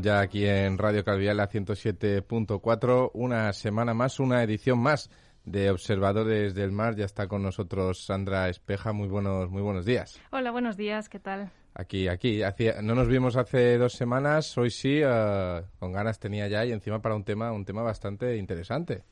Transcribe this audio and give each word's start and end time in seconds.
estamos 0.00 0.16
ya 0.18 0.20
aquí 0.20 0.46
en 0.46 0.78
Radio 0.78 1.04
Calvial 1.04 1.40
a 1.40 1.48
107.4, 1.48 3.10
una 3.14 3.52
semana 3.52 3.92
más, 3.94 4.18
una 4.18 4.42
edición 4.42 4.78
más 4.78 5.10
de 5.44 5.70
Observadores 5.70 6.54
del 6.54 6.72
Mar. 6.72 6.96
Ya 6.96 7.04
está 7.04 7.26
con 7.28 7.42
nosotros 7.42 8.04
Sandra 8.06 8.48
Espeja. 8.48 8.92
Muy 8.92 9.08
buenos, 9.08 9.50
muy 9.50 9.60
buenos 9.62 9.84
días. 9.84 10.18
Hola, 10.32 10.50
buenos 10.52 10.76
días. 10.76 11.08
¿Qué 11.08 11.18
tal? 11.20 11.50
Aquí, 11.74 12.08
aquí. 12.08 12.40
No 12.82 12.94
nos 12.94 13.08
vimos 13.08 13.36
hace 13.36 13.76
dos 13.78 13.92
semanas. 13.92 14.56
Hoy 14.56 14.70
sí, 14.70 15.00
eh, 15.04 15.62
con 15.78 15.92
ganas 15.92 16.18
tenía 16.18 16.48
ya 16.48 16.64
y 16.64 16.72
encima 16.72 17.00
para 17.02 17.14
un 17.14 17.24
tema, 17.24 17.52
un 17.52 17.64
tema 17.64 17.82
bastante 17.82 18.36
interesante. 18.36 19.02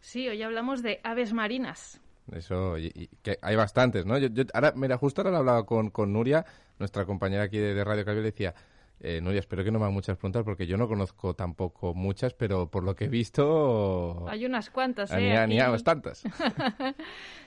Sí, 0.00 0.28
hoy 0.28 0.42
hablamos 0.42 0.82
de 0.82 1.00
aves 1.04 1.32
marinas. 1.32 2.00
Eso, 2.32 2.76
y, 2.78 2.92
y 2.94 3.06
que 3.22 3.38
hay 3.42 3.56
bastantes, 3.56 4.04
¿no? 4.06 4.18
Yo, 4.18 4.28
yo- 4.28 4.44
ahora, 4.52 4.72
mira, 4.76 4.96
justo 4.98 5.20
ahora 5.22 5.30
lo 5.30 5.38
hablaba 5.38 5.64
con, 5.64 5.90
con 5.90 6.12
Nuria, 6.12 6.44
nuestra 6.78 7.04
compañera 7.06 7.44
aquí 7.44 7.56
de, 7.58 7.72
de 7.74 7.84
Radio 7.84 8.04
Calvial, 8.04 8.24
decía, 8.24 8.54
eh, 9.00 9.20
Nuria, 9.20 9.40
espero 9.40 9.62
que 9.64 9.70
no 9.70 9.78
me 9.78 9.84
hagan 9.84 9.94
muchas 9.94 10.16
preguntas 10.16 10.42
porque 10.44 10.66
yo 10.66 10.76
no 10.76 10.88
conozco 10.88 11.34
tampoco 11.34 11.94
muchas, 11.94 12.34
pero 12.34 12.70
por 12.70 12.82
lo 12.84 12.94
que 12.94 13.04
he 13.04 13.08
visto... 13.08 14.26
Hay 14.28 14.44
unas 14.46 14.70
cuantas, 14.70 15.10
ni, 15.12 15.24
¿eh? 15.26 15.46
ni 15.46 15.60
Aquí- 15.60 15.70
bastantes. 15.70 16.22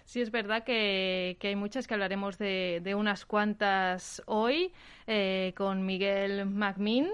Sí, 0.03 0.19
es 0.19 0.31
verdad 0.31 0.63
que, 0.63 1.37
que 1.39 1.49
hay 1.49 1.55
muchas 1.55 1.87
que 1.87 1.93
hablaremos 1.93 2.37
de, 2.37 2.81
de 2.83 2.95
unas 2.95 3.25
cuantas 3.25 4.21
hoy 4.25 4.73
eh, 5.07 5.53
con 5.55 5.85
Miguel 5.85 6.45
McMinn. 6.47 7.07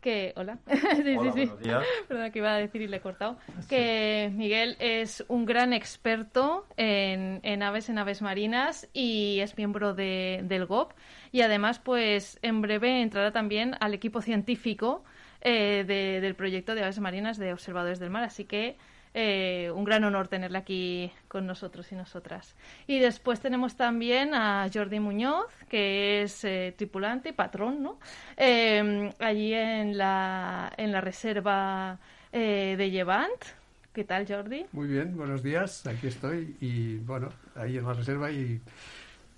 Que, 0.00 0.32
hola. 0.36 0.58
sí, 0.96 1.16
Hola, 1.16 1.32
sí, 1.32 1.46
sí. 1.46 1.70
Perdón, 2.06 2.30
que 2.30 2.38
iba 2.38 2.54
a 2.54 2.58
decir 2.58 2.82
y 2.82 2.86
le 2.86 2.98
he 2.98 3.00
cortado. 3.00 3.36
Que 3.68 4.30
Miguel 4.32 4.76
es 4.78 5.24
un 5.28 5.44
gran 5.44 5.72
experto 5.72 6.66
en, 6.76 7.40
en 7.42 7.62
aves, 7.64 7.88
en 7.88 7.98
aves 7.98 8.22
marinas 8.22 8.88
y 8.92 9.40
es 9.40 9.56
miembro 9.56 9.94
de- 9.94 10.40
del 10.44 10.66
GOP. 10.66 10.92
Y 11.32 11.40
además, 11.40 11.80
pues 11.80 12.38
en 12.42 12.62
breve 12.62 13.02
entrará 13.02 13.32
también 13.32 13.74
al 13.80 13.92
equipo 13.92 14.22
científico 14.22 15.02
eh, 15.40 15.84
de- 15.86 16.20
del 16.20 16.36
proyecto 16.36 16.74
de 16.76 16.84
aves 16.84 17.00
marinas 17.00 17.36
de 17.36 17.52
Observadores 17.52 17.98
del 17.98 18.10
Mar. 18.10 18.22
Así 18.22 18.44
que 18.44 18.76
eh, 19.14 19.70
un 19.74 19.84
gran 19.84 20.04
honor 20.04 20.28
tenerla 20.28 20.60
aquí 20.60 21.10
con 21.28 21.46
nosotros 21.46 21.90
y 21.92 21.94
nosotras. 21.94 22.54
Y 22.86 22.98
después 22.98 23.40
tenemos 23.40 23.76
también 23.76 24.34
a 24.34 24.68
Jordi 24.72 25.00
Muñoz, 25.00 25.46
que 25.68 26.22
es 26.22 26.44
eh, 26.44 26.74
tripulante 26.76 27.30
y 27.30 27.32
patrón, 27.32 27.82
¿no? 27.82 27.98
Eh, 28.36 29.10
allí 29.18 29.52
en 29.54 29.96
la, 29.98 30.72
en 30.76 30.92
la 30.92 31.00
reserva 31.00 31.98
eh, 32.32 32.74
de 32.78 32.90
Llevant. 32.90 33.44
¿Qué 33.92 34.04
tal, 34.04 34.26
Jordi? 34.28 34.64
Muy 34.72 34.86
bien, 34.86 35.16
buenos 35.16 35.42
días, 35.42 35.84
aquí 35.86 36.06
estoy 36.06 36.56
y 36.60 36.96
bueno, 36.98 37.30
ahí 37.56 37.78
en 37.78 37.84
la 37.84 37.94
reserva 37.94 38.30
y 38.30 38.60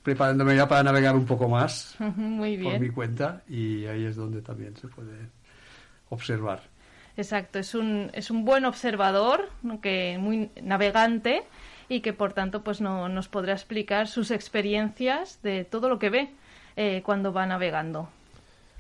preparándome 0.03 0.57
ya 0.57 0.69
para 0.69 0.83
navegar 0.83 1.15
un 1.17 1.25
poco 1.27 1.49
más 1.49 1.97
Muy 2.17 2.57
por 2.59 2.73
mi 2.75 2.79
bien. 2.79 2.93
cuenta 2.93 3.43
y 3.49 3.87
ahí 3.87 4.05
es 4.05 4.17
donde 4.17 4.43
también 4.43 4.77
se 4.77 4.89
puede 4.89 5.31
observar. 6.11 6.63
Exacto, 7.21 7.59
es 7.59 7.75
un, 7.75 8.11
es 8.15 8.31
un 8.31 8.47
buen 8.47 8.65
observador, 8.65 9.51
que 9.83 10.17
muy 10.19 10.51
navegante 10.63 11.43
y 11.89 12.01
que 12.01 12.15
por 12.15 12.33
tanto 12.33 12.63
pues 12.63 12.81
no, 12.81 13.09
nos 13.11 13.29
podrá 13.29 13.53
explicar 13.53 14.09
sus 14.09 14.31
experiencias 14.31 15.39
de 15.43 15.65
todo 15.65 15.91
lo 15.91 15.99
que 15.99 16.09
ve 16.09 16.31
eh, 16.77 17.03
cuando 17.05 17.31
va 17.33 17.45
navegando. 17.47 18.09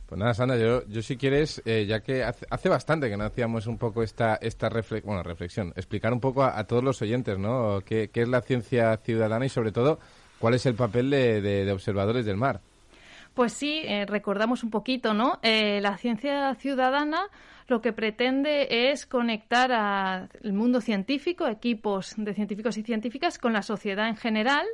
Pues 0.08 0.18
nada, 0.18 0.32
Sandra, 0.32 0.56
yo, 0.56 0.84
yo 0.88 1.02
si 1.02 1.16
quieres, 1.18 1.60
eh, 1.66 1.84
ya 1.86 2.00
que 2.00 2.24
hace, 2.24 2.46
hace 2.50 2.68
bastante 2.70 3.10
que 3.10 3.16
no 3.18 3.24
hacíamos 3.24 3.66
un 3.66 3.76
poco 3.76 4.02
esta, 4.02 4.36
esta 4.36 4.70
refle- 4.70 5.02
bueno, 5.04 5.22
reflexión, 5.22 5.72
explicar 5.76 6.12
un 6.14 6.20
poco 6.20 6.42
a, 6.42 6.58
a 6.58 6.64
todos 6.64 6.82
los 6.82 7.00
oyentes, 7.02 7.38
¿no? 7.38 7.80
¿Qué, 7.84 8.08
qué 8.10 8.22
es 8.22 8.28
la 8.28 8.40
ciencia 8.40 8.96
ciudadana 8.96 9.44
y 9.44 9.50
sobre 9.50 9.70
todo 9.70 10.00
cuál 10.38 10.54
es 10.54 10.64
el 10.64 10.74
papel 10.74 11.10
de, 11.10 11.42
de- 11.42 11.64
de 11.66 11.72
observadores 11.72 12.24
del 12.24 12.36
mar? 12.38 12.60
Pues 13.34 13.52
sí, 13.52 13.82
eh, 13.84 14.06
recordamos 14.06 14.64
un 14.64 14.70
poquito, 14.70 15.14
¿no? 15.14 15.38
Eh, 15.42 15.78
la 15.80 15.96
ciencia 15.96 16.52
ciudadana 16.56 17.22
lo 17.70 17.80
que 17.80 17.92
pretende 17.92 18.90
es 18.90 19.06
conectar 19.06 19.72
al 19.72 20.52
mundo 20.52 20.80
científico, 20.80 21.46
equipos 21.46 22.14
de 22.16 22.34
científicos 22.34 22.76
y 22.76 22.82
científicas, 22.82 23.38
con 23.38 23.52
la 23.52 23.62
sociedad 23.62 24.08
en 24.08 24.16
general, 24.16 24.66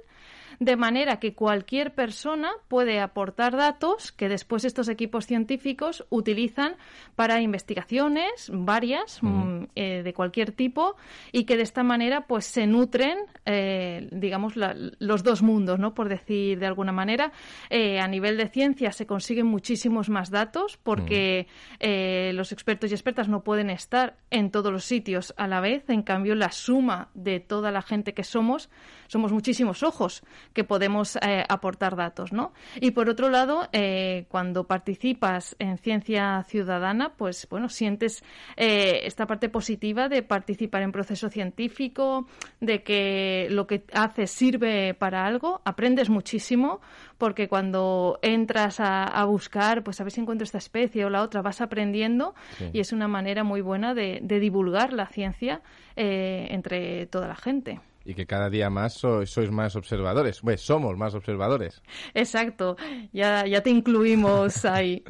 de 0.61 0.77
manera 0.77 1.19
que 1.19 1.35
cualquier 1.35 1.95
persona 1.95 2.51
puede 2.69 3.01
aportar 3.01 3.57
datos 3.57 4.13
que 4.13 4.29
después 4.29 4.65
estos 4.65 4.89
equipos 4.89 5.27
científicos 5.27 6.05
utilizan 6.11 6.77
para 7.15 7.41
investigaciones 7.41 8.51
varias 8.53 9.19
mm, 9.23 9.65
eh, 9.75 10.03
de 10.03 10.13
cualquier 10.15 10.53
tipo 10.53 10.97
y 11.33 11.45
que 11.45 11.57
de 11.57 11.63
esta 11.63 11.83
manera 11.83 12.27
pues 12.27 12.47
se 12.47 12.67
nutren 12.67 13.19
eh, 13.45 14.09
digamos 14.13 14.57
la- 14.57 14.75
los 14.99 15.23
dos 15.23 15.43
mundos 15.43 15.79
no 15.79 15.95
por 15.95 16.09
decir 16.09 16.59
de 16.59 16.67
alguna 16.67 16.93
manera 16.93 17.33
Eh, 17.71 17.99
a 18.01 18.09
nivel 18.09 18.37
de 18.37 18.49
ciencia 18.49 18.93
se 18.93 19.07
consiguen 19.07 19.47
muchísimos 19.47 20.09
más 20.09 20.31
datos 20.31 20.79
porque 20.83 21.47
eh, 21.81 22.31
los 22.35 22.53
expertos 22.53 22.91
y 22.91 22.95
expertas 22.95 23.29
no 23.29 23.43
pueden 23.43 23.71
estar 23.71 24.17
en 24.31 24.51
todos 24.51 24.73
los 24.73 24.85
sitios 24.85 25.35
a 25.37 25.47
la 25.47 25.61
vez. 25.61 25.89
En 25.91 26.03
cambio 26.03 26.35
la 26.35 26.51
suma 26.53 27.09
de 27.15 27.41
toda 27.41 27.71
la 27.73 27.83
gente 27.83 28.15
que 28.15 28.25
somos 28.25 28.69
somos 29.09 29.33
muchísimos 29.33 29.83
ojos 29.83 30.23
que 30.57 30.65
podemos 30.65 31.17
eh, 31.17 31.45
aportar 31.47 31.97
datos, 31.97 32.33
¿no? 32.33 32.55
Y 32.81 32.93
por 32.93 33.11
otro 33.11 33.29
lado, 33.29 33.69
eh, 33.73 34.25
cuando 34.31 34.65
participas 34.65 35.55
en 35.59 35.77
ciencia 35.77 36.43
ciudadana, 36.49 37.13
pues 37.19 37.47
bueno, 37.51 37.69
sientes 37.69 38.25
eh, 38.57 39.01
esta 39.05 39.27
parte 39.27 39.51
positiva 39.51 40.09
de 40.09 40.23
participar 40.23 40.81
en 40.81 40.93
proceso 40.93 41.29
científico, 41.29 42.27
de 42.61 42.83
que 42.83 43.49
lo 43.51 43.67
que 43.67 43.85
haces 43.93 44.31
sirve 44.31 44.95
para 44.95 45.27
algo, 45.27 45.61
aprendes 45.67 46.09
muchísimo, 46.09 46.81
porque 47.19 47.49
cuando 47.49 48.19
entras 48.23 48.81
a, 48.81 49.05
a 49.05 49.27
buscar, 49.27 49.85
pues 49.85 50.01
a 50.01 50.05
ver 50.05 50.11
si 50.13 50.23
encuentro 50.23 50.45
esta 50.45 50.57
especie 50.59 51.05
o 51.05 51.11
la 51.11 51.21
otra, 51.23 51.43
vas 51.43 51.61
aprendiendo 51.61 52.35
Sí. 52.57 52.71
y 52.73 52.81
es 52.81 52.93
una 52.93 53.09
manera 53.09 53.45
muy 53.45 53.61
buena 53.61 53.93
de, 53.93 54.21
de 54.23 54.41
divulgar 54.41 54.95
la 54.95 55.07
ciencia 55.07 55.61
eh, 55.97 56.47
entre 56.51 57.05
toda 57.07 57.29
la 57.29 57.37
gente. 57.37 57.81
Y 58.07 58.15
que 58.15 58.25
cada 58.25 58.49
día 58.49 58.71
más 58.71 58.95
sois, 58.95 59.29
sois 59.29 59.51
más 59.51 59.75
observadores, 59.75 60.41
pues 60.41 60.61
somos 60.61 60.97
más 60.97 61.15
observadores. 61.15 61.83
Exacto, 62.15 62.77
ya, 63.13 63.47
ya 63.47 63.63
te 63.63 63.71
incluimos 63.71 64.65
ahí. 64.65 65.03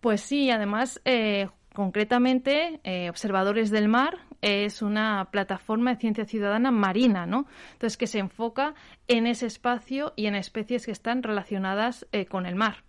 Pues 0.00 0.22
sí, 0.22 0.50
además, 0.50 1.00
eh, 1.04 1.48
concretamente, 1.74 2.80
eh, 2.84 3.10
Observadores 3.10 3.70
del 3.70 3.88
Mar 3.88 4.18
es 4.40 4.82
una 4.82 5.28
plataforma 5.30 5.94
de 5.94 6.00
ciencia 6.00 6.24
ciudadana 6.24 6.70
marina, 6.70 7.26
¿no? 7.26 7.46
Entonces, 7.72 7.96
que 7.96 8.06
se 8.06 8.18
enfoca 8.18 8.74
en 9.08 9.26
ese 9.26 9.46
espacio 9.46 10.12
y 10.16 10.26
en 10.26 10.34
especies 10.34 10.86
que 10.86 10.92
están 10.92 11.22
relacionadas 11.22 12.06
eh, 12.12 12.26
con 12.26 12.46
el 12.46 12.54
mar. 12.54 12.84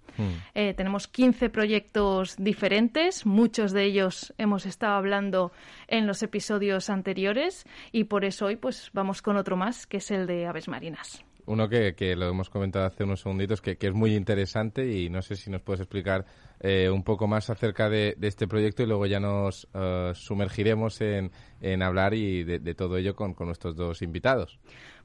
Eh, 0.53 0.74
tenemos 0.74 1.07
15 1.07 1.50
proyectos 1.50 2.35
diferentes, 2.38 3.25
muchos 3.25 3.72
de 3.72 3.84
ellos 3.85 4.34
hemos 4.38 4.66
estado 4.66 4.93
hablando 4.93 5.52
en 5.88 6.08
los 6.08 6.23
episodios 6.23 6.90
anteriores 6.90 7.66
y 7.91 8.05
por 8.05 8.26
eso 8.26 8.47
hoy 8.47 8.55
pues 8.55 8.90
vamos 8.93 9.22
con 9.22 9.38
otro 9.38 9.55
más, 9.58 9.88
que 9.88 9.97
es 9.97 10.11
el 10.11 10.28
de 10.28 10.47
aves 10.47 10.67
marinas. 10.67 11.23
Uno 11.46 11.67
que, 11.67 11.96
que 11.96 12.16
lo 12.16 12.29
hemos 12.29 12.49
comentado 12.49 12.85
hace 12.85 13.03
unos 13.03 13.22
segunditos, 13.22 13.59
que, 13.59 13.76
que 13.76 13.88
es 13.88 13.93
muy 13.93 14.16
interesante 14.16 14.88
y 14.91 15.09
no 15.09 15.23
sé 15.23 15.35
si 15.35 15.49
nos 15.49 15.61
puedes 15.61 15.79
explicar 15.79 16.26
eh, 16.59 16.91
un 16.91 17.03
poco 17.03 17.26
más 17.28 17.49
acerca 17.49 17.90
de, 17.90 18.14
de 18.17 18.28
este 18.28 18.47
proyecto 18.47 18.84
y 18.84 18.85
luego 18.85 19.08
ya 19.08 19.20
nos 19.20 19.67
eh, 19.73 20.11
sumergiremos 20.14 21.02
en, 21.02 21.32
en 21.59 21.82
hablar 21.82 22.14
y 22.14 22.43
de, 22.43 22.59
de 22.59 22.76
todo 22.76 22.97
ello 22.97 23.16
con, 23.16 23.34
con 23.34 23.47
nuestros 23.47 23.76
dos 23.76 24.03
invitados. 24.03 24.59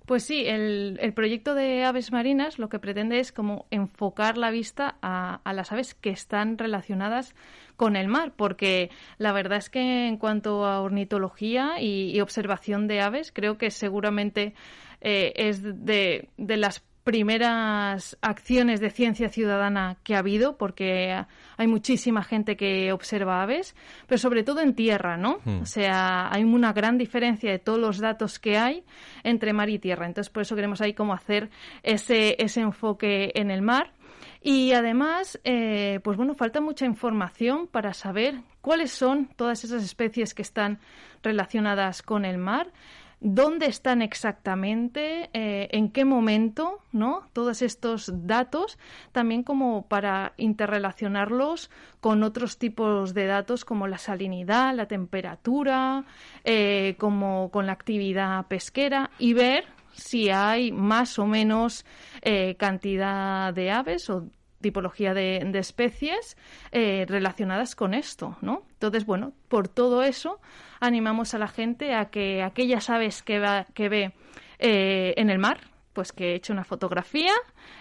Pues 0.06 0.24
sí, 0.24 0.44
el, 0.46 0.98
el 1.00 1.14
proyecto 1.14 1.54
de 1.54 1.84
aves 1.84 2.12
marinas 2.12 2.58
lo 2.58 2.68
que 2.68 2.78
pretende 2.78 3.20
es 3.20 3.32
como 3.32 3.66
enfocar 3.70 4.36
la 4.36 4.50
vista 4.50 4.98
a, 5.00 5.40
las 5.54 5.72
aves 5.72 5.94
que 5.94 6.10
están 6.10 6.58
relacionadas 6.58 7.34
con 7.76 7.96
el 7.96 8.08
mar, 8.08 8.34
porque 8.36 8.90
la 9.16 9.32
verdad 9.32 9.58
es 9.58 9.70
que 9.70 10.06
en 10.06 10.18
cuanto 10.18 10.66
a 10.66 10.82
ornitología 10.82 11.80
y, 11.80 12.20
observación 12.20 12.86
de 12.86 13.00
aves, 13.00 13.32
creo 13.32 13.56
que 13.56 13.70
seguramente 13.70 14.54
eh, 15.00 15.32
es 15.36 15.62
de 15.62 16.28
las 16.36 16.84
primeras 17.04 18.16
acciones 18.22 18.80
de 18.80 18.90
ciencia 18.90 19.28
ciudadana 19.28 19.98
que 20.02 20.14
ha 20.14 20.20
habido, 20.20 20.56
porque 20.56 21.14
hay 21.56 21.66
muchísima 21.66 22.24
gente 22.24 22.56
que 22.56 22.92
observa 22.92 23.42
aves, 23.42 23.76
pero 24.06 24.18
sobre 24.18 24.42
todo 24.42 24.62
en 24.62 24.74
tierra, 24.74 25.18
¿no? 25.18 25.38
O 25.60 25.66
sea, 25.66 26.32
hay 26.32 26.44
una 26.44 26.72
gran 26.72 26.96
diferencia 26.96 27.50
de 27.50 27.58
todos 27.58 27.78
los 27.78 27.98
datos 27.98 28.38
que 28.38 28.56
hay 28.56 28.84
entre 29.22 29.52
mar 29.52 29.68
y 29.68 29.78
tierra. 29.78 30.06
Entonces, 30.06 30.30
por 30.30 30.42
eso 30.42 30.56
queremos 30.56 30.80
ahí 30.80 30.94
como 30.94 31.12
hacer 31.12 31.50
ese, 31.82 32.36
ese 32.42 32.62
enfoque 32.62 33.32
en 33.34 33.50
el 33.50 33.60
mar. 33.60 33.92
Y 34.40 34.72
además, 34.72 35.38
eh, 35.44 36.00
pues 36.02 36.16
bueno, 36.16 36.34
falta 36.34 36.60
mucha 36.60 36.86
información 36.86 37.66
para 37.66 37.92
saber 37.92 38.40
cuáles 38.62 38.92
son 38.92 39.26
todas 39.36 39.64
esas 39.64 39.84
especies 39.84 40.34
que 40.34 40.42
están 40.42 40.80
relacionadas 41.22 42.02
con 42.02 42.24
el 42.24 42.38
mar 42.38 42.72
dónde 43.24 43.66
están 43.66 44.02
exactamente, 44.02 45.30
eh, 45.32 45.68
en 45.72 45.90
qué 45.90 46.04
momento, 46.04 46.82
¿no? 46.92 47.26
Todos 47.32 47.62
estos 47.62 48.12
datos, 48.26 48.78
también 49.12 49.42
como 49.42 49.86
para 49.88 50.34
interrelacionarlos 50.36 51.70
con 52.00 52.22
otros 52.22 52.58
tipos 52.58 53.14
de 53.14 53.24
datos 53.24 53.64
como 53.64 53.88
la 53.88 53.96
salinidad, 53.96 54.74
la 54.74 54.86
temperatura, 54.86 56.04
eh, 56.44 56.96
como 56.98 57.50
con 57.50 57.66
la 57.66 57.72
actividad 57.72 58.46
pesquera 58.46 59.10
y 59.18 59.32
ver 59.32 59.64
si 59.94 60.28
hay 60.28 60.70
más 60.70 61.18
o 61.18 61.26
menos 61.26 61.86
eh, 62.20 62.56
cantidad 62.56 63.54
de 63.54 63.70
aves 63.70 64.10
o 64.10 64.28
tipología 64.64 65.12
de, 65.12 65.38
especies 65.54 66.38
eh, 66.72 67.04
relacionadas 67.06 67.76
con 67.76 67.92
esto, 67.92 68.36
¿no? 68.40 68.64
Entonces, 68.72 69.04
bueno, 69.04 69.34
por 69.48 69.68
todo 69.68 70.02
eso 70.02 70.40
animamos 70.80 71.34
a 71.34 71.38
la 71.38 71.48
gente 71.48 71.94
a 71.94 72.06
que 72.06 72.42
aquellas 72.42 72.88
aves 72.88 73.22
que, 73.22 73.38
va, 73.38 73.66
que 73.74 73.88
ve 73.90 74.12
eh, 74.58 75.12
en 75.18 75.28
el 75.28 75.38
mar, 75.38 75.60
pues 75.92 76.12
que 76.12 76.34
eche 76.34 76.52
una 76.52 76.64
fotografía 76.64 77.32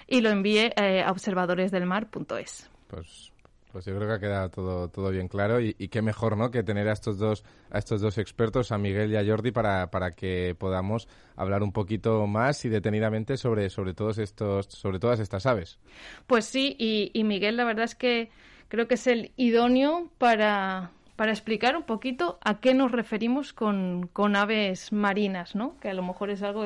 y 0.07 0.19
lo 0.19 0.29
envíe 0.29 0.71
a 0.75 1.09
observadoresdelmar.es. 1.09 2.69
Pues 2.87 3.32
pues 3.73 3.85
yo 3.85 3.95
creo 3.95 4.07
que 4.07 4.13
ha 4.13 4.19
quedado 4.19 4.49
todo, 4.51 4.87
todo 4.87 5.09
bien 5.09 5.27
claro 5.27 5.59
y, 5.59 5.73
qué 5.73 6.03
mejor, 6.03 6.37
¿no? 6.37 6.51
Que 6.51 6.61
tener 6.61 6.87
a 6.87 6.93
estos 6.93 7.17
dos, 7.17 7.43
a 7.71 7.79
estos 7.79 8.01
dos 8.01 8.19
expertos, 8.19 8.71
a 8.71 8.77
Miguel 8.77 9.11
y 9.11 9.15
a 9.17 9.25
Jordi, 9.25 9.51
para, 9.51 9.89
para 9.89 10.11
que 10.11 10.55
podamos 10.57 11.07
hablar 11.35 11.63
un 11.63 11.71
poquito 11.71 12.27
más 12.27 12.63
y 12.65 12.69
detenidamente 12.69 13.35
sobre, 13.35 13.71
sobre 13.71 13.95
todos 13.95 14.19
estos, 14.19 14.67
sobre 14.67 14.99
todas 14.99 15.19
estas 15.19 15.47
aves. 15.47 15.79
Pues 16.27 16.45
sí, 16.45 16.75
y, 16.77 17.23
Miguel, 17.23 17.57
la 17.57 17.65
verdad 17.65 17.85
es 17.85 17.95
que 17.95 18.29
creo 18.67 18.87
que 18.87 18.93
es 18.93 19.07
el 19.07 19.31
idóneo 19.37 20.11
para, 20.19 20.91
para 21.15 21.31
explicar 21.31 21.75
un 21.75 21.83
poquito 21.83 22.37
a 22.43 22.59
qué 22.59 22.75
nos 22.75 22.91
referimos 22.91 23.53
con, 23.53 24.07
con 24.13 24.35
aves 24.35 24.93
marinas, 24.93 25.55
¿no? 25.55 25.79
Que 25.79 25.89
a 25.89 25.95
lo 25.95 26.03
mejor 26.03 26.29
es 26.29 26.43
algo 26.43 26.63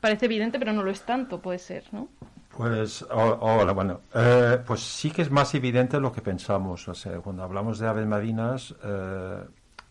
parece 0.00 0.26
evidente, 0.26 0.58
pero 0.58 0.72
no 0.72 0.82
lo 0.82 0.90
es 0.90 1.02
tanto, 1.02 1.40
puede 1.40 1.60
ser, 1.60 1.84
¿no? 1.92 2.08
Pues, 2.56 3.02
hola, 3.10 3.72
bueno, 3.72 4.02
eh, 4.14 4.58
pues 4.66 4.80
sí 4.80 5.10
que 5.10 5.22
es 5.22 5.30
más 5.30 5.54
evidente 5.54 5.98
lo 5.98 6.12
que 6.12 6.20
pensamos. 6.20 6.86
O 6.86 6.94
sea, 6.94 7.18
cuando 7.20 7.42
hablamos 7.42 7.78
de 7.78 7.88
aves 7.88 8.06
marinas, 8.06 8.74
eh, 8.84 9.42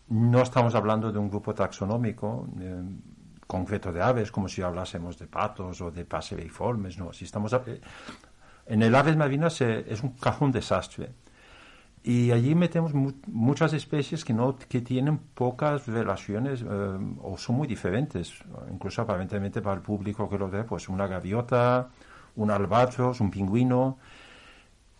no 0.08 0.42
estamos 0.42 0.74
hablando 0.76 1.10
de 1.10 1.18
un 1.18 1.28
grupo 1.28 1.54
taxonómico 1.54 2.46
eh, 2.60 2.82
concreto 3.48 3.92
de 3.92 4.00
aves, 4.00 4.30
como 4.30 4.48
si 4.48 4.62
hablásemos 4.62 5.18
de 5.18 5.26
patos 5.26 5.80
o 5.80 5.90
de 5.90 6.04
paseriformes, 6.04 6.98
no. 6.98 7.12
Si 7.12 7.24
estamos 7.24 7.52
en 8.66 8.82
el 8.82 8.94
aves 8.94 9.16
marinas 9.16 9.60
es 9.60 10.02
un 10.04 10.10
cajón 10.10 10.52
desastre. 10.52 11.10
Y 12.04 12.30
allí 12.30 12.54
metemos 12.54 12.92
muchas 12.94 13.72
especies 13.72 14.24
que, 14.24 14.32
no, 14.32 14.56
que 14.56 14.80
tienen 14.80 15.18
pocas 15.18 15.86
relaciones 15.86 16.62
o 16.62 17.36
son 17.36 17.56
muy 17.56 17.68
diferentes, 17.68 18.32
incluso 18.72 19.02
aparentemente 19.02 19.60
para 19.60 19.76
el 19.76 19.82
público 19.82 20.28
que 20.28 20.38
lo 20.38 20.48
ve, 20.48 20.64
pues 20.64 20.88
una 20.88 21.06
gaviota, 21.06 21.90
un 22.36 22.50
albatros, 22.50 23.20
un 23.20 23.30
pingüino. 23.30 23.98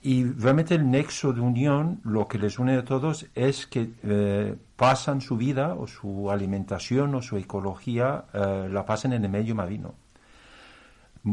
Y 0.04 0.24
realmente 0.24 0.74
el 0.74 0.90
nexo 0.90 1.32
de 1.32 1.40
unión, 1.40 2.00
lo 2.02 2.26
que 2.26 2.36
les 2.36 2.58
une 2.58 2.76
a 2.76 2.84
todos 2.84 3.26
es 3.36 3.68
que 3.68 3.92
eh, 4.02 4.56
pasan 4.74 5.20
su 5.20 5.36
vida 5.36 5.74
o 5.74 5.86
su 5.86 6.28
alimentación 6.28 7.14
o 7.14 7.22
su 7.22 7.36
ecología, 7.36 8.24
eh, 8.34 8.68
la 8.68 8.84
pasan 8.84 9.12
en 9.12 9.24
el 9.24 9.30
medio 9.30 9.54
marino. 9.54 9.94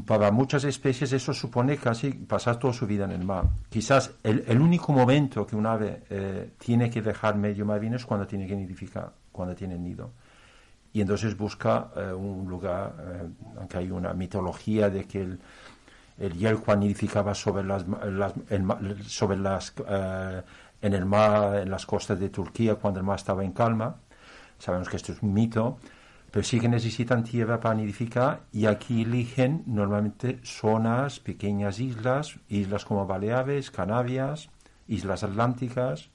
Para 0.05 0.29
muchas 0.29 0.65
especies 0.65 1.11
eso 1.13 1.33
supone 1.33 1.77
casi 1.77 2.11
pasar 2.11 2.57
toda 2.57 2.73
su 2.73 2.85
vida 2.85 3.05
en 3.05 3.11
el 3.11 3.25
mar. 3.25 3.45
Quizás 3.69 4.11
el, 4.21 4.61
único 4.61 4.93
momento 4.93 5.47
que 5.47 5.55
un 5.55 5.65
ave 5.65 6.03
eh, 6.11 6.51
tiene 6.59 6.91
que 6.91 7.01
dejar 7.01 7.37
medio 7.37 7.65
marino 7.65 7.95
es 7.95 8.05
cuando 8.05 8.27
tiene 8.27 8.45
que 8.45 8.55
nidificar, 8.55 9.11
cuando 9.31 9.55
tiene 9.55 9.79
nido. 9.79 10.11
Y 10.93 11.01
entonces 11.01 11.35
busca 11.35 11.91
un 12.17 12.47
lugar, 12.49 12.95
aunque 13.59 13.77
hay 13.77 13.91
una 13.91 14.11
mitología 14.13 14.89
de 14.89 15.05
que 15.05 15.21
el, 15.21 15.39
el 16.19 16.33
Yelhuan 16.33 16.81
nidificaba 16.81 17.33
sobre 17.33 17.63
las, 17.63 17.85
sobre 19.07 19.37
las 19.37 19.73
eh, 19.87 20.41
en 20.81 20.93
el 20.93 21.05
mar, 21.05 21.57
en 21.57 21.71
las 21.71 21.85
costas 21.85 22.19
de 22.19 22.29
Turquía 22.29 22.75
cuando 22.75 22.99
el 22.99 23.05
mar 23.05 23.17
estaba 23.17 23.43
en 23.43 23.51
calma. 23.51 23.95
Sabemos 24.57 24.89
que 24.89 24.97
esto 24.97 25.13
es 25.13 25.21
un 25.21 25.33
mito, 25.33 25.77
pero 26.31 26.43
sí 26.43 26.59
que 26.59 26.67
necesitan 26.67 27.23
tierra 27.23 27.59
para 27.59 27.75
nidificar 27.75 28.41
y 28.51 28.65
aquí 28.65 29.03
eligen 29.03 29.63
normalmente 29.65 30.39
zonas, 30.43 31.19
pequeñas 31.19 31.79
islas, 31.79 32.39
islas 32.49 32.85
como 32.85 33.07
Baleares, 33.07 33.71
Canarias, 33.71 34.49
islas 34.87 35.23
atlánticas, 35.23 36.09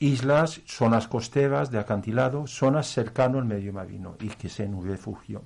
islas, 0.00 0.60
zonas 0.66 1.06
costeras 1.06 1.70
de 1.70 1.78
acantilado, 1.78 2.46
zonas 2.48 2.88
cercanas 2.88 3.38
al 3.38 3.44
medio 3.44 3.72
marino 3.72 4.16
y 4.20 4.28
que 4.28 4.48
sean 4.48 4.74
un 4.74 4.86
refugio. 4.86 5.42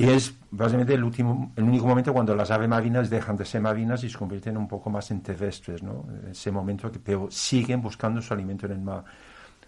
Y 0.00 0.08
es 0.08 0.34
básicamente 0.50 0.94
el, 0.94 1.04
último, 1.04 1.52
el 1.56 1.64
único 1.64 1.86
momento 1.86 2.14
cuando 2.14 2.34
las 2.34 2.50
aves 2.50 2.68
marinas 2.68 3.10
dejan 3.10 3.36
de 3.36 3.44
ser 3.44 3.60
marinas 3.60 4.02
y 4.02 4.08
se 4.08 4.16
convierten 4.16 4.56
un 4.56 4.66
poco 4.66 4.88
más 4.88 5.10
en 5.10 5.20
terrestres, 5.20 5.82
¿no? 5.82 6.06
Ese 6.30 6.50
momento 6.50 6.90
que 6.90 6.98
pero 6.98 7.30
siguen 7.30 7.82
buscando 7.82 8.22
su 8.22 8.32
alimento 8.32 8.64
en 8.64 8.72
el 8.72 8.80
mar. 8.80 9.04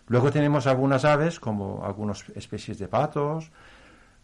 Luego 0.06 0.30
tenemos 0.30 0.66
algunas 0.66 1.04
aves, 1.04 1.38
como 1.38 1.84
algunas 1.84 2.26
especies 2.30 2.78
de 2.78 2.88
patos, 2.88 3.52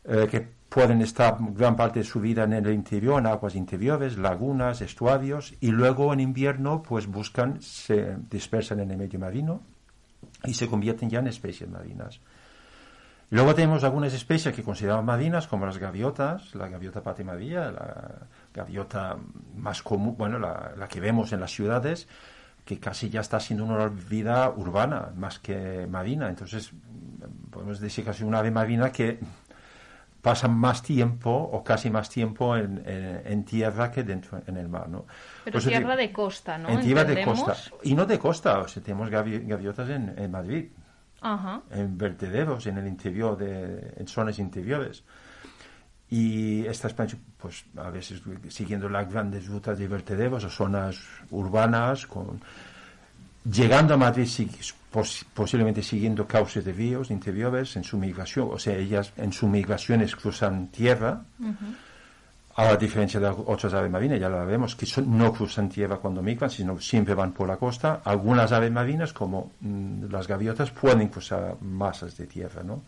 eh, 0.05 0.27
que 0.31 0.41
pueden 0.41 1.03
estar 1.03 1.37
gran 1.55 1.77
parte 1.77 1.99
de 1.99 2.05
su 2.07 2.21
vida 2.21 2.45
en 2.45 2.55
el 2.55 2.73
interior, 2.73 3.21
en 3.21 3.27
aguas 3.27 3.55
interiores, 3.55 4.17
lagunas, 4.17 4.81
estuarios, 4.81 5.55
y 5.61 5.71
luego 5.73 6.15
en 6.15 6.21
invierno 6.21 6.83
pues 6.83 7.07
buscan, 7.07 7.61
se 7.61 8.17
dispersan 8.31 8.81
en 8.81 8.93
el 8.93 8.97
medio 8.97 9.19
marino 9.19 9.61
y 10.45 10.55
se 10.55 10.69
convierten 10.69 11.11
ya 11.11 11.19
en 11.19 11.27
especies 11.27 11.69
marinas. 11.69 12.19
Luego 13.31 13.55
tenemos 13.55 13.85
algunas 13.85 14.15
especies 14.15 14.55
que 14.55 14.63
consideramos 14.63 15.05
marinas, 15.05 15.47
como 15.47 15.67
las 15.67 15.77
gaviotas, 15.77 16.55
la 16.55 16.69
gaviota 16.69 17.03
patimadilla, 17.03 17.71
la 17.71 18.27
gaviota 18.55 19.19
más 19.55 19.83
común, 19.83 20.15
bueno, 20.17 20.39
la, 20.39 20.89
que 20.89 20.99
vemos 20.99 21.33
en 21.33 21.41
las 21.41 21.53
ciudades, 21.53 22.09
que 22.65 22.81
casi 22.81 23.11
ya 23.11 23.21
está 23.21 23.39
siendo 23.39 23.65
una 23.65 23.89
vida 23.89 24.49
urbana 24.49 25.11
más 25.15 25.39
que 25.39 25.87
marina. 25.87 26.31
Entonces, 26.31 26.73
podemos 27.51 27.81
decir 27.81 28.05
que 28.05 28.13
es 28.13 28.21
una 28.23 28.39
ave 28.39 28.51
marina 28.51 28.91
que 28.91 29.19
pasa 30.23 30.49
más 30.49 30.83
tiempo 30.83 31.31
o 31.31 31.63
casi 31.63 31.91
más 31.91 32.09
tiempo 32.09 32.57
en, 32.57 33.45
tierra 33.45 33.91
que 33.91 34.05
dentro 34.05 34.41
en 34.47 34.57
el 34.57 34.71
mar, 34.71 34.89
¿no? 34.89 35.05
Pero 35.45 35.61
tierra 35.61 35.97
de 35.97 36.11
costa, 36.13 36.57
¿no? 36.57 36.71
En 36.71 36.81
tierra 36.81 37.05
de 37.05 37.23
costa. 37.23 37.55
Y 37.83 37.95
no 37.95 38.07
de 38.07 38.19
costa, 38.19 38.61
o 38.61 38.69
sea, 38.69 38.83
tenemos 38.83 39.11
gaviotas 39.11 39.91
en 39.91 40.31
Madrid, 40.31 40.71
en 41.71 41.99
vertederos, 41.99 42.67
en 42.67 42.79
el 42.79 42.87
interior, 42.87 43.37
de, 43.37 43.95
en 43.97 44.07
zonas 44.07 44.39
interiores. 44.39 45.03
Y 46.11 46.65
estas 46.67 46.95
pues 47.37 47.65
a 47.77 47.91
veces 47.91 48.23
siguiendo 48.49 48.89
las 48.89 49.11
grandes 49.11 49.47
rutas 49.47 49.79
de 49.79 49.89
vertederos 49.89 50.45
o 50.45 50.51
zonas 50.51 50.99
urbanas, 51.31 52.07
con, 52.07 52.41
llegando 53.45 53.95
a 53.95 53.97
Madrid 53.97 54.27
posiblemente 55.35 55.83
siguiendo 55.83 56.27
cauces 56.27 56.65
de 56.65 56.73
ríos 56.73 57.11
interiores 57.11 57.77
en 57.77 57.85
su 57.85 57.99
migración, 57.99 58.49
o 58.51 58.59
sea, 58.59 58.75
ellas 58.75 59.13
en 59.17 59.33
su 59.33 59.47
migraciones 59.49 60.17
cruzan 60.17 60.69
tierra. 60.69 61.23
A 62.61 62.75
diferencia 62.77 63.21
de 63.21 63.29
otras 63.29 63.73
aves 63.73 63.89
marinas, 63.89 64.19
ya 64.19 64.29
lo 64.29 64.45
vemos, 64.45 64.75
que 64.75 64.85
no 65.03 65.33
cruzan 65.33 65.69
tierra 65.69 65.99
cuando 65.99 66.21
migran, 66.21 66.51
sino 66.51 66.81
siempre 66.81 67.15
van 67.15 67.31
por 67.31 67.47
la 67.47 67.57
costa. 67.57 68.01
Algunas 68.05 68.51
aves 68.51 68.73
marinas, 68.73 69.13
como 69.13 69.53
mm, 69.61 70.11
las 70.11 70.27
gaviotas, 70.27 70.73
pueden 70.73 71.07
cruzar 71.07 71.57
masas 71.61 72.17
de 72.17 72.27
tierra, 72.27 72.65
¿no? 72.65 72.83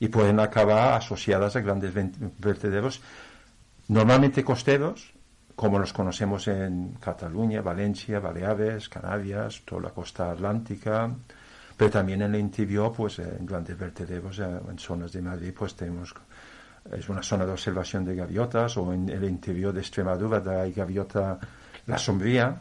Y 0.00 0.08
pueden 0.08 0.40
acabar 0.40 0.94
asociadas 0.94 1.54
a 1.54 1.60
grandes 1.60 1.92
vertederos, 2.38 3.00
normalmente 3.86 4.42
costeros, 4.42 5.12
como 5.54 5.78
los 5.78 5.92
conocemos 5.92 6.48
en 6.48 6.94
Cataluña, 6.94 7.62
Valencia, 7.62 8.18
Baleares, 8.18 8.88
Canarias, 8.88 9.62
toda 9.64 9.82
la 9.82 9.90
costa 9.90 10.32
atlántica, 10.32 11.08
pero 11.76 11.90
también 11.92 12.22
en 12.22 12.34
el 12.34 12.40
interior, 12.40 12.92
pues 12.92 13.20
en 13.20 13.46
grandes 13.46 13.78
vertederos, 13.78 14.40
en 14.40 14.76
zonas 14.76 15.12
de 15.12 15.22
Madrid, 15.22 15.54
pues 15.56 15.76
tenemos 15.76 16.12
es 16.92 17.08
una 17.08 17.22
zona 17.22 17.44
de 17.44 17.52
observación 17.52 18.04
de 18.04 18.14
gaviotas 18.14 18.76
o 18.76 18.92
en 18.92 19.08
el 19.08 19.24
interior 19.24 19.72
de 19.72 19.80
Extremadura 19.80 20.42
hay 20.62 20.72
gaviota 20.72 21.38
la 21.86 21.98
sombría 21.98 22.60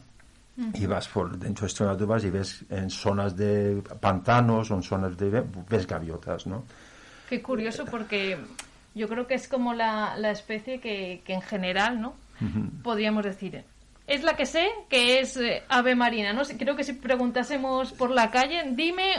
y 0.74 0.86
vas 0.86 1.08
por 1.08 1.38
dentro 1.38 1.62
de 1.62 1.68
Extremadura 1.68 2.20
y 2.22 2.30
ves 2.30 2.66
en 2.70 2.90
zonas 2.90 3.36
de 3.36 3.82
pantanos 4.00 4.72
o 4.72 4.76
en 4.76 4.84
zonas 4.84 5.18
de 5.18 5.44
ves 5.70 5.86
gaviotas, 5.86 6.48
¿no? 6.48 6.64
Qué 7.30 7.42
curioso 7.42 7.86
porque 7.86 8.38
yo 8.96 9.08
creo 9.08 9.28
que 9.28 9.36
es 9.36 9.48
como 9.48 9.74
la, 9.74 10.18
la 10.18 10.32
especie 10.32 10.80
que, 10.80 11.22
que 11.26 11.34
en 11.34 11.42
general, 11.42 12.02
¿no? 12.02 12.16
Podríamos 12.84 13.24
decir, 13.24 13.64
es 14.08 14.24
la 14.24 14.38
que 14.38 14.46
sé 14.46 14.70
que 14.90 15.20
es 15.20 15.36
eh, 15.36 15.64
ave 15.68 15.94
marina, 15.94 16.32
¿no? 16.32 16.44
Creo 16.58 16.78
que 16.78 16.86
si 16.86 16.94
preguntásemos 16.94 17.92
por 17.92 18.10
la 18.10 18.32
calle, 18.32 18.64
dime 18.72 19.16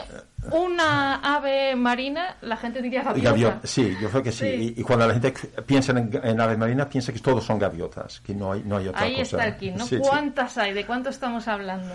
una 0.51 1.15
ave 1.17 1.75
marina, 1.75 2.37
la 2.41 2.57
gente 2.57 2.81
diría 2.81 3.03
gaviota. 3.03 3.61
sí, 3.65 3.95
yo 4.01 4.09
creo 4.09 4.23
que 4.23 4.31
sí. 4.31 4.73
Y, 4.75 4.81
cuando 4.81 5.07
la 5.07 5.13
gente 5.13 5.31
piensa 5.63 5.91
en, 5.91 6.41
ave 6.41 6.57
marina, 6.57 6.89
piensa 6.89 7.13
que 7.13 7.19
todos 7.19 7.43
son 7.43 7.59
gaviotas, 7.59 8.19
que 8.21 8.33
no 8.33 8.51
hay, 8.51 8.63
no 8.63 8.77
hay 8.77 8.87
otra 8.87 9.01
Ahí 9.01 9.17
cosa. 9.19 9.45
está 9.45 9.65
el 9.65 9.77
¿no? 9.77 9.85
¿Cuántas 10.01 10.57
hay? 10.57 10.73
¿De 10.73 10.83
cuánto 10.85 11.11
estamos 11.11 11.47
hablando? 11.47 11.93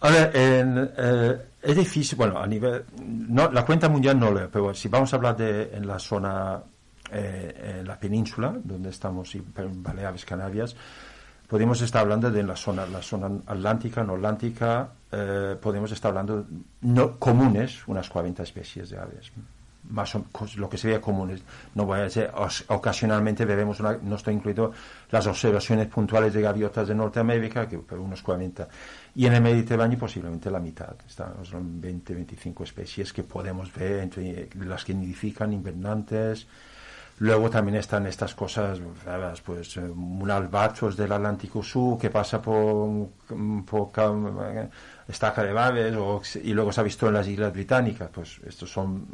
A 0.00 0.10
ver, 0.10 0.36
en, 0.36 0.90
eh, 0.98 1.38
es 1.62 1.76
difícil, 1.76 2.18
bueno, 2.18 2.38
a 2.38 2.46
nivel, 2.46 2.84
no, 3.06 3.50
la 3.52 3.64
cuenta 3.64 3.88
mundial 3.88 4.18
no 4.18 4.32
lo 4.32 4.50
pero 4.50 4.74
si 4.74 4.88
vamos 4.88 5.12
a 5.12 5.16
hablar 5.16 5.36
de 5.36 5.70
en 5.72 5.86
la 5.86 5.98
zona, 6.00 6.60
eh, 7.12 7.76
en 7.78 7.86
la 7.86 7.98
península, 7.98 8.52
donde 8.62 8.90
estamos, 8.90 9.32
en 9.34 9.82
Baleares, 9.82 10.24
Canarias, 10.24 10.74
podemos 11.46 11.80
estar 11.80 12.02
hablando 12.02 12.30
de 12.30 12.42
la 12.42 12.56
zona, 12.56 12.86
la 12.86 13.02
zona 13.02 13.28
atlántica, 13.46 14.02
no 14.02 14.14
atlántica, 14.14 14.88
eh, 15.10 15.56
podemos 15.60 15.90
estar 15.92 16.10
hablando 16.10 16.46
no, 16.82 17.18
comunes, 17.18 17.86
unas 17.86 18.08
40 18.08 18.42
especies 18.42 18.90
de 18.90 18.98
aves 18.98 19.32
más 19.90 20.14
lo 20.56 20.68
que 20.68 20.78
sería 20.78 21.00
comunes. 21.00 21.42
No 21.74 21.84
voy 21.84 22.00
a 22.00 22.02
decir, 22.04 22.30
ocasionalmente 22.68 23.44
veremos, 23.44 23.80
una, 23.80 23.98
no 24.02 24.16
estoy 24.16 24.34
incluido 24.34 24.72
las 25.10 25.26
observaciones 25.26 25.88
puntuales 25.88 26.32
de 26.32 26.42
gaviotas 26.42 26.88
de 26.88 26.94
Norteamérica, 26.94 27.68
que 27.68 27.78
por 27.78 27.98
unos 27.98 28.22
40. 28.22 28.68
Y 29.14 29.26
en 29.26 29.34
el 29.34 29.42
Mediterráneo 29.42 29.98
posiblemente 29.98 30.50
la 30.50 30.60
mitad. 30.60 30.94
Estamos 31.06 31.52
en 31.52 31.80
20, 31.80 32.14
25 32.14 32.64
especies 32.64 33.12
que 33.12 33.22
podemos 33.22 33.72
ver, 33.72 34.00
entre 34.00 34.48
las 34.60 34.84
que 34.84 34.94
nidifican, 34.94 35.52
invernantes. 35.52 36.46
Luego 37.18 37.48
también 37.48 37.76
están 37.76 38.06
estas 38.06 38.34
cosas, 38.34 38.80
pues 39.44 39.76
un 39.76 40.28
albatros 40.28 40.96
del 40.96 41.12
Atlántico 41.12 41.62
Sur 41.62 41.96
que 41.96 42.10
pasa 42.10 42.42
por, 42.42 43.08
por 43.64 43.92
estaca 45.06 45.44
de 45.44 45.52
Babel 45.52 45.96
y 46.42 46.52
luego 46.52 46.72
se 46.72 46.80
ha 46.80 46.84
visto 46.84 47.06
en 47.06 47.14
las 47.14 47.28
Islas 47.28 47.52
Británicas, 47.52 48.10
pues 48.12 48.40
estos 48.44 48.68
son, 48.68 49.06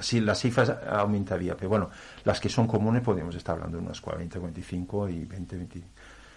sí, 0.00 0.20
las 0.20 0.38
cifras 0.38 0.70
aumentaría, 0.86 1.56
pero 1.56 1.70
bueno, 1.70 1.90
las 2.24 2.40
que 2.40 2.50
son 2.50 2.66
comunes 2.66 3.02
podemos 3.02 3.34
estar 3.34 3.54
hablando 3.54 3.78
de 3.78 3.84
unas 3.84 4.02
40, 4.02 4.38
45 4.38 5.08
y 5.08 5.24
20, 5.24 5.56
20 5.56 5.82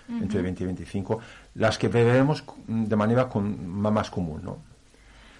entre 0.09 0.41
20 0.41 0.63
y 0.63 0.65
25, 0.65 1.19
las 1.55 1.77
que 1.77 1.87
veremos 1.87 2.43
de 2.65 2.95
manera 2.95 3.27
con, 3.27 3.67
más 3.67 4.09
común, 4.09 4.41
¿no? 4.43 4.57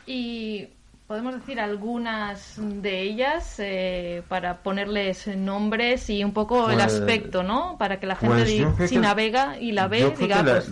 Y 0.06 0.68
podemos 1.10 1.34
decir 1.34 1.60
algunas 1.60 2.54
de 2.60 3.02
ellas 3.02 3.56
eh, 3.58 4.22
para 4.28 4.58
ponerles 4.58 5.26
nombres 5.26 6.08
y 6.12 6.24
un 6.24 6.34
poco 6.34 6.70
el 6.70 6.76
pues, 6.76 6.86
aspecto, 6.86 7.42
¿no? 7.42 7.78
Para 7.80 8.00
que 8.00 8.06
la 8.06 8.16
gente 8.16 8.68
pues 8.78 8.92
si 8.92 8.98
navega 9.00 9.58
y 9.60 9.72
la 9.72 9.88
ve, 9.88 10.14
diga, 10.16 10.44
pues 10.44 10.70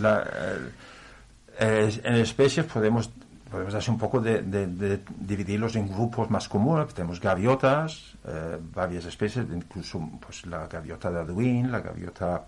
eh, 1.60 2.02
en 2.04 2.16
especies 2.18 2.68
podemos 2.68 3.10
podemos 3.50 3.74
hacer 3.74 3.90
un 3.90 3.98
poco 3.98 4.20
de, 4.22 5.00
dividirlos 5.18 5.76
en 5.76 5.88
grupos 5.88 6.30
más 6.30 6.48
comunes. 6.48 6.94
Tenemos 6.94 7.20
gaviotas, 7.20 8.14
eh, 8.28 8.60
varias 8.76 9.06
especies, 9.06 9.44
incluso 9.52 10.08
pues, 10.24 10.46
la 10.46 10.68
gaviota 10.68 11.10
de 11.10 11.20
Aduín, 11.20 11.72
la 11.72 11.80
gaviota, 11.80 12.44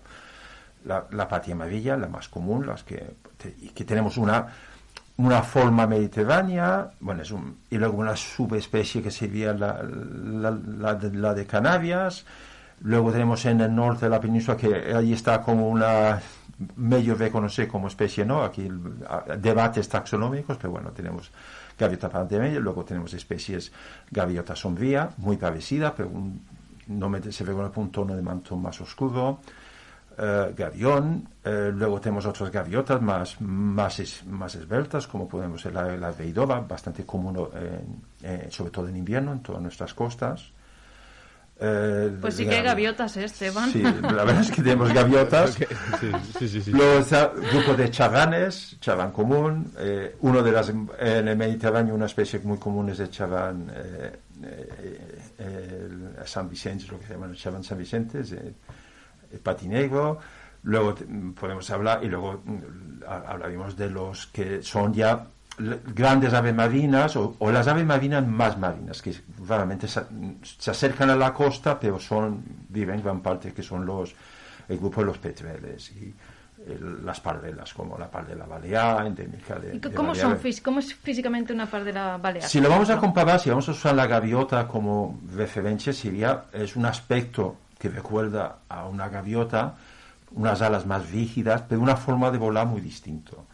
la, 0.84 1.06
la 1.10 1.26
patia 1.26 1.54
amarilla, 1.54 1.96
la 1.96 2.06
más 2.06 2.28
común, 2.28 2.68
las 2.68 2.84
que, 2.84 3.16
que 3.74 3.84
tenemos 3.84 4.16
una, 4.16 4.46
una 5.24 5.42
forma 5.42 5.86
mediterránea, 5.86 6.90
bueno, 7.00 7.22
es 7.22 7.30
un, 7.30 7.58
y 7.70 7.78
luego 7.78 7.98
una 7.98 8.16
subespecie 8.16 9.02
que 9.02 9.10
sería 9.10 9.52
la, 9.52 9.82
la, 9.82 10.50
la, 10.50 10.94
de, 10.94 11.12
la 11.16 11.34
de 11.34 11.46
Canarias. 11.46 12.24
Luego 12.82 13.12
tenemos 13.12 13.44
en 13.44 13.60
el 13.60 13.74
norte 13.74 14.06
de 14.06 14.10
la 14.10 14.20
península 14.20 14.56
que 14.56 14.94
ahí 14.94 15.12
está 15.12 15.42
como 15.42 15.68
una 15.68 16.20
medio 16.76 17.14
reconocer 17.14 17.68
como 17.68 17.88
especie, 17.88 18.24
¿no? 18.24 18.42
Aquí 18.42 18.68
debates 19.38 19.88
taxonómicos, 19.88 20.56
pero 20.58 20.72
bueno, 20.72 20.90
tenemos 20.90 21.30
gaviota 21.78 22.08
pandemia, 22.08 22.58
luego 22.60 22.84
tenemos 22.84 23.14
especies 23.14 23.72
gaviota 24.10 24.54
sombría, 24.54 25.10
muy 25.18 25.36
parecida, 25.36 25.94
pero 25.94 26.10
un, 26.10 26.42
no 26.88 27.10
se 27.30 27.44
reconoce 27.44 27.80
un 27.80 27.90
tono 27.90 28.14
de 28.14 28.22
manto 28.22 28.56
más 28.56 28.80
oscuro, 28.80 29.40
eh, 30.18 30.54
gavión, 30.56 31.28
eh, 31.44 31.70
luego 31.74 32.00
tenemos 32.00 32.26
otras 32.26 32.50
gaviotas 32.50 33.00
más, 33.00 33.40
más, 33.40 34.24
más 34.26 34.54
esbeltas, 34.54 35.06
como 35.06 35.28
podemos 35.28 35.60
ser 35.60 35.74
la, 35.74 35.96
la 35.96 36.10
veidova, 36.12 36.60
bastante 36.60 37.04
común, 37.04 37.48
eh, 38.22 38.48
sobre 38.50 38.70
todo 38.70 38.88
en 38.88 38.96
invierno, 38.96 39.32
en 39.32 39.40
todas 39.40 39.62
nuestras 39.62 39.94
costas. 39.94 40.52
Eh, 41.62 42.16
pues 42.22 42.34
sí 42.34 42.46
que 42.46 42.54
hay 42.54 42.62
gaviotas, 42.62 43.18
¿eh, 43.18 43.24
Esteban? 43.24 43.70
Sí, 43.70 43.82
la 43.82 44.24
verdad 44.24 44.40
es 44.40 44.50
que 44.50 44.62
tenemos 44.62 44.90
gaviotas. 44.94 45.54
sí, 46.38 46.48
sí, 46.48 46.62
sí, 46.62 46.70
Luego 46.70 47.00
está 47.00 47.30
grupo 47.52 47.74
de 47.74 47.90
chavanes, 47.90 48.78
chaván 48.80 49.12
común. 49.12 49.70
Eh, 49.78 50.16
uno 50.20 50.42
de 50.42 50.52
las, 50.52 50.70
en 50.70 51.28
el 51.28 51.36
Mediterráneo, 51.36 51.94
una 51.94 52.06
especie 52.06 52.40
muy 52.40 52.56
común 52.56 52.88
es 52.88 53.00
el 53.00 53.10
chaván 53.10 53.70
eh, 53.74 54.18
el 55.38 56.26
San 56.26 56.48
Vicente, 56.48 56.86
lo 56.90 56.98
que 56.98 57.06
se 57.06 57.12
llama 57.12 57.26
el 57.26 57.36
chaván 57.36 57.62
San 57.62 57.76
Vicente, 57.76 58.20
es 58.20 58.34
patinegro. 59.38 60.18
Luego 60.62 60.94
podemos 61.38 61.70
hablar, 61.70 62.04
y 62.04 62.08
luego 62.08 62.42
mm, 62.44 63.02
hablaremos 63.06 63.76
de 63.76 63.90
los 63.90 64.26
que 64.26 64.62
son 64.62 64.92
ya 64.92 65.26
grandes 65.58 66.32
aves 66.32 66.54
marinas 66.54 67.16
o, 67.16 67.36
las 67.50 67.66
aves 67.68 67.84
marinas 67.84 68.26
más 68.26 68.58
marinas 68.58 69.02
que 69.02 69.14
realmente 69.46 69.88
se, 69.88 70.00
acercan 70.70 71.10
a 71.10 71.16
la 71.16 71.34
costa 71.34 71.78
pero 71.78 71.98
son 71.98 72.42
viven 72.68 73.02
gran 73.02 73.20
parte 73.20 73.52
que 73.52 73.62
son 73.62 73.84
los 73.84 74.14
el 74.68 74.78
grupo 74.78 75.00
de 75.02 75.06
los 75.08 75.18
petreles 75.18 75.90
y 75.92 76.14
las 77.02 77.20
pardelas 77.20 77.72
como 77.72 77.98
la 77.98 78.10
pardela 78.10 78.44
balear 78.44 79.06
endémica 79.06 79.58
de, 79.58 79.76
¿Y 79.76 79.80
cómo, 79.80 80.14
son, 80.14 80.38
¿Cómo 80.62 80.80
es 80.80 80.94
físicamente 80.94 81.52
una 81.52 81.66
pardela 81.66 82.18
balear? 82.18 82.46
Si 82.46 82.60
lo 82.60 82.68
vamos 82.68 82.90
a 82.90 82.98
comparar, 82.98 83.40
si 83.40 83.48
vamos 83.48 83.68
a 83.68 83.72
usar 83.72 83.94
la 83.94 84.06
gaviota 84.06 84.68
como 84.68 85.20
referencia, 85.34 85.92
sería, 85.92 86.44
es 86.52 86.76
un 86.76 86.84
aspecto 86.84 87.56
que 87.80 87.88
recuerda 87.88 88.58
a 88.68 88.86
una 88.86 89.08
gaviota, 89.08 89.74
unas 90.32 90.62
alas 90.62 90.86
más 90.86 91.10
rígidas, 91.10 91.64
pero 91.68 91.80
una 91.80 91.96
forma 91.96 92.30
de 92.30 92.38
volar 92.38 92.66
muy 92.66 92.80
distinto 92.80 93.46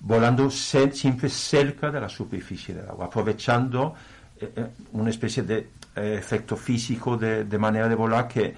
volando 0.00 0.50
siempre 0.50 1.28
cerca 1.28 1.90
de 1.90 2.00
la 2.00 2.08
superficie 2.08 2.74
del 2.74 2.88
agua, 2.88 3.06
aprovechando 3.06 3.94
eh, 4.40 4.52
eh, 4.56 4.66
una 4.92 5.10
especie 5.10 5.42
de 5.42 5.68
eh, 5.94 6.16
efecto 6.18 6.56
físico 6.56 7.16
de, 7.16 7.58
manera 7.58 7.88
de 7.88 7.94
volar 7.94 8.26
que 8.26 8.54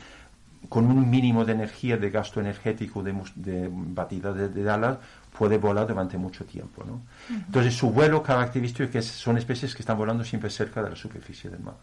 con 0.69 0.87
un 0.87 1.11
mínimo 1.11 1.45
de 1.45 1.53
energía, 1.53 1.97
de 1.97 2.11
gasto 2.11 2.39
energético, 2.39 3.03
de, 3.03 3.69
batida 3.73 4.33
de, 4.33 4.71
alas, 4.71 4.99
puede 5.37 5.59
volar 5.59 5.89
durante 5.89 6.17
mucho 6.17 6.45
tiempo. 6.45 6.85
¿no? 6.85 7.03
Entonces, 7.29 7.75
su 7.75 7.91
vuelo 7.91 8.23
característico 8.23 8.85
es 8.85 8.91
que 8.91 9.03
son 9.03 9.37
especies 9.37 9.75
que 9.75 9.83
están 9.83 9.99
volando 9.99 10.23
siempre 10.23 10.51
cerca 10.51 10.81
de 10.81 10.91
la 10.91 10.97
superficie 10.97 11.51
del 11.51 11.61
mar. 11.61 11.75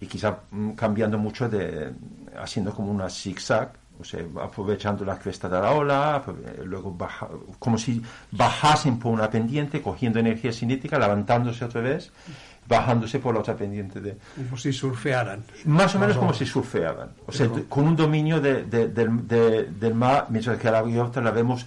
Y 0.00 0.06
quizá 0.06 0.38
mm, 0.50 0.70
cambiando 0.72 1.18
mucho 1.18 1.48
de, 1.48 1.92
haciendo 2.40 2.74
como 2.74 2.90
una 2.90 3.08
zigzag, 3.08 3.72
o 4.00 4.04
sea, 4.04 4.20
aprovechando 4.42 5.04
la 5.04 5.18
cresta 5.18 5.48
de 5.48 5.60
la 5.60 5.70
ola, 5.70 6.22
luego 6.64 6.92
baja, 6.92 7.28
como 7.58 7.78
si 7.78 8.02
bajasen 8.32 8.98
por 8.98 9.12
una 9.12 9.30
pendiente, 9.30 9.80
cogiendo 9.80 10.18
energía 10.18 10.52
cinética, 10.52 10.98
levantándose 10.98 11.64
otra 11.64 11.80
vez, 11.80 12.10
bajándose 12.66 13.20
por 13.20 13.34
la 13.34 13.40
otra 13.40 13.56
pendiente. 13.56 14.00
De, 14.00 14.16
como 14.36 14.56
si 14.56 14.72
surfearan. 14.72 15.44
Más 15.66 15.94
o 15.94 16.00
menos 16.00 16.16
como 16.16 16.34
si 16.34 16.44
surfearan. 16.44 17.10
O 17.26 17.32
sea, 17.32 17.48
con 17.68 17.86
un 17.86 17.96
dominio 17.96 18.40
de, 18.40 18.64
del 18.64 19.94
mar, 19.94 20.26
mientras 20.30 20.58
que 20.58 20.68
a 20.68 20.72
la 20.72 20.80
gaviota 20.80 21.20
la 21.20 21.30
vemos 21.30 21.64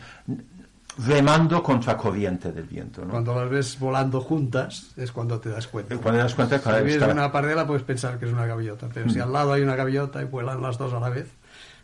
remando 1.06 1.62
contra 1.62 1.96
corriente 1.96 2.52
del 2.52 2.66
viento. 2.66 3.04
¿no? 3.04 3.12
Cuando 3.12 3.36
las 3.36 3.50
ves 3.50 3.80
volando 3.80 4.22
juntas 4.22 4.92
es 4.98 5.12
cuando 5.12 5.40
te 5.40 5.50
das 5.50 5.68
cuenta. 5.68 5.96
Cuando 5.98 6.20
te 6.20 6.24
das 6.24 6.36
cuenta, 6.36 6.60
Si 6.60 6.84
ves 6.84 7.02
una 7.02 7.32
pardela 7.32 7.68
puedes 7.68 7.84
pensar 7.84 8.18
que 8.18 8.26
es 8.26 8.32
una 8.32 8.46
gaviota, 8.46 8.88
pero 8.94 9.10
si 9.10 9.20
mm. 9.20 9.22
al 9.22 9.34
lado 9.34 9.54
hay 9.54 9.62
una 9.62 9.76
gaviota 9.76 10.22
y 10.22 10.26
vuelan 10.26 10.62
las 10.62 10.78
dos 10.78 10.94
a 10.94 11.00
la 11.00 11.10
vez, 11.10 11.28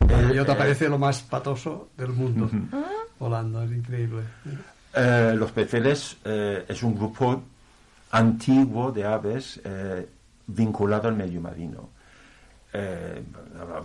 el 0.00 0.44
te 0.44 0.54
parece 0.54 0.88
lo 0.88 0.98
más 0.98 1.22
patoso 1.22 1.90
del 1.96 2.10
mundo, 2.10 2.50
volando, 3.18 3.62
es 3.62 3.72
increíble. 3.72 4.22
Eh, 4.94 5.34
los 5.36 5.50
peces 5.52 6.16
eh, 6.24 6.64
es 6.68 6.82
un 6.82 6.94
grupo 6.94 7.42
antiguo 8.10 8.92
de 8.92 9.04
aves 9.04 9.60
eh, 9.64 10.08
vinculado 10.46 11.08
al 11.08 11.16
medio 11.16 11.40
marino. 11.40 11.93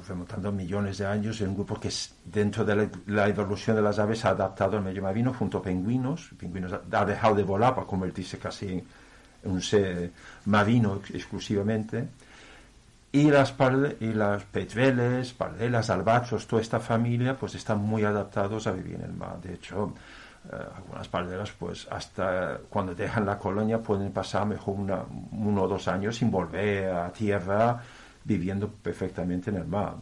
Remontando 0.07 0.51
millones 0.51 0.97
de 0.97 1.05
años, 1.05 1.39
es 1.39 1.47
un 1.47 1.55
grupo 1.55 1.79
que 1.79 1.89
dentro 2.25 2.65
de 2.65 2.89
la, 3.07 3.27
evolución 3.27 3.75
de 3.75 3.81
las 3.81 3.99
aves 3.99 4.25
ha 4.25 4.29
adaptado 4.29 4.77
al 4.77 4.83
medio 4.83 5.03
marino 5.03 5.33
junto 5.33 5.59
a 5.59 5.61
pingüinos. 5.61 6.31
Pingüinos 6.37 6.73
ha 6.91 7.05
dejado 7.05 7.35
de 7.35 7.43
volar 7.43 7.75
para 7.75 7.85
convertirse 7.85 8.39
casi 8.39 8.67
en 9.43 9.51
un 9.51 9.61
ser 9.61 10.11
marino 10.45 11.01
exclusivamente 11.13 12.07
y 13.11 13.31
las, 13.31 13.55
y 13.99 14.13
las 14.13 14.43
petreles, 14.43 15.33
pardelas, 15.33 15.89
albatros, 15.89 16.45
toda 16.45 16.61
esta 16.61 16.79
familia, 16.79 17.35
pues 17.37 17.55
están 17.55 17.79
muy 17.79 18.03
adaptados 18.03 18.67
a 18.67 18.71
vivir 18.71 18.95
en 18.95 19.03
el 19.03 19.13
mar. 19.13 19.39
De 19.41 19.53
hecho, 19.55 19.93
eh, 20.51 20.55
algunas 20.75 21.07
pardelas, 21.07 21.51
pues 21.51 21.87
hasta 21.89 22.59
cuando 22.69 22.93
dejan 22.93 23.25
la 23.25 23.39
colonia 23.39 23.79
pueden 23.81 24.11
pasar 24.11 24.45
mejor 24.45 24.75
una, 24.75 25.03
uno 25.31 25.63
o 25.63 25.67
dos 25.67 25.87
años 25.87 26.17
sin 26.17 26.29
volver 26.29 26.93
a 26.93 27.11
tierra, 27.11 27.81
viviendo 28.29 28.69
perfectamente 28.69 29.49
en 29.49 29.57
el 29.57 29.65
mar. 29.65 29.95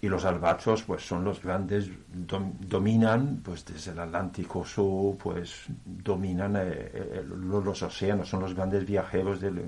Y 0.00 0.08
los 0.08 0.24
albatros, 0.24 0.82
pues 0.82 1.02
son 1.06 1.24
los 1.24 1.42
grandes, 1.42 1.88
dominan, 2.08 3.40
pues 3.44 3.64
desde 3.64 3.92
el 3.92 4.00
Atlántico 4.00 4.64
Sur, 4.64 5.16
pues 5.16 5.64
dominan 5.84 6.56
eh, 6.56 6.60
eh, 6.64 7.24
los 7.26 7.82
océanos, 7.82 8.28
son 8.28 8.40
los 8.40 8.54
grandes 8.54 8.86
viajeros 8.86 9.40
del 9.40 9.60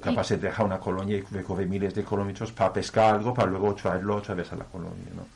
capaz 0.00 0.28
de 0.28 0.36
dejar 0.36 0.64
una 0.66 0.78
colonia 0.78 1.16
y 1.16 1.22
recorrer 1.22 1.66
miles 1.66 1.92
de 1.94 2.04
kilómetros 2.04 2.52
para 2.52 2.72
pescar 2.72 3.16
algo 3.16 3.34
para 3.34 3.50
luego 3.50 3.74
traerlo 3.74 4.16
otra 4.16 4.34
vez 4.34 4.52
a 4.52 4.56
la 4.56 4.64
colonia. 4.64 5.10
¿no? 5.16 5.26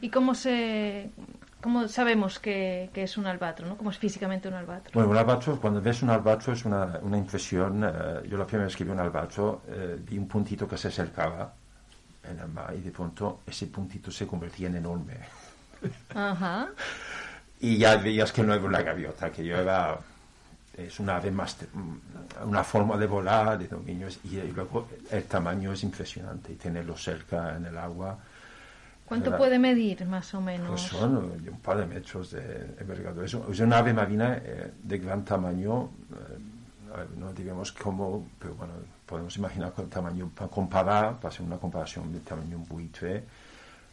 ¿Y 0.00 0.08
cómo 0.10 0.34
se 0.34 1.10
¿Cómo 1.64 1.88
sabemos 1.88 2.38
que, 2.44 2.90
que 2.94 3.02
es 3.04 3.16
un 3.16 3.26
albatro? 3.26 3.66
¿no? 3.66 3.76
¿Cómo 3.78 3.90
es 3.90 3.98
físicamente 3.98 4.48
un 4.48 4.54
albatro? 4.54 4.90
Bueno, 4.92 5.08
un 5.10 5.16
albatro, 5.16 5.58
cuando 5.60 5.80
ves 5.80 6.02
un 6.02 6.10
albatro 6.10 6.52
es 6.52 6.64
una, 6.64 6.98
una 7.02 7.16
impresión. 7.24 7.82
eh, 7.84 8.28
yo 8.28 8.36
la 8.36 8.46
primera 8.46 8.66
vez 8.66 8.76
que 8.76 8.84
vi 8.84 8.90
un 8.90 9.00
albatro 9.00 9.62
eh, 9.68 9.96
vi 10.08 10.18
un 10.18 10.28
puntito 10.28 10.68
que 10.68 10.76
se 10.76 10.88
acercaba 10.88 11.52
en 12.30 12.38
el 12.38 12.48
mar 12.48 12.74
y 12.76 12.80
de 12.82 12.90
pronto 12.90 13.40
ese 13.46 13.66
puntito 13.68 14.10
se 14.10 14.26
convertía 14.26 14.68
en 14.68 14.76
enorme. 14.76 15.14
Ajá. 16.14 16.68
Y 17.60 17.78
ya 17.78 17.96
veías 17.96 18.30
que 18.30 18.42
no 18.42 18.52
era 18.52 18.62
una 18.64 18.82
gaviota, 18.82 19.30
que 19.32 19.42
yo 19.44 19.56
era. 19.56 19.96
Es 20.76 21.00
una 21.00 21.16
ave 21.16 21.30
más. 21.30 21.56
te- 21.56 21.68
una 22.44 22.62
forma 22.64 22.96
de 22.98 23.06
volar, 23.06 23.56
de 23.58 23.68
dominio, 23.68 24.08
y, 24.24 24.36
y 24.38 24.52
luego 24.52 24.88
el 25.10 25.24
tamaño 25.24 25.72
es 25.72 25.82
impresionante 25.82 26.52
y 26.52 26.56
tenerlo 26.56 26.94
cerca 26.96 27.56
en 27.56 27.64
el 27.66 27.78
agua. 27.78 28.18
¿Cuánto 29.06 29.28
Era- 29.30 29.38
puede 29.38 29.58
medir, 29.58 30.06
más 30.06 30.32
o 30.34 30.40
menos? 30.40 30.68
Pues 30.70 30.82
son 30.82 31.16
un 31.16 31.60
par 31.62 31.76
de 31.78 31.86
metros 31.86 32.30
de 32.30 32.74
envergadura. 32.78 33.26
Es, 33.26 33.34
una 33.34 33.78
ave 33.78 33.92
marina 33.92 34.38
eh, 34.42 34.72
de 34.82 34.98
gran 34.98 35.24
tamaño, 35.24 35.90
eh, 36.12 37.06
no 37.18 37.32
digamos 37.32 37.72
como, 37.72 38.26
pero 38.38 38.54
bueno, 38.54 38.72
podemos 39.04 39.36
imaginar 39.36 39.72
con 39.72 39.90
tamaño, 39.90 40.30
para 40.34 40.50
comparar, 40.50 41.16
para 41.16 41.28
hacer 41.28 41.44
una 41.44 41.58
comparación 41.58 42.12
de 42.12 42.20
tamaño 42.20 42.56
un 42.56 42.66
buitre, 42.66 43.24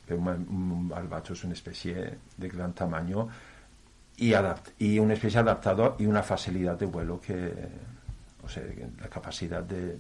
pero 0.08 0.20
un, 0.22 0.28
un 0.30 1.10
es 1.30 1.44
una 1.44 1.54
especie 1.54 2.18
de 2.38 2.48
gran 2.50 2.74
tamaño 2.74 3.28
y, 4.18 4.32
adapt- 4.32 4.72
y 4.80 4.98
una 5.00 5.14
especie 5.16 5.40
adaptada 5.40 5.96
y 6.00 6.06
una 6.06 6.24
facilidad 6.24 6.78
de 6.78 6.86
vuelo 6.86 7.20
que, 7.20 7.54
o 8.44 8.48
sea, 8.48 8.64
la 9.02 9.08
capacidad 9.10 9.62
de... 9.64 9.98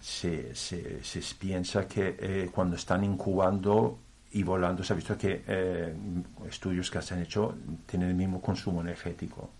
Se, 0.00 0.54
se, 0.54 1.02
se 1.02 1.20
piensa 1.36 1.88
que 1.88 2.16
eh, 2.20 2.50
cuando 2.54 2.76
están 2.76 3.02
incubando 3.02 3.98
y 4.32 4.42
volando, 4.42 4.82
se 4.84 4.92
ha 4.92 4.96
visto 4.96 5.16
que 5.16 5.42
eh, 5.46 5.94
estudios 6.48 6.90
que 6.90 7.00
se 7.00 7.14
han 7.14 7.22
hecho 7.22 7.56
tienen 7.86 8.10
el 8.10 8.14
mismo 8.14 8.40
consumo 8.40 8.80
energético. 8.80 9.50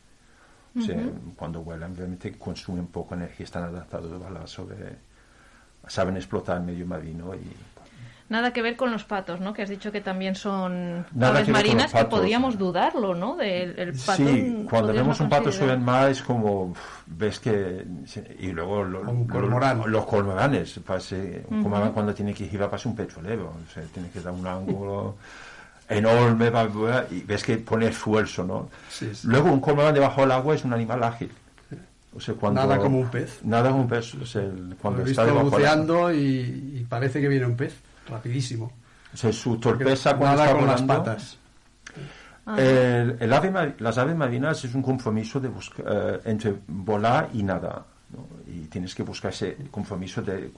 O 0.77 0.83
sea, 0.83 1.03
cuando 1.35 1.63
vuelan 1.63 1.97
realmente 1.97 2.33
consumen 2.39 2.87
poca 2.87 3.17
energía, 3.17 3.45
están 3.45 3.65
adaptados 3.65 4.13
a 4.13 4.17
volar 4.17 4.47
sobre... 4.47 4.97
saben 5.89 6.17
explotar 6.17 6.59
el 6.59 6.63
medio 6.65 6.87
marino 6.87 7.35
y 7.35 7.51
Nada 8.29 8.53
que 8.53 8.61
ver 8.61 8.77
con 8.77 8.91
los 8.93 9.05
patos, 9.05 9.41
¿no? 9.41 9.55
Que 9.55 9.63
has 9.63 9.71
dicho 9.71 9.91
que 9.91 10.03
también 10.03 10.35
son 10.35 11.07
Nada 11.15 11.37
aves 11.39 11.49
marinas 11.49 11.93
los 11.95 12.03
que 12.03 12.09
podríamos 12.11 12.59
dudarlo, 12.59 13.15
¿no? 13.15 13.37
Del 13.37 13.79
el 13.79 13.93
pato. 13.95 14.17
Sí, 14.23 14.67
cuando 14.69 14.93
vemos 14.93 15.19
un 15.21 15.29
pato 15.31 15.49
mar 15.81 16.11
es 16.11 16.21
como, 16.21 16.75
ves 17.07 17.41
que, 17.41 17.87
y 18.39 18.49
luego 18.53 18.85
lo- 18.85 19.01
Como 19.01 19.23
un 19.23 19.27
lo- 19.29 19.33
cormorán. 19.35 19.83
los 19.87 20.05
cormoranes, 20.05 20.79
un 21.49 21.63
cormorán 21.63 21.93
cuando 21.93 22.13
tiene 22.13 22.35
que 22.35 22.47
girar 22.49 22.69
parece 22.69 22.89
un 22.89 22.97
petrolero, 22.97 23.47
o 23.47 23.73
sea, 23.73 23.83
tiene 23.85 24.11
que 24.11 24.21
dar 24.21 24.35
un 24.35 24.47
ángulo 24.47 25.17
enorme 25.89 26.51
y 27.11 27.21
ves 27.23 27.43
que 27.45 27.57
pone 27.57 27.87
esfuerzo, 27.87 28.45
¿no? 28.45 28.69
Sí, 28.91 29.09
sí. 29.15 29.27
Luego 29.27 29.51
un 29.51 29.61
cormorán 29.61 29.95
debajo 29.95 30.21
del 30.21 30.33
agua 30.33 30.55
es 30.55 30.65
un 30.65 30.73
animal 30.75 31.03
ágil. 31.03 31.31
O 32.15 32.21
sea, 32.21 32.35
cuando, 32.35 32.61
Nada 32.61 32.79
como 32.79 32.99
un 33.01 33.09
pez. 33.09 33.41
Nada 33.45 33.71
como 33.71 33.83
un 33.83 33.89
pez. 33.89 34.15
o 34.17 34.27
sea, 34.27 34.43
el- 34.43 34.77
cuando 34.81 35.01
Lo 35.03 35.07
he 35.07 35.11
está 35.11 35.25
visto 35.25 35.39
agua. 35.39 35.51
buceando 35.51 36.13
y, 36.13 36.79
y 36.81 36.87
parece 36.89 37.21
que 37.21 37.29
viene 37.29 37.47
un 37.47 37.57
pez, 37.57 37.75
rapidísimo. 38.09 38.73
O 39.13 39.17
sea, 39.17 39.33
su 39.33 39.59
torpeza 39.59 40.17
cuando 40.17 40.37
Nada 40.37 40.47
está 40.47 40.59
con 40.59 40.69
las 40.69 40.83
patas. 40.83 41.39
El, 42.57 43.17
el 43.21 43.33
ave 43.33 43.75
las 43.79 43.99
aves 43.99 44.17
marinas 44.17 44.65
es 44.65 44.75
un 44.75 44.83
compromiso 44.83 45.39
de 45.39 45.49
busca- 45.51 45.83
eh, 45.87 46.21
entre 46.25 46.55
volar 46.67 47.29
y 47.35 47.43
nada. 47.43 47.85
¿no? 48.11 48.27
Y 48.51 48.61
tienes 48.69 48.95
que 48.95 49.03
buscar 49.03 49.33
ese 49.33 49.57
compromiso 49.71 50.23
de. 50.23 50.51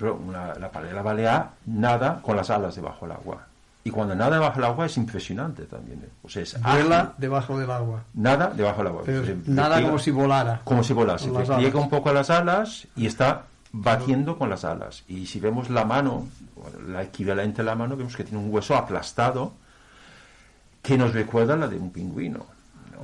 Una- 0.00 0.54
la 0.54 0.70
palela 0.70 1.02
balear 1.02 1.50
nada 1.66 2.20
con 2.22 2.36
las 2.36 2.48
alas 2.48 2.74
debajo 2.76 3.06
del 3.06 3.16
agua. 3.16 3.46
Y 3.86 3.90
cuando 3.90 4.14
nada 4.14 4.36
debajo 4.36 4.54
del 4.54 4.64
agua 4.64 4.86
es 4.86 4.96
impresionante 4.96 5.64
también. 5.64 5.98
¿eh? 6.02 6.08
O 6.22 6.28
sea, 6.30 6.42
es 6.42 6.58
Vuela 6.62 7.00
ágil. 7.00 7.10
debajo 7.18 7.58
del 7.58 7.70
agua. 7.70 8.02
Nada 8.14 8.46
debajo 8.56 8.78
del 8.78 8.86
agua. 8.86 9.02
Pero 9.04 9.22
nada 9.44 9.82
como 9.82 9.98
si 9.98 10.10
volara. 10.10 10.60
como 10.64 10.82
si 10.82 10.94
volase. 10.94 11.28
Alas. 11.28 11.74
un 11.74 11.90
poco 11.90 12.10
las 12.10 12.30
alas 12.30 12.86
y 12.96 13.04
está 13.06 13.42
batiendo 13.76 14.38
con 14.38 14.48
las 14.50 14.64
alas. 14.64 15.02
Y 15.08 15.26
si 15.26 15.40
vemos 15.40 15.68
la 15.70 15.84
mano, 15.84 16.26
la 16.86 17.02
equivalente 17.02 17.62
a 17.62 17.64
la 17.64 17.74
mano, 17.74 17.96
vemos 17.96 18.16
que 18.16 18.24
tiene 18.24 18.38
un 18.44 18.52
hueso 18.52 18.76
aplastado 18.76 19.52
que 20.82 20.96
nos 20.96 21.12
recuerda 21.12 21.56
la 21.56 21.66
de 21.66 21.76
un 21.76 21.90
pingüino 21.90 22.46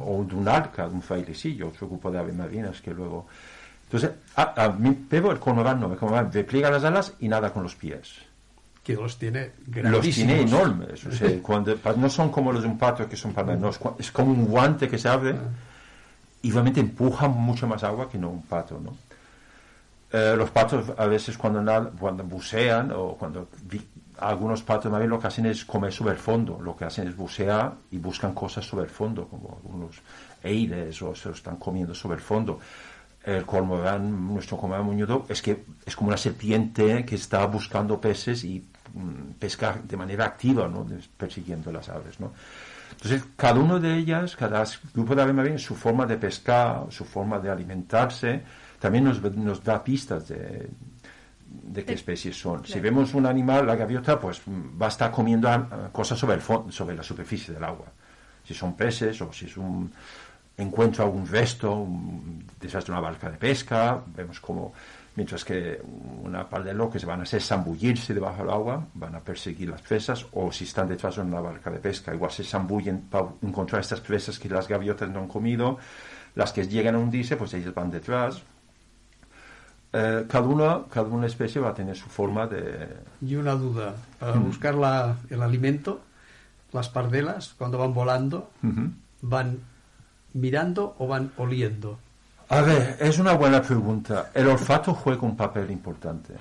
o 0.04 0.24
de 0.24 0.35
un 0.35 0.46
arca, 0.48 0.87
de 0.88 0.94
un 0.94 1.02
frailecillo, 1.02 1.68
otro 1.68 1.88
grupo 1.88 2.11
de 2.11 2.18
aves 2.18 2.35
marinas 2.35 2.80
que 2.80 2.92
luego... 2.94 3.26
Entonces, 3.85 4.11
a, 4.37 4.64
a 4.64 4.68
mí, 4.70 5.06
pero 5.09 5.33
el 5.33 5.40
cormorán 5.40 5.80
no, 5.80 5.92
el 5.92 5.98
cormorán 5.98 6.30
repliega 6.33 6.70
las 6.70 6.85
alas 6.85 7.14
y 7.18 7.26
nada 7.28 7.52
con 7.52 7.64
los 7.64 7.74
pies. 7.74 8.14
Que 8.85 8.94
los 8.94 9.18
tiene 9.18 9.50
Los 9.66 9.74
grandísimos. 9.74 10.14
tiene 10.14 10.40
enormes, 10.42 11.04
o 11.04 11.11
sea, 11.12 11.28
cuando, 11.42 11.76
pa- 11.76 11.94
no 11.94 12.09
son 12.09 12.30
como 12.30 12.52
los 12.52 12.62
de 12.62 12.68
un 12.68 12.78
pato 12.78 13.09
que 13.09 13.16
son 13.16 13.33
para 13.33 13.56
no, 13.56 13.70
es 13.98 14.12
como 14.12 14.30
un 14.30 14.46
guante 14.46 14.88
que 14.88 14.96
se 14.98 15.09
abre 15.09 15.35
y 16.42 16.50
realmente 16.52 16.80
empujan 16.80 17.33
mucho 17.33 17.66
más 17.66 17.83
agua 17.83 18.09
que 18.09 18.16
no 18.16 18.30
un 18.30 18.42
pato, 18.42 18.78
¿no? 18.83 18.96
Eh, 20.12 20.35
los 20.37 20.51
patos 20.51 20.92
a 20.96 21.07
veces 21.07 21.38
cuando, 21.38 21.92
cuando 21.99 22.25
bucean 22.25 22.90
o 22.92 23.16
cuando 23.16 23.49
algunos 24.18 24.62
patos 24.62 24.90
bien 24.90 25.09
lo 25.09 25.20
que 25.20 25.29
hacen 25.29 25.46
es 25.46 25.64
comer 25.64 25.92
sobre 25.92 26.12
el 26.12 26.18
fondo, 26.18 26.59
lo 26.61 26.77
que 26.77 26.85
hacen 26.85 27.09
es 27.09 27.16
bucear 27.16 27.75
y 27.90 27.99
buscan 27.99 28.35
cosas 28.35 28.66
sobre 28.66 28.85
el 28.85 28.90
fondo, 28.90 29.27
como 29.29 29.61
algunos 29.62 29.96
eiles 30.42 31.01
o 31.03 31.14
se 31.14 31.29
lo 31.29 31.35
están 31.35 31.57
comiendo 31.57 31.94
sobre 31.94 32.16
el 32.16 32.23
fondo. 32.23 32.59
El 33.23 33.44
cormorán, 33.44 34.35
nuestro 34.35 34.57
cormorán 34.57 34.85
muñudo, 34.85 35.27
es 35.29 35.42
que 35.42 35.64
es 35.85 35.94
como 35.94 36.09
una 36.09 36.16
serpiente 36.16 37.05
que 37.05 37.14
está 37.14 37.44
buscando 37.46 38.01
peces 38.01 38.44
y 38.44 38.66
mm, 38.94 39.33
pesca 39.38 39.79
de 39.83 39.96
manera 39.96 40.25
activa, 40.25 40.66
¿no? 40.68 40.87
Persiguiendo 41.16 41.70
las 41.70 41.88
aves, 41.88 42.18
¿no? 42.18 42.33
Entonces, 42.92 43.23
cada 43.37 43.61
uno 43.61 43.79
de 43.79 43.96
ellas, 43.96 44.37
cada 44.37 44.64
grupo 44.92 45.14
de 45.14 45.23
aves 45.23 45.35
marinas, 45.35 45.62
su 45.62 45.75
forma 45.75 46.07
de 46.07 46.16
pescar, 46.16 46.87
su 46.90 47.05
forma 47.05 47.38
de 47.38 47.51
alimentarse, 47.51 48.42
también 48.80 49.04
nos, 49.04 49.22
nos 49.36 49.62
da 49.62 49.84
pistas 49.84 50.26
de, 50.28 50.68
de 51.46 51.84
qué 51.84 51.92
De- 51.92 51.94
especies 51.94 52.36
son. 52.40 52.64
Si 52.66 52.80
vemos 52.80 53.14
un 53.14 53.26
animal, 53.26 53.66
la 53.66 53.76
gaviota, 53.76 54.18
pues 54.18 54.40
va 54.48 54.86
a 54.86 54.88
estar 54.88 55.12
comiendo 55.12 55.48
cosas 55.92 56.18
sobre, 56.18 56.34
el 56.36 56.72
sobre 56.72 56.96
la 56.96 57.02
superficie 57.04 57.54
del 57.54 57.62
agua. 57.62 57.86
Si 58.44 58.54
son 58.54 58.74
peces 58.74 59.20
o 59.22 59.32
si 59.32 59.44
es 59.46 59.56
un 59.56 59.92
encuentro 60.56 61.04
algún 61.04 61.26
resto, 61.28 61.72
un 61.72 62.44
desastre, 62.60 62.92
una 62.92 63.00
barca 63.00 63.30
de 63.30 63.36
pesca, 63.38 64.02
vemos 64.16 64.40
como 64.40 64.72
mientras 65.16 65.44
que 65.44 65.80
una 66.22 66.48
par 66.48 66.62
de 66.64 66.72
loques 66.72 67.04
van 67.04 67.20
a 67.20 67.22
hacer 67.24 67.42
zambullirse 67.42 68.14
debajo 68.14 68.42
del 68.42 68.50
agua, 68.50 68.86
van 68.94 69.14
a 69.14 69.20
perseguir 69.20 69.68
las 69.68 69.82
presas, 69.82 70.24
o 70.32 70.50
si 70.52 70.64
están 70.64 70.88
detrás 70.88 71.16
de 71.16 71.22
una 71.22 71.40
barca 71.40 71.70
de 71.70 71.78
pesca, 71.78 72.14
igual 72.14 72.30
se 72.30 72.44
zambullen 72.44 73.02
para 73.02 73.26
encontrar 73.42 73.80
estas 73.82 74.00
presas 74.00 74.38
que 74.38 74.48
las 74.48 74.68
gaviotas 74.68 75.08
no 75.10 75.20
han 75.20 75.28
comido, 75.28 75.78
las 76.34 76.52
que 76.52 76.66
llegan 76.66 76.94
a 76.94 76.98
hundirse, 76.98 77.36
pues 77.36 77.52
ellas 77.54 77.74
van 77.74 77.90
detrás. 77.90 78.42
Eh, 79.92 80.24
cada, 80.29 80.46
una, 80.46 80.83
cada 80.90 81.09
una 81.09 81.26
especie 81.26 81.61
va 81.61 81.70
a 81.70 81.74
tener 81.74 81.96
su 81.96 82.09
forma 82.09 82.46
de... 82.46 82.88
Y 83.20 83.35
una 83.35 83.55
duda, 83.55 83.94
para 84.18 84.35
buscar 84.35 84.74
la- 84.74 85.16
el 85.31 85.42
alimento, 85.42 86.00
las 86.72 86.88
pardelas, 86.88 87.55
cuando 87.59 87.79
van 87.79 87.92
volando. 87.94 88.50
¿van 89.22 89.59
mirando 90.33 90.94
o 90.98 91.07
van 91.09 91.33
oliendo? 91.37 91.98
A 92.48 92.61
ver, 92.62 92.96
es 93.00 93.18
una 93.18 93.33
buena 93.35 93.61
pregunta. 93.62 94.31
El 94.35 94.46
olfato 94.48 94.94
juega 94.94 95.22
un 95.22 95.37
papel 95.37 95.70
importante 95.70 96.35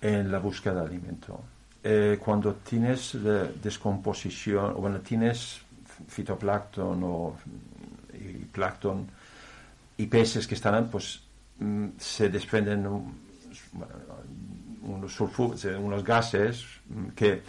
en 0.00 0.30
la 0.32 0.38
búsqueda 0.38 0.80
de 0.80 0.86
alimento. 0.86 1.40
Eh, 1.82 2.18
cuando 2.22 2.54
tienes 2.54 3.14
eh, 3.14 3.54
descomposición, 3.62 4.72
o 4.72 4.74
bueno, 4.76 5.00
tienes 5.00 5.60
fitoplancton 6.08 7.00
o 7.04 7.36
y 8.14 8.44
plancton 8.46 9.06
y 9.96 10.06
peces 10.06 10.46
que 10.46 10.54
están, 10.54 10.88
pues 10.88 11.20
se 11.98 12.28
desprenden 12.28 12.86
unos 14.82 15.20
unos 15.78 16.04
gases 16.04 16.64
mm, 16.88 17.08
que, 17.14 17.42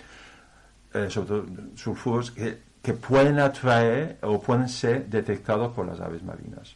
eh, 0.93 1.09
sobre 1.09 1.27
todo 1.27 1.45
sulfuros, 1.75 2.31
que, 2.31 2.59
que 2.81 2.93
pueden 2.93 3.39
atraer 3.39 4.17
o 4.21 4.39
pueden 4.41 4.69
ser 4.69 5.07
detectados 5.07 5.73
por 5.73 5.85
las 5.85 5.99
aves 5.99 6.23
marinas. 6.23 6.75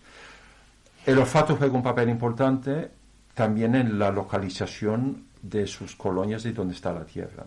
El 1.06 1.18
olfato 1.20 1.56
juega 1.56 1.74
un 1.76 1.84
papel 1.84 2.10
importante 2.10 2.92
también 3.34 3.76
en 3.76 3.98
la 3.98 4.12
localización 4.12 5.24
de 5.42 5.66
sus 5.66 5.96
colonias 5.96 6.46
y 6.46 6.52
donde 6.52 6.74
está 6.74 6.92
la 6.92 7.06
tierra. 7.06 7.46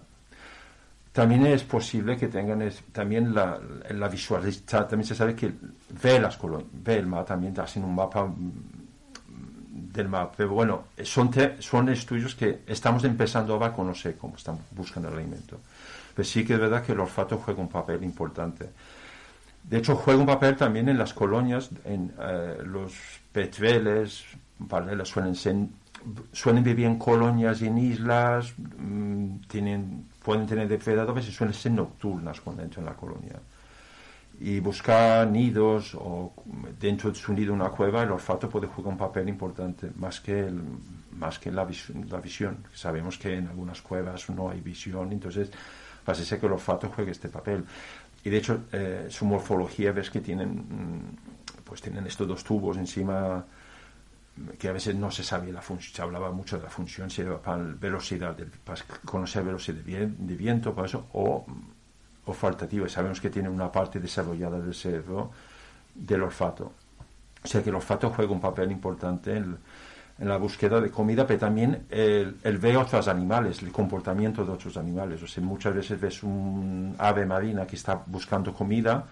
También 1.12 1.44
es 1.44 1.62
posible 1.64 2.16
que 2.16 2.28
tengan 2.28 2.62
es- 2.62 2.82
también 2.92 3.34
la, 3.34 3.58
la 3.90 4.08
visualización, 4.08 4.88
también 4.88 5.06
se 5.06 5.14
sabe 5.14 5.34
que 5.34 5.52
ve 6.02 6.18
las 6.18 6.38
colonias, 6.38 6.70
ve 6.72 6.96
el 6.96 7.06
mar, 7.06 7.26
también 7.26 7.58
hacen 7.60 7.84
un 7.84 7.94
mapa 7.94 8.24
mm, 8.24 8.52
del 9.92 10.08
mar. 10.08 10.32
Pero 10.36 10.50
bueno, 10.50 10.84
son, 11.04 11.30
te- 11.30 11.60
son 11.62 11.88
estudios 11.88 12.34
que 12.34 12.60
estamos 12.66 13.04
empezando 13.04 13.54
ahora 13.54 13.66
a 13.68 13.72
conocer 13.72 14.16
cómo 14.16 14.36
están 14.36 14.58
buscando 14.72 15.08
el 15.10 15.16
alimento. 15.18 15.58
Pero 16.14 16.28
sí 16.28 16.44
que 16.44 16.54
es 16.54 16.60
verdad 16.60 16.82
que 16.84 16.92
el 16.92 17.00
olfato 17.00 17.38
juega 17.38 17.60
un 17.60 17.68
papel 17.68 18.02
importante. 18.04 18.70
De 19.62 19.78
hecho, 19.78 19.96
juega 19.96 20.20
un 20.20 20.26
papel 20.26 20.56
también 20.56 20.88
en 20.88 20.98
las 20.98 21.14
colonias, 21.14 21.70
en 21.84 22.12
eh, 22.20 22.58
los 22.64 22.92
petreles, 23.32 24.24
pardelas 24.68 25.08
suelen 25.08 25.34
suelen 26.32 26.64
vivir 26.64 26.86
en 26.86 26.98
colonias 26.98 27.62
y 27.62 27.66
en 27.68 27.78
islas, 27.78 28.54
mm, 28.58 29.36
tienen, 29.48 30.08
pueden 30.24 30.46
tener 30.46 30.66
depredadores 30.68 31.28
y 31.28 31.32
suelen 31.32 31.54
ser 31.54 31.72
nocturnas 31.72 32.40
cuando 32.40 32.62
entran 32.62 32.84
en 32.86 32.90
la 32.92 32.96
colonia. 32.96 33.36
Y 34.44 34.58
buscar 34.58 35.28
nidos 35.28 35.94
o 35.94 36.32
dentro 36.78 37.10
de 37.10 37.16
su 37.16 37.32
nido 37.32 37.52
una 37.54 37.68
cueva, 37.68 38.02
el 38.02 38.10
olfato 38.10 38.48
puede 38.48 38.66
jugar 38.66 38.92
un 38.92 38.98
papel 38.98 39.28
importante, 39.28 39.90
más 39.96 40.20
que, 40.20 40.40
el, 40.40 40.60
más 41.12 41.38
que 41.38 41.52
la, 41.52 41.64
la 42.10 42.20
visión. 42.20 42.64
Sabemos 42.74 43.18
que 43.18 43.36
en 43.36 43.46
algunas 43.46 43.80
cuevas 43.82 44.28
no 44.30 44.50
hay 44.50 44.60
visión, 44.60 45.12
entonces 45.12 45.48
parece 46.04 46.24
ser 46.24 46.40
que 46.40 46.46
el 46.46 46.52
olfato 46.52 46.88
juega 46.88 47.12
este 47.12 47.28
papel. 47.28 47.64
Y 48.24 48.30
de 48.30 48.36
hecho, 48.36 48.64
eh, 48.72 49.06
su 49.10 49.26
morfología 49.26 49.92
ves 49.92 50.10
que 50.10 50.20
tienen, 50.20 50.50
mm, 50.50 51.62
pues 51.62 51.80
tienen 51.80 52.04
estos 52.08 52.26
dos 52.26 52.42
tubos 52.42 52.76
encima 52.76 53.44
que 54.58 54.68
a 54.68 54.72
veces 54.72 54.96
no 54.96 55.10
se 55.10 55.22
sabía 55.22 55.52
la 55.52 55.62
función, 55.62 55.94
se 55.94 56.02
hablaba 56.02 56.32
mucho 56.32 56.56
de 56.56 56.64
la 56.64 56.70
función, 56.70 57.10
si 57.10 57.20
era 57.22 57.40
para 57.40 57.62
velocidad, 57.62 58.36
para 58.64 58.82
conocer 59.04 59.44
velocidad 59.44 59.78
de 59.78 60.34
viento, 60.36 60.74
para 60.74 60.86
eso, 60.86 61.06
o 61.12 61.44
olfatativo. 62.26 62.88
Sabemos 62.88 63.20
que 63.20 63.30
tiene 63.30 63.48
una 63.48 63.70
parte 63.70 64.00
desarrollada 64.00 64.60
del 64.60 64.74
cerebro 64.74 65.30
del 65.94 66.22
olfato. 66.22 66.72
O 67.44 67.46
sea 67.46 67.62
que 67.62 67.70
el 67.70 67.76
olfato 67.76 68.10
juega 68.10 68.32
un 68.32 68.40
papel 68.40 68.70
importante 68.70 69.36
en, 69.36 69.56
la 70.18 70.36
búsqueda 70.36 70.80
de 70.80 70.88
comida, 70.90 71.26
pero 71.26 71.40
también 71.40 71.86
el, 71.90 72.36
el, 72.44 72.58
ver 72.58 72.76
otros 72.76 73.08
animales, 73.08 73.60
el 73.62 73.72
comportamiento 73.72 74.44
de 74.44 74.52
otros 74.52 74.76
animales. 74.76 75.20
O 75.22 75.26
sea, 75.26 75.42
muchas 75.42 75.74
veces 75.74 76.00
ves 76.00 76.22
un 76.22 76.94
ave 76.98 77.26
marina 77.26 77.66
que 77.66 77.74
está 77.74 78.00
buscando 78.06 78.54
comida 78.54 79.04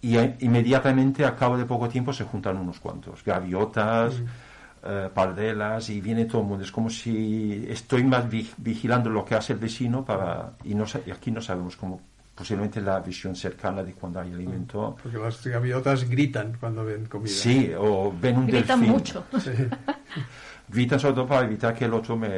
y 0.00 0.16
inmediatamente 0.16 1.26
a 1.26 1.36
cabo 1.36 1.58
de 1.58 1.66
poco 1.66 1.88
tiempo 1.88 2.14
se 2.14 2.24
juntan 2.24 2.56
unos 2.56 2.80
cuantos, 2.80 3.22
gaviotas. 3.24 4.18
Mm. 4.20 4.26
Eh, 4.80 5.10
pardelas 5.12 5.90
y 5.90 6.00
viene 6.00 6.24
todo 6.26 6.42
el 6.42 6.46
mundo. 6.46 6.64
Es 6.64 6.70
como 6.70 6.88
si 6.88 7.66
estoy 7.68 8.04
más 8.04 8.26
vigilando 8.56 9.10
lo 9.10 9.24
que 9.24 9.34
hace 9.34 9.52
el 9.52 9.58
vecino 9.58 10.04
para 10.04 10.52
y, 10.62 10.72
no, 10.74 10.84
y 11.04 11.10
aquí 11.10 11.32
no 11.32 11.40
sabemos 11.40 11.76
cómo 11.76 12.00
posiblemente 12.38 12.80
la 12.80 13.00
visión 13.00 13.34
cercana 13.34 13.82
de 13.82 13.92
cuando 13.94 14.20
hay 14.20 14.32
alimento. 14.32 14.96
Porque 15.02 15.18
las 15.18 15.44
gaviotas 15.44 16.08
gritan 16.08 16.56
cuando 16.60 16.84
ven 16.84 17.06
comida. 17.06 17.32
Sí, 17.32 17.72
o 17.76 18.14
ven 18.20 18.38
un 18.38 18.46
gritan 18.46 18.78
delfín. 18.78 18.94
mucho. 18.94 19.24
Sí. 19.40 19.50
gritan 20.68 21.00
sobre 21.00 21.14
todo 21.14 21.26
para 21.26 21.46
evitar 21.46 21.74
que 21.74 21.86
el 21.86 21.94
otro 21.94 22.16
me... 22.16 22.28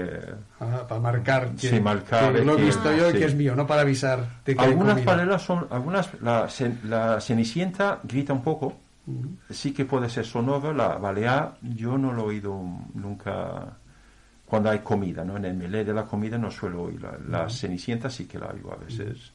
Ah, 0.60 0.86
para 0.88 1.00
marcar 1.00 1.50
que, 1.50 1.68
sí, 1.68 1.80
marcar 1.80 2.32
que 2.32 2.44
lo 2.44 2.56
he 2.56 2.62
visto 2.62 2.96
yo 2.96 3.10
y 3.10 3.12
sí. 3.12 3.18
que 3.18 3.24
es 3.24 3.34
mío, 3.34 3.56
no 3.56 3.66
para 3.66 3.82
avisar 3.82 4.24
de 4.44 4.54
que 4.54 4.62
hay 4.62 4.70
Algunas 4.70 5.00
pardelas 5.00 5.42
son... 5.42 5.66
Algunas, 5.68 6.08
la, 6.22 6.48
la 6.84 7.20
cenicienta 7.20 8.00
grita 8.02 8.32
un 8.32 8.42
poco. 8.42 8.78
Sí 9.50 9.72
que 9.72 9.84
puede 9.84 10.08
ser 10.08 10.24
sonoro. 10.24 10.72
La 10.72 10.96
balear 10.96 11.56
yo 11.60 11.98
no 11.98 12.12
lo 12.12 12.22
he 12.22 12.26
oído 12.26 12.56
nunca 12.94 13.76
cuando 14.46 14.70
hay 14.70 14.78
comida, 14.78 15.24
¿no? 15.24 15.36
En 15.36 15.44
el 15.44 15.54
melé 15.54 15.84
de 15.84 15.92
la 15.92 16.04
comida 16.04 16.38
no 16.38 16.50
suelo 16.50 16.82
oír. 16.84 17.02
La, 17.02 17.18
la 17.28 17.50
cenicienta 17.50 18.08
sí 18.08 18.26
que 18.26 18.38
la 18.38 18.46
oigo 18.46 18.72
a 18.72 18.76
veces. 18.76 19.32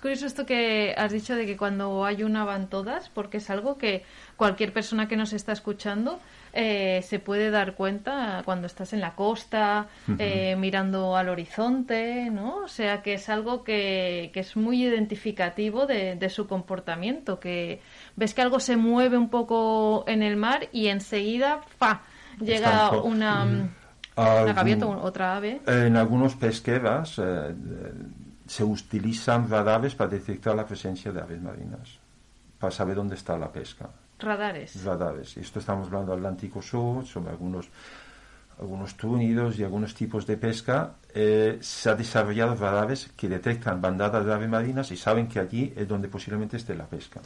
Es 0.00 0.02
curioso 0.02 0.24
esto 0.24 0.46
que 0.46 0.94
has 0.96 1.12
dicho 1.12 1.36
de 1.36 1.44
que 1.44 1.58
cuando 1.58 2.06
hay 2.06 2.22
una 2.22 2.42
van 2.46 2.68
todas, 2.68 3.10
porque 3.10 3.36
es 3.36 3.50
algo 3.50 3.76
que 3.76 4.02
cualquier 4.38 4.72
persona 4.72 5.06
que 5.08 5.14
nos 5.14 5.34
está 5.34 5.52
escuchando 5.52 6.18
eh, 6.54 7.02
se 7.06 7.18
puede 7.18 7.50
dar 7.50 7.74
cuenta 7.74 8.40
cuando 8.46 8.66
estás 8.66 8.94
en 8.94 9.02
la 9.02 9.14
costa, 9.14 9.88
eh, 10.18 10.56
mirando 10.58 11.18
al 11.18 11.28
horizonte, 11.28 12.30
¿no? 12.30 12.64
O 12.64 12.68
sea 12.68 13.02
que 13.02 13.12
es 13.12 13.28
algo 13.28 13.62
que, 13.62 14.30
que 14.32 14.40
es 14.40 14.56
muy 14.56 14.82
identificativo 14.82 15.84
de, 15.84 16.16
de 16.16 16.30
su 16.30 16.46
comportamiento, 16.46 17.38
que 17.38 17.82
ves 18.16 18.32
que 18.32 18.40
algo 18.40 18.58
se 18.58 18.78
mueve 18.78 19.18
un 19.18 19.28
poco 19.28 20.04
en 20.08 20.22
el 20.22 20.36
mar 20.38 20.70
y 20.72 20.86
enseguida, 20.86 21.60
¡fa! 21.76 22.00
llega 22.40 22.90
una, 23.02 23.42
una 23.44 23.68
Algún- 24.16 24.54
gaviota, 24.54 24.86
o 24.86 25.02
otra 25.02 25.36
ave. 25.36 25.60
En 25.66 25.94
algunos 25.98 26.36
pesqueras 26.36 27.18
eh, 27.18 27.54
se 28.50 28.64
utilizan 28.64 29.48
radares 29.48 29.94
para 29.94 30.10
detectar 30.10 30.56
la 30.56 30.66
presencia 30.66 31.12
de 31.12 31.20
aves 31.20 31.40
marinas, 31.40 32.00
para 32.58 32.72
saber 32.72 32.96
dónde 32.96 33.14
está 33.14 33.38
la 33.38 33.52
pesca. 33.52 33.88
Radares. 34.18 34.82
Radares. 34.82 35.36
Esto 35.36 35.60
estamos 35.60 35.86
hablando 35.86 36.10
del 36.10 36.18
Atlántico 36.18 36.60
Sur, 36.60 37.06
sobre 37.06 37.30
algunos, 37.30 37.68
algunos 38.58 38.96
túnidos 38.96 39.56
y 39.56 39.62
algunos 39.62 39.94
tipos 39.94 40.26
de 40.26 40.36
pesca. 40.36 40.94
eh, 41.14 41.58
se 41.60 41.90
ha 41.90 41.94
desarrollado 41.94 42.56
radares 42.56 43.12
que 43.16 43.28
detectan 43.28 43.80
bandadas 43.80 44.26
de 44.26 44.34
aves 44.34 44.48
marinas 44.48 44.90
y 44.90 44.96
saben 44.96 45.28
que 45.28 45.38
allí 45.38 45.72
es 45.76 45.86
donde 45.86 46.08
posiblemente 46.08 46.56
esté 46.56 46.74
la 46.74 46.86
pesca. 46.86 47.20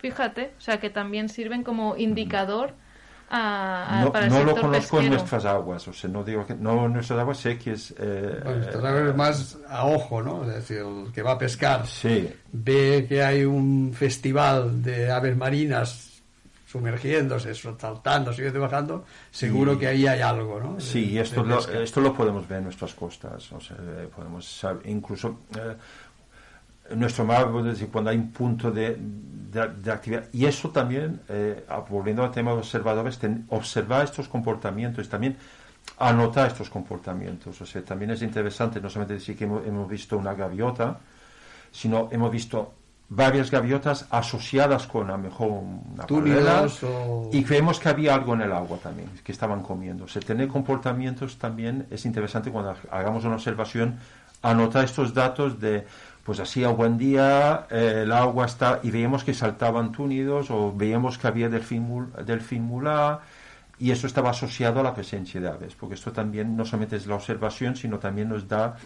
Fíjate, 0.00 0.54
o 0.58 0.60
sea 0.60 0.80
que 0.80 0.90
también 0.90 1.28
sirven 1.28 1.62
como 1.62 1.96
indicador 1.96 2.74
a- 3.34 4.00
a- 4.00 4.04
No, 4.04 4.12
para 4.12 4.26
el 4.26 4.32
no 4.32 4.44
lo 4.44 4.54
conozco 4.54 4.98
en 4.98 5.02
pesquero. 5.04 5.08
nuestras 5.10 5.44
aguas, 5.46 5.88
o 5.88 5.92
sea, 5.92 6.10
no 6.10 6.22
digo 6.22 6.46
que 6.46 6.54
no 6.54 6.84
en 6.86 6.92
nuestras 6.92 7.18
aguas 7.18 7.38
sé 7.38 7.56
que 7.58 7.72
es 7.72 7.92
eh, 7.98 8.40
Bueno, 8.44 8.62
esto 8.62 9.08
es 9.08 9.16
más 9.16 9.58
a 9.68 9.86
ojo, 9.86 10.22
¿no? 10.22 10.42
Es 10.44 10.54
decir, 10.54 10.78
el 10.78 11.10
que 11.12 11.22
va 11.22 11.32
a 11.32 11.38
pescar 11.38 11.86
sí, 11.86 12.28
ve 12.52 13.06
que 13.08 13.22
hay 13.24 13.44
un 13.44 13.92
festival 13.94 14.82
de 14.82 15.10
aves 15.10 15.36
marinas 15.36 16.08
sumergiéndose, 16.66 17.54
saltando, 17.54 18.32
siguiendo 18.32 18.60
bajando, 18.60 19.04
seguro 19.30 19.74
Y- 19.74 19.78
que 19.78 19.86
ahí 19.88 20.06
hay 20.06 20.20
algo, 20.22 20.58
¿no? 20.58 20.74
De- 20.76 20.80
Sí, 20.80 21.10
y 21.10 21.18
esto 21.18 21.42
de 21.42 21.48
lo, 21.50 21.58
esto 21.58 22.00
lo 22.00 22.14
podemos 22.14 22.48
ver 22.48 22.58
en 22.58 22.64
nuestras 22.64 22.94
costas. 22.94 23.52
O 23.52 23.60
sea, 23.60 23.76
eh, 23.78 24.08
podemos 24.14 24.46
saber, 24.46 24.86
incluso 24.88 25.40
eh, 25.54 25.60
en 25.60 25.76
nuestro 26.96 27.24
mar, 27.24 27.48
es 27.58 27.64
decir, 27.64 27.88
cuando 27.90 28.10
hay 28.10 28.16
un 28.18 28.30
punto 28.32 28.70
de, 28.70 28.96
de- 28.98 29.68
de 29.68 29.92
actividad. 29.92 30.24
Y 30.32 30.44
eso 30.46 30.70
también, 30.70 31.20
eh, 31.28 31.64
ah, 31.68 31.84
volviendo 31.88 32.22
al 32.24 32.30
tema 32.30 32.52
de 32.52 32.58
observadores, 32.58 33.18
ten- 33.18 33.46
observar 33.50 34.04
estos 34.04 34.28
comportamientos, 34.28 35.08
también 35.08 35.36
anotar 35.98 36.48
estos 36.48 36.70
comportamientos. 36.70 37.60
O 37.60 37.66
sea, 37.66 37.82
también 37.84 38.10
es 38.12 38.22
interesante 38.22 38.80
no 38.80 38.88
solamente 38.90 39.14
decir 39.14 39.36
que 39.36 39.44
hemos, 39.44 39.66
hemos 39.66 39.88
visto 39.88 40.16
una 40.18 40.34
gaviota, 40.34 40.98
sino 41.70 42.08
hemos 42.12 42.30
visto 42.30 42.74
varias 43.08 43.50
gaviotas 43.50 44.06
asociadas 44.10 44.86
con 44.86 45.08
a 45.10 45.12
lo 45.12 45.18
mejor 45.18 45.48
una 45.50 46.06
Túnidos 46.06 46.82
o- 46.84 47.28
y 47.32 47.44
creemos 47.44 47.78
que 47.78 47.88
había 47.90 48.14
algo 48.14 48.32
en 48.34 48.40
el 48.42 48.52
agua 48.52 48.78
también, 48.82 49.10
que 49.22 49.32
estaban 49.32 49.62
comiendo. 49.62 50.04
O 50.04 50.08
sea, 50.08 50.22
tener 50.22 50.48
comportamientos 50.48 51.36
también 51.36 51.86
es 51.90 52.06
interesante 52.06 52.50
cuando 52.50 52.74
hagamos 52.90 53.24
una 53.24 53.34
observación, 53.34 53.98
anotar 54.42 54.84
estos 54.84 55.14
datos 55.14 55.60
de, 55.60 55.86
pues 56.24 56.40
así 56.40 56.64
a 56.64 56.68
buen 56.68 56.98
día, 56.98 57.66
eh, 57.70 58.02
el 58.04 58.12
agua 58.12 58.46
está, 58.46 58.80
y 58.82 58.90
veíamos 58.90 59.24
que 59.24 59.34
saltaban 59.34 59.92
túnidos, 59.92 60.50
o 60.50 60.72
veíamos 60.74 61.18
que 61.18 61.26
había 61.28 61.48
delfín, 61.48 61.88
mul- 61.88 62.12
delfín 62.24 62.68
y 63.78 63.90
eso 63.90 64.06
estaba 64.06 64.30
asociado 64.30 64.80
a 64.80 64.82
la 64.82 64.94
presencia 64.94 65.40
de 65.40 65.48
aves, 65.48 65.74
porque 65.74 65.94
esto 65.94 66.12
también 66.12 66.56
no 66.56 66.64
solamente 66.64 66.96
es 66.96 67.06
la 67.06 67.16
observación, 67.16 67.74
sino 67.74 67.98
también 67.98 68.28
nos 68.28 68.46
da 68.46 68.76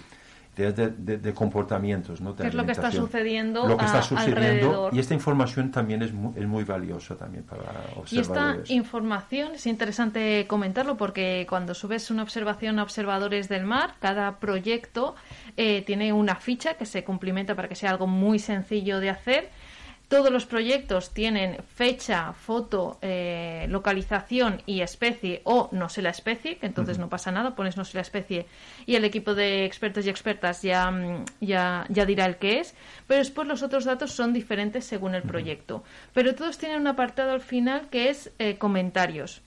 de, 0.56 0.72
de- 0.72 1.18
de 1.18 1.34
comportamientos, 1.34 2.20
¿no? 2.22 2.32
De 2.32 2.42
¿Qué 2.42 2.48
es 2.48 2.54
lo 2.54 2.64
que 2.64 2.72
está 2.72 2.90
sucediendo 2.90 3.66
Lo 3.68 3.76
que 3.76 3.84
está 3.84 3.98
a- 3.98 4.02
sucediendo, 4.02 4.40
alrededor? 4.40 4.94
y 4.94 4.98
esta 4.98 5.12
información 5.12 5.70
también 5.70 6.02
es 6.02 6.12
muy, 6.14 6.32
es 6.34 6.46
muy 6.46 6.64
valiosa 6.64 7.14
también 7.14 7.44
para 7.44 7.62
Y 8.10 8.18
esta 8.18 8.56
información 8.68 9.52
es 9.54 9.66
interesante 9.66 10.46
comentarlo 10.48 10.96
porque 10.96 11.46
cuando 11.48 11.74
subes 11.74 12.10
una 12.10 12.22
observación 12.22 12.78
a 12.78 12.82
observadores 12.84 13.48
del 13.50 13.64
mar, 13.64 13.94
cada 14.00 14.38
proyecto 14.38 15.14
eh, 15.58 15.82
tiene 15.86 16.12
una 16.14 16.36
ficha 16.36 16.74
que 16.74 16.86
se 16.86 17.04
cumplimenta 17.04 17.54
para 17.54 17.68
que 17.68 17.74
sea 17.74 17.90
algo 17.90 18.06
muy 18.06 18.38
sencillo 18.38 18.98
de 19.00 19.10
hacer. 19.10 19.50
Todos 20.08 20.30
los 20.30 20.46
proyectos 20.46 21.12
tienen 21.12 21.56
fecha, 21.74 22.32
foto, 22.32 22.96
eh, 23.02 23.66
localización 23.68 24.62
y 24.64 24.82
especie 24.82 25.40
o 25.42 25.68
no 25.72 25.88
sé 25.88 26.00
la 26.00 26.10
especie, 26.10 26.58
que 26.58 26.66
entonces 26.66 26.98
no 26.98 27.08
pasa 27.08 27.32
nada, 27.32 27.56
pones 27.56 27.76
no 27.76 27.84
sé 27.84 27.96
la 27.96 28.02
especie 28.02 28.46
y 28.86 28.94
el 28.94 29.04
equipo 29.04 29.34
de 29.34 29.64
expertos 29.64 30.06
y 30.06 30.10
expertas 30.10 30.62
ya, 30.62 30.92
mm, 30.92 31.24
ya, 31.40 31.86
ya 31.88 32.06
dirá 32.06 32.26
el 32.26 32.36
que 32.36 32.60
es, 32.60 32.76
pero 33.08 33.18
después 33.18 33.48
los 33.48 33.64
otros 33.64 33.84
datos 33.84 34.12
son 34.12 34.32
diferentes 34.32 34.84
según 34.84 35.16
el 35.16 35.22
proyecto. 35.22 35.82
Pero 36.14 36.36
todos 36.36 36.56
tienen 36.56 36.80
un 36.80 36.86
apartado 36.86 37.32
al 37.32 37.40
final 37.40 37.88
que 37.90 38.08
es 38.08 38.30
eh, 38.38 38.58
comentarios. 38.58 39.42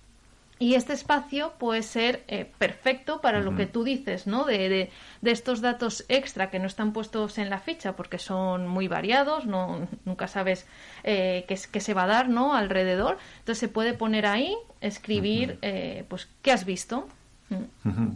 Y 0.62 0.76
este 0.76 0.91
espacio 0.91 1.54
puede 1.58 1.82
ser 1.84 2.24
eh, 2.28 2.45
perfecto 2.58 3.22
para 3.22 3.39
lo 3.39 3.56
que 3.56 3.65
tú 3.65 3.86
dices, 3.86 4.28
¿no? 4.28 4.43
De, 4.43 4.67
de, 4.67 4.91
de 5.22 5.32
estos 5.32 5.62
datos 5.62 6.04
extra 6.10 6.50
que 6.50 6.60
no 6.60 6.67
están 6.67 6.91
puestos 6.91 7.38
en 7.38 7.50
la 7.50 7.60
ficha 7.60 7.95
porque 7.95 8.17
son 8.19 8.67
muy 8.67 8.89
variados, 8.89 9.45
no, 9.45 9.88
nunca 10.04 10.28
sabes 10.28 10.65
eh, 11.06 11.45
qué, 11.48 11.54
es- 11.54 11.67
qué 11.67 11.80
se 11.80 11.93
va 11.93 12.04
a 12.04 12.08
dar, 12.08 12.28
¿no? 12.28 12.56
Alrededor. 12.56 13.17
Entonces 13.39 13.58
se 13.60 13.67
puede 13.69 13.93
poner 13.93 14.26
ahí, 14.26 14.54
escribir, 14.82 15.58
eh, 15.62 16.04
pues, 16.10 16.28
¿qué 16.41 16.52
has 16.52 16.65
visto? 16.65 17.08
Mm. 17.50 18.10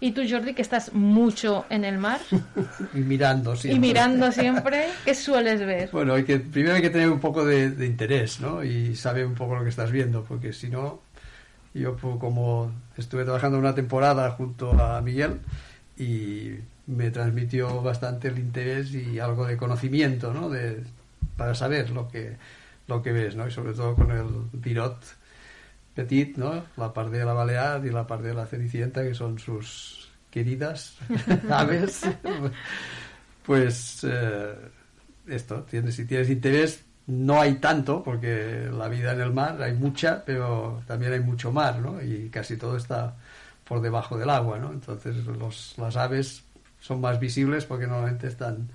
Y 0.00 0.10
tú, 0.10 0.22
Jordi, 0.28 0.54
que 0.54 0.62
estás 0.62 0.92
mucho 0.94 1.64
en 1.70 1.84
el 1.84 1.98
mar 1.98 2.20
Y 2.94 2.98
mirando, 2.98 3.54
y 3.54 3.56
siempre. 3.58 3.78
mirando 3.80 4.32
siempre, 4.32 4.86
¿qué 5.04 5.14
sueles 5.14 5.60
ver? 5.60 5.90
Bueno, 5.92 6.14
hay 6.14 6.24
que, 6.24 6.40
primero 6.40 6.74
hay 6.74 6.82
que 6.82 6.90
tener 6.90 7.08
un 7.08 7.20
poco 7.20 7.44
de, 7.44 7.70
de 7.70 7.86
interés, 7.86 8.40
¿no? 8.40 8.64
Y 8.64 8.96
saber 8.96 9.24
un 9.26 9.34
poco 9.36 9.54
lo 9.54 9.62
que 9.62 9.68
estás 9.68 9.92
viendo, 9.92 10.24
porque 10.24 10.52
si 10.52 10.68
no, 10.68 11.00
yo 11.80 11.96
pues, 11.96 12.16
como 12.18 12.72
estuve 12.96 13.24
trabajando 13.24 13.58
una 13.58 13.74
temporada 13.74 14.30
junto 14.30 14.72
a 14.72 15.00
Miguel 15.00 15.40
y 15.96 16.50
me 16.86 17.10
transmitió 17.10 17.82
bastante 17.82 18.28
el 18.28 18.38
interés 18.38 18.92
y 18.92 19.18
algo 19.18 19.46
de 19.46 19.56
conocimiento, 19.56 20.32
¿no? 20.32 20.48
De, 20.48 20.82
para 21.36 21.54
saber 21.54 21.90
lo 21.90 22.08
que, 22.08 22.36
lo 22.88 23.02
que 23.02 23.12
ves, 23.12 23.36
¿no? 23.36 23.46
Y 23.46 23.50
sobre 23.50 23.72
todo 23.72 23.94
con 23.94 24.10
el 24.10 24.26
Virot 24.52 24.98
Petit, 25.94 26.36
¿no? 26.36 26.64
La 26.76 26.92
parte 26.92 27.18
de 27.18 27.24
la 27.24 27.32
balear 27.32 27.84
y 27.86 27.90
la 27.90 28.06
parte 28.06 28.28
de 28.28 28.34
la 28.34 28.46
cenicienta, 28.46 29.02
que 29.02 29.14
son 29.14 29.38
sus 29.38 30.10
queridas 30.30 30.96
aves. 31.50 32.02
pues 33.44 34.04
eh, 34.04 34.54
esto, 35.26 35.62
tienes, 35.62 35.94
si 35.94 36.04
tienes 36.04 36.30
interés, 36.30 36.84
no 37.06 37.40
hay 37.40 37.54
tanto, 37.56 38.02
porque 38.02 38.68
la 38.72 38.88
vida 38.88 39.12
en 39.12 39.20
el 39.20 39.32
mar 39.32 39.60
hay 39.62 39.74
mucha, 39.74 40.24
pero 40.24 40.82
también 40.86 41.12
hay 41.12 41.20
mucho 41.20 41.52
mar, 41.52 41.78
¿no? 41.78 42.00
Y 42.02 42.28
casi 42.30 42.56
todo 42.56 42.76
está 42.76 43.16
por 43.64 43.80
debajo 43.80 44.18
del 44.18 44.30
agua, 44.30 44.58
¿no? 44.58 44.72
Entonces 44.72 45.24
los, 45.26 45.74
las 45.78 45.96
aves 45.96 46.44
son 46.80 47.00
más 47.00 47.18
visibles 47.18 47.64
porque 47.64 47.86
normalmente 47.86 48.26
están 48.26 48.68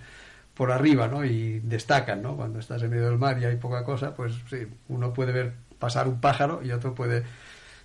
por 0.53 0.71
arriba, 0.71 1.07
¿no? 1.07 1.23
Y 1.23 1.59
destacan, 1.59 2.21
¿no? 2.21 2.35
Cuando 2.35 2.59
estás 2.59 2.81
en 2.81 2.89
medio 2.89 3.05
del 3.05 3.17
mar 3.17 3.39
y 3.39 3.45
hay 3.45 3.57
poca 3.57 3.83
cosa, 3.83 4.15
pues 4.15 4.33
sí, 4.49 4.67
uno 4.89 5.13
puede 5.13 5.31
ver 5.31 5.53
pasar 5.77 6.07
un 6.07 6.19
pájaro 6.19 6.61
y 6.63 6.71
otro 6.71 6.95
puede 6.95 7.23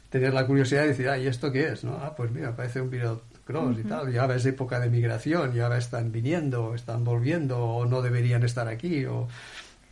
tener 0.09 0.35
la 0.35 0.47
curiosidad 0.47 0.83
de 0.83 0.89
decir, 0.89 1.09
ah, 1.09 1.19
¿y 1.19 1.27
esto 1.27 1.53
qué 1.53 1.69
es? 1.69 1.85
¿no? 1.85 1.99
Ah, 2.03 2.15
pues 2.17 2.31
mira, 2.31 2.55
parece 2.55 2.81
un 2.81 2.91
virot 2.91 3.23
cross 3.45 3.79
y 3.79 3.83
tal, 3.85 4.13
y 4.13 4.19
ahora 4.19 4.37
es 4.37 4.47
época 4.47 4.79
de 4.79 4.89
migración, 4.89 5.57
y 5.57 5.61
ahora 5.61 5.79
están 5.79 6.13
viniendo, 6.13 6.75
están 6.75 7.03
volviendo, 7.05 7.59
o 7.59 7.87
no 7.87 8.03
deberían 8.03 8.43
estar 8.45 8.69
aquí, 8.69 9.05
o 9.05 9.29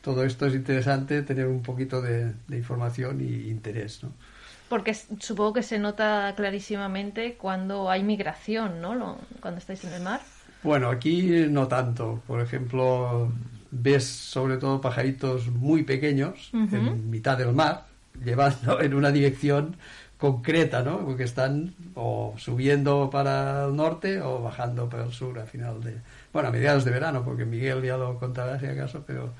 todo 0.03 0.25
esto 0.25 0.47
es 0.47 0.55
interesante, 0.55 1.23
tener 1.23 1.47
un 1.47 1.63
poquito 1.63 2.01
de, 2.03 2.35
de 2.49 2.57
información 2.57 3.21
y 3.21 3.49
interés, 3.51 4.03
¿no? 4.03 4.13
Porque 4.69 4.95
supongo 4.95 5.53
que 5.55 5.63
se 5.63 5.79
nota 5.79 6.33
clarísimamente 6.37 7.37
cuando 7.37 7.91
hay 7.91 8.03
migración, 8.05 8.81
¿no? 8.81 8.95
Lo- 8.95 9.19
cuando 9.41 9.59
estáis 9.59 9.85
en 9.85 9.93
el 9.95 10.01
mar. 10.01 10.21
Bueno, 10.63 10.91
aquí 10.91 11.47
no 11.49 11.69
tanto. 11.69 12.23
Por 12.27 12.41
ejemplo, 12.41 13.33
ves 13.71 14.05
sobre 14.07 14.59
todo 14.59 14.81
pajaritos 14.81 15.49
muy 15.49 15.83
pequeños 15.85 16.57
en 16.71 17.09
mitad 17.11 17.39
del 17.39 17.53
mar, 17.55 17.87
llevando 18.23 18.81
en 18.81 18.95
una 18.95 19.11
dirección 19.11 19.77
concreta, 20.19 20.83
¿no? 20.83 21.05
Porque 21.05 21.25
están 21.25 21.75
o 21.95 22.35
subiendo 22.37 23.09
para 23.11 23.65
el 23.67 23.75
norte 23.77 24.21
o 24.21 24.43
bajando 24.43 24.89
para 24.89 25.05
el 25.05 25.13
sur 25.13 25.39
a 25.39 25.47
final 25.47 25.83
de... 25.83 26.03
Bueno, 26.33 26.49
a 26.51 26.53
mediados 26.53 26.85
de 26.85 26.91
verano, 26.91 27.25
porque 27.25 27.47
Miguel 27.47 27.83
ya 27.83 27.97
lo 27.97 28.19
contará 28.19 28.61
si 28.61 28.67
acaso, 28.67 29.03
pero 29.07 29.33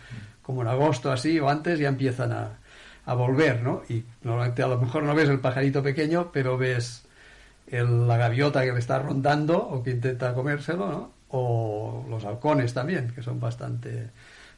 como 0.51 0.63
en 0.63 0.69
agosto 0.69 1.13
así 1.13 1.39
o 1.39 1.49
antes 1.49 1.79
ya 1.79 1.89
empiezan 1.89 2.33
a, 2.33 2.59
a 3.07 3.15
volver, 3.15 3.63
¿no? 3.63 3.83
Y 3.89 4.03
normalmente 4.25 4.63
a 4.65 4.67
lo 4.69 4.79
mejor 4.81 5.05
no 5.05 5.15
ves 5.15 5.29
el 5.29 5.39
pajarito 5.39 5.81
pequeño, 5.81 6.31
pero 6.33 6.59
ves 6.59 7.05
el- 7.69 8.09
la 8.09 8.17
gaviota 8.17 8.65
que 8.65 8.73
le 8.73 8.81
está 8.81 8.99
rondando 8.99 9.57
o 9.59 9.83
que 9.83 9.93
intenta 9.93 10.35
comérselo, 10.35 10.91
¿no? 10.91 11.11
O 11.29 12.05
los 12.11 12.25
halcones 12.25 12.75
también, 12.75 13.13
que 13.15 13.23
son 13.23 13.39
bastante 13.39 14.11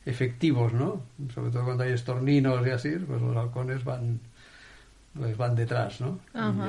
efectivos, 0.07 0.73
¿no? 0.73 1.03
Sobre 1.35 1.51
todo 1.51 1.65
cuando 1.65 1.85
hay 1.85 1.93
estorninos 1.93 2.67
y 2.67 2.71
así, 2.71 2.91
pues 3.07 3.21
los 3.21 3.37
halcones 3.37 3.85
van 3.85 4.19
les 5.21 5.37
van 5.37 5.55
detrás, 5.55 6.01
¿no? 6.01 6.19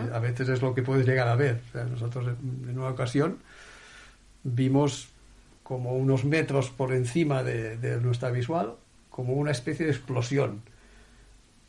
Y, 0.10 0.14
a 0.14 0.20
veces 0.20 0.50
es 0.50 0.62
lo 0.62 0.74
que 0.76 0.84
puedes 0.84 1.08
llegar 1.08 1.30
a 1.30 1.36
ver. 1.38 1.62
O 1.70 1.72
sea, 1.72 1.86
nosotros 1.86 2.28
en 2.28 2.70
en 2.70 2.78
una 2.78 2.90
ocasión 2.90 3.38
vimos 4.44 5.08
como 5.64 5.94
unos 5.94 6.26
metros 6.26 6.70
por 6.70 6.92
encima 6.94 7.42
de, 7.44 7.78
de 7.78 8.02
nuestra 8.02 8.30
visual, 8.32 8.74
como 9.14 9.34
una 9.34 9.52
especie 9.52 9.86
de 9.86 9.92
explosión 9.92 10.64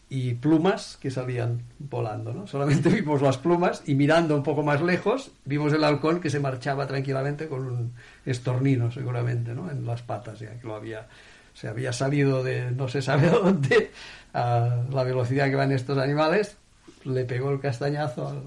y 0.09 0.35
plumas 0.35 0.97
que 1.01 1.11
salían 1.11 1.63
volando, 1.79 2.33
¿no? 2.33 2.47
Solamente 2.47 2.89
vimos 3.01 3.21
las 3.21 3.37
plumas 3.37 3.83
y 3.87 3.95
mirando 3.95 4.35
un 4.35 4.43
poco 4.43 4.63
más 4.63 4.81
lejos 4.81 5.31
vimos 5.45 5.73
el 5.75 5.85
halcón 5.85 6.21
que 6.21 6.31
se 6.31 6.41
marchaba 6.41 6.87
tranquilamente 6.87 7.49
con 7.49 7.67
un 7.67 7.93
estornino 8.25 8.91
seguramente, 8.91 9.53
¿no? 9.55 9.71
En 9.71 9.85
las 9.87 10.03
patas 10.03 10.39
ya 10.41 10.59
que 10.59 10.67
lo 10.67 10.75
había 10.75 11.07
se 11.53 11.69
había 11.69 11.93
salido 11.93 12.43
de 12.43 12.71
no 12.71 12.89
se 12.89 13.03
sabe 13.03 13.29
dónde 13.43 13.91
a 14.33 14.85
la 14.91 15.05
velocidad 15.05 15.49
que 15.51 15.55
van 15.57 15.71
estos 15.73 15.99
animales, 15.99 16.57
le 17.05 17.25
pegó 17.25 17.51
el 17.51 17.61
castañazo 17.61 18.29
al, 18.29 18.43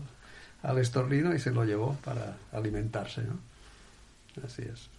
al 0.64 0.78
estornino 0.80 1.34
y 1.36 1.40
se 1.40 1.52
lo 1.52 1.64
llevó 1.64 1.96
para 2.04 2.36
alimentarse, 2.52 3.22
¿no? 3.22 3.38
Así 4.46 4.64
es. 4.64 4.90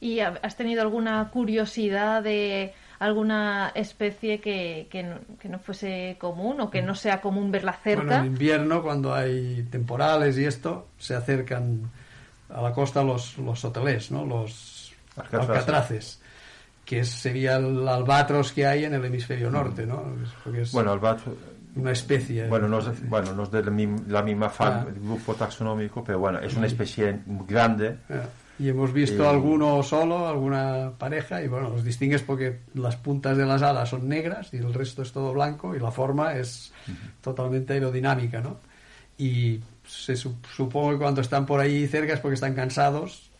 ¿Y 0.00 0.20
ha- 0.20 0.38
has 0.42 0.56
tenido 0.56 0.82
alguna 0.82 1.30
curiosidad 1.30 2.22
de 2.22 2.74
alguna 3.04 3.72
especie 3.74 4.40
que, 4.40 4.86
que, 4.90 5.02
no, 5.02 5.16
que 5.40 5.48
no 5.48 5.58
fuese 5.58 6.16
común 6.20 6.60
o 6.60 6.70
que 6.70 6.82
no 6.82 6.94
sea 6.94 7.20
común 7.20 7.50
verla 7.50 7.78
Bueno, 7.84 8.00
cerca? 8.02 8.18
en 8.20 8.26
invierno, 8.26 8.82
cuando 8.82 9.14
hay 9.14 9.66
temporales 9.70 10.38
y 10.38 10.44
esto, 10.44 10.88
se 10.98 11.14
acercan 11.14 11.90
a 12.48 12.62
la 12.62 12.72
costa 12.72 13.02
los, 13.02 13.38
los 13.38 13.64
hoteles, 13.64 14.10
¿no? 14.10 14.24
Los 14.24 14.92
Alcatraces. 15.16 15.50
alcatraces, 15.50 16.20
que 16.84 17.00
es- 17.00 17.08
sería 17.10 17.56
el 17.56 17.86
albatros 17.88 18.52
que 18.52 18.66
hay 18.66 18.84
en 18.84 18.94
el 18.94 19.04
hemisferio 19.04 19.50
norte, 19.50 19.84
¿no? 19.86 20.04
Es- 20.22 20.30
Porque 20.44 20.62
es 20.62 20.72
Bueno, 20.72 20.92
el 20.92 21.00
bat- 21.00 21.20
una 21.74 21.90
especie. 21.92 22.46
bueno, 22.48 22.68
no 22.68 22.78
es, 22.80 23.08
bueno, 23.08 23.32
no 23.32 23.44
es 23.44 23.50
de 23.50 23.64
la, 23.64 23.70
mim- 23.70 24.04
la 24.08 24.22
misma 24.22 24.52
Ah. 24.58 24.84
grupo 25.02 25.34
taxonómico, 25.34 26.04
pero 26.04 26.18
bueno, 26.18 26.38
es 26.40 26.54
una 26.54 26.66
especie 26.66 27.20
grande. 27.48 27.96
Ah, 28.10 28.20
Y 28.58 28.68
hemos 28.68 28.92
visto 28.92 29.24
Eh, 29.24 29.28
alguno 29.28 29.82
solo, 29.82 30.28
alguna 30.28 30.92
pareja, 30.98 31.42
y 31.42 31.48
bueno, 31.48 31.70
los 31.70 31.84
distingues 31.84 32.22
porque 32.22 32.60
las 32.74 32.96
puntas 32.96 33.36
de 33.36 33.46
las 33.46 33.62
alas 33.62 33.88
son 33.88 34.08
negras 34.08 34.52
y 34.54 34.58
el 34.58 34.72
resto 34.74 35.02
es 35.02 35.12
todo 35.12 35.32
blanco 35.32 35.74
y 35.74 35.80
la 35.80 35.90
forma 35.90 36.34
es 36.36 36.72
totalmente 37.20 37.72
aerodinámica, 37.74 38.40
¿no? 38.40 38.60
Y 39.18 39.60
se 39.86 40.14
sup- 40.14 40.46
supongo 40.54 40.92
que 40.92 40.98
cuando 40.98 41.20
están 41.20 41.46
por 41.46 41.60
ahí 41.60 41.86
cerca 41.88 42.14
es 42.14 42.20
porque 42.20 42.34
están 42.34 42.54
cansados 42.54 43.32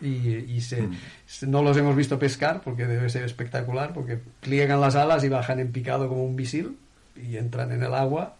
y, 0.00 0.28
y 0.36 0.60
se, 0.62 0.90
se- 1.26 1.46
no 1.46 1.62
los 1.62 1.76
hemos 1.76 1.96
visto 1.96 2.18
pescar 2.18 2.62
porque 2.62 2.86
debe 2.86 3.08
ser 3.10 3.24
espectacular, 3.24 3.92
porque 3.94 4.18
pliegan 4.40 4.80
las 4.80 4.96
alas 4.96 5.24
y 5.24 5.28
bajan 5.28 5.60
en 5.60 5.72
picado 5.72 6.08
como 6.08 6.24
un 6.24 6.34
misil 6.36 6.78
y 7.14 7.36
entran 7.38 7.72
en 7.72 7.82
el 7.82 7.94
agua 7.94 8.35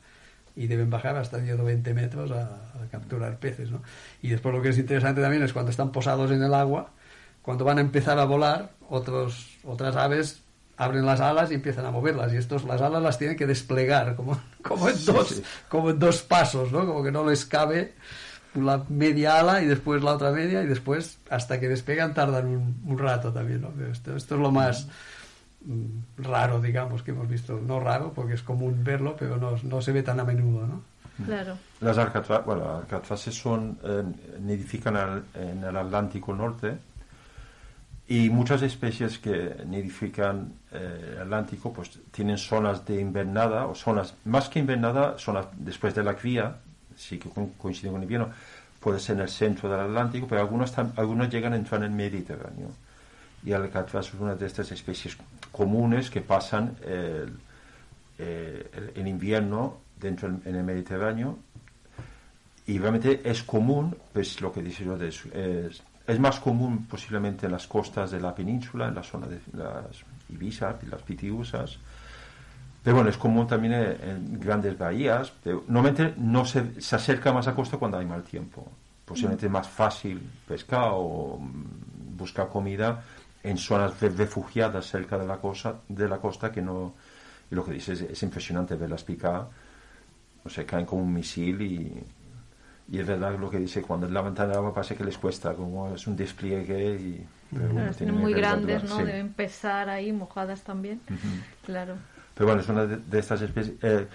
y 0.56 0.66
deben 0.66 0.90
bajar 0.90 1.16
hasta 1.16 1.38
10 1.38 1.60
o 1.60 1.64
20 1.64 1.94
metros 1.94 2.30
a, 2.32 2.44
a 2.44 2.88
capturar 2.90 3.38
peces, 3.38 3.70
¿no? 3.70 3.82
Y 4.22 4.30
después 4.30 4.54
lo 4.54 4.62
que 4.62 4.70
es 4.70 4.78
interesante 4.78 5.20
también 5.20 5.42
es 5.42 5.52
cuando 5.52 5.70
están 5.70 5.92
posados 5.92 6.30
en 6.30 6.42
el 6.42 6.54
agua, 6.54 6.90
cuando 7.42 7.64
van 7.64 7.78
a 7.78 7.82
empezar 7.82 8.18
a 8.18 8.24
volar, 8.24 8.70
otros, 8.88 9.58
otras 9.64 9.94
aves 9.96 10.42
abren 10.76 11.06
las 11.06 11.20
alas 11.20 11.50
y 11.50 11.54
empiezan 11.54 11.86
a 11.86 11.90
moverlas 11.90 12.32
y 12.32 12.36
estos 12.36 12.64
las 12.64 12.80
alas 12.82 13.02
las 13.02 13.18
tienen 13.18 13.36
que 13.36 13.46
desplegar 13.46 14.14
como, 14.14 14.40
como, 14.62 14.88
en, 14.88 15.04
dos, 15.04 15.28
sí. 15.28 15.42
como 15.68 15.90
en 15.90 15.98
dos 15.98 16.22
pasos, 16.22 16.72
¿no? 16.72 16.86
Como 16.86 17.02
que 17.02 17.12
no 17.12 17.24
les 17.24 17.44
cabe 17.44 17.94
la 18.54 18.84
media 18.88 19.38
ala 19.38 19.62
y 19.62 19.66
después 19.66 20.02
la 20.02 20.14
otra 20.14 20.30
media 20.32 20.62
y 20.62 20.66
después 20.66 21.18
hasta 21.30 21.60
que 21.60 21.68
despegan 21.68 22.14
tardan 22.14 22.46
un, 22.46 22.82
un 22.84 22.98
rato 22.98 23.32
también, 23.32 23.62
¿no? 23.62 23.72
Esto, 23.90 24.16
esto 24.16 24.34
es 24.34 24.40
lo 24.40 24.50
más 24.50 24.88
raro, 26.18 26.60
digamos, 26.60 27.02
que 27.02 27.10
hemos 27.10 27.28
visto. 27.28 27.60
No 27.60 27.80
raro, 27.80 28.12
porque 28.14 28.34
es 28.34 28.42
común 28.42 28.82
verlo, 28.84 29.16
pero 29.18 29.36
no, 29.36 29.56
no 29.62 29.80
se 29.82 29.92
ve 29.92 30.02
tan 30.02 30.20
a 30.20 30.24
menudo, 30.24 30.66
¿no? 30.66 30.82
Claro. 31.24 31.56
Las 31.80 31.96
alcatra- 31.96 32.44
bueno, 32.44 32.76
alcatraces 32.76 33.34
son, 33.34 33.78
eh, 33.82 34.02
nidifican 34.40 34.96
al- 34.96 35.24
en 35.34 35.64
el 35.64 35.76
Atlántico 35.76 36.34
Norte 36.34 36.76
y 38.08 38.30
muchas 38.30 38.62
especies 38.62 39.18
que 39.18 39.56
nidifican 39.66 40.52
eh, 40.72 41.14
el 41.16 41.22
Atlántico 41.22 41.72
pues 41.72 41.98
tienen 42.12 42.38
zonas 42.38 42.84
de 42.86 43.00
invernada 43.00 43.66
o 43.66 43.74
zonas, 43.74 44.14
más 44.26 44.48
que 44.48 44.58
invernada, 44.60 45.18
zonas 45.18 45.46
después 45.56 45.94
de 45.94 46.04
la 46.04 46.14
cría, 46.14 46.56
sí 46.96 47.18
que 47.18 47.28
co- 47.30 47.50
coinciden 47.58 47.92
con 47.92 48.02
invierno, 48.02 48.28
puede 48.78 49.00
ser 49.00 49.16
en 49.16 49.22
el 49.22 49.28
centro 49.28 49.68
del 49.70 49.80
Atlántico, 49.80 50.26
pero 50.28 50.42
algunos, 50.42 50.76
tam- 50.76 50.92
algunos 50.96 51.28
llegan 51.30 51.52
a 51.54 51.56
entrar 51.56 51.80
en 51.82 51.90
el 51.90 51.96
Mediterráneo. 51.96 52.68
Y 53.44 53.52
el 53.52 53.62
alcatraz 53.62 54.08
es 54.08 54.14
una 54.14 54.34
de 54.34 54.46
estas 54.46 54.70
especies 54.72 55.16
comunes 55.56 56.10
que 56.10 56.20
pasan 56.20 56.76
el, 56.84 57.32
eh, 58.18 58.70
el- 58.74 58.92
el 59.00 59.06
invierno 59.08 59.78
dentro 59.98 60.28
del- 60.28 60.40
en 60.46 60.54
el 60.56 60.64
Mediterráneo 60.64 61.38
y 62.66 62.78
realmente 62.78 63.20
es 63.24 63.42
común, 63.42 63.96
pues 64.12 64.40
lo 64.40 64.52
que 64.52 64.62
dice 64.62 64.84
yo, 64.84 64.96
es, 64.96 65.24
es, 65.26 65.82
es 66.06 66.20
más 66.20 66.40
común 66.40 66.86
posiblemente 66.86 67.46
en 67.46 67.52
las 67.52 67.66
costas 67.66 68.10
de 68.10 68.20
la 68.20 68.34
península, 68.34 68.88
en 68.88 68.94
la 68.94 69.02
zona 69.02 69.26
de 69.26 69.40
las 69.54 70.04
Ibiza 70.28 70.76
las 70.90 71.02
Pitiusas, 71.02 71.78
pero 72.82 72.96
bueno, 72.96 73.10
es 73.10 73.16
común 73.16 73.46
también 73.46 73.72
en, 73.74 74.08
en 74.10 74.40
grandes 74.40 74.76
bahías, 74.76 75.32
pero 75.42 75.64
normalmente 75.68 76.14
no 76.18 76.44
se, 76.44 76.80
se 76.80 76.96
acerca 76.96 77.32
más 77.32 77.46
a 77.48 77.54
costa 77.54 77.76
cuando 77.78 77.98
hay 77.98 78.06
mal 78.06 78.22
tiempo. 78.22 78.66
Posiblemente 79.04 79.46
es 79.46 79.52
más 79.52 79.68
fácil 79.68 80.20
pescar 80.48 80.90
o 80.92 81.38
mm, 81.40 82.16
buscar 82.16 82.48
comida 82.48 83.02
en 83.48 83.58
zonas 83.58 84.00
re- 84.00 84.10
refugiadas 84.10 84.86
cerca 84.86 85.18
de 85.18 85.26
la, 85.26 85.36
cosa, 85.38 85.76
de 85.88 86.08
la 86.08 86.18
costa 86.18 86.50
que 86.52 86.62
no... 86.62 86.94
Y 87.50 87.54
lo 87.54 87.64
que 87.64 87.72
dice 87.72 87.92
es, 87.92 88.00
es 88.02 88.22
impresionante 88.22 88.74
verlas 88.74 89.04
picar, 89.04 89.48
o 90.44 90.48
sea, 90.48 90.66
caen 90.66 90.84
como 90.86 91.02
un 91.02 91.12
misil 91.12 91.62
y, 91.62 92.04
y 92.90 92.98
es 92.98 93.06
verdad 93.06 93.38
lo 93.38 93.48
que 93.50 93.58
dice, 93.58 93.82
cuando 93.82 94.08
levantan 94.08 94.50
el 94.50 94.56
agua 94.56 94.74
parece 94.74 94.96
que 94.96 95.04
les 95.04 95.16
cuesta, 95.18 95.54
como 95.54 95.94
es 95.94 96.06
un 96.06 96.16
despliegue 96.16 96.94
y... 96.96 97.26
pero 97.52 97.68
Claro, 97.72 98.12
muy 98.12 98.34
grandes, 98.34 98.82
¿no? 98.84 98.96
sí. 98.98 99.04
Deben 99.04 99.32
pesar 99.32 99.88
ahí, 99.88 100.12
mojadas 100.12 100.62
también. 100.62 101.00
Claro. 101.64 101.94
Pero 102.34 102.46
bueno, 102.46 102.60
es 102.62 102.68
una 102.68 102.84
de, 102.86 102.96
de 102.96 103.18
estas 103.18 103.40
especies 103.42 103.76
eh, 103.82 104.06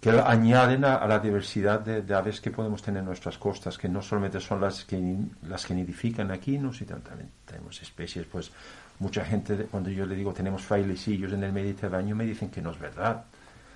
que 0.00 0.10
añaden 0.10 0.84
a, 0.84 0.96
a 0.96 1.08
la 1.08 1.18
diversidad 1.18 1.80
de, 1.80 2.02
de 2.02 2.14
aves 2.14 2.40
que 2.40 2.50
podemos 2.52 2.82
tener 2.82 3.00
en 3.00 3.06
nuestras 3.06 3.36
costas, 3.38 3.76
que 3.76 3.88
no 3.88 4.00
solamente 4.00 4.38
son 4.40 4.60
las 4.60 4.84
que, 4.84 5.16
las 5.48 5.66
que 5.66 5.74
nidifican 5.74 6.30
aquí, 6.30 6.56
¿no? 6.58 6.72
sino 6.72 6.96
también 6.98 7.30
tenemos 7.44 7.82
especies, 7.82 8.24
pues 8.26 8.50
mucha 9.00 9.24
gente, 9.24 9.56
cuando 9.70 9.90
yo 9.90 10.06
le 10.06 10.14
digo 10.14 10.32
tenemos 10.32 10.62
frailecillos 10.62 11.32
en 11.32 11.42
el 11.42 11.52
Mediterráneo, 11.52 12.14
me 12.14 12.24
dicen 12.24 12.48
que 12.50 12.62
no 12.62 12.70
es 12.70 12.78
verdad. 12.78 13.24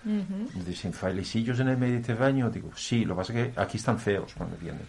Me 0.04 0.64
dicen 0.66 0.92
frailecillos 0.92 1.60
en 1.60 1.68
el 1.68 1.76
Mediterráneo, 1.78 2.50
digo, 2.50 2.70
sí, 2.74 3.04
lo 3.04 3.14
que 3.14 3.18
pasa 3.18 3.32
es 3.32 3.52
que 3.54 3.60
aquí 3.60 3.76
están 3.76 3.98
feos 4.00 4.34
cuando 4.36 4.56
vienen. 4.56 4.82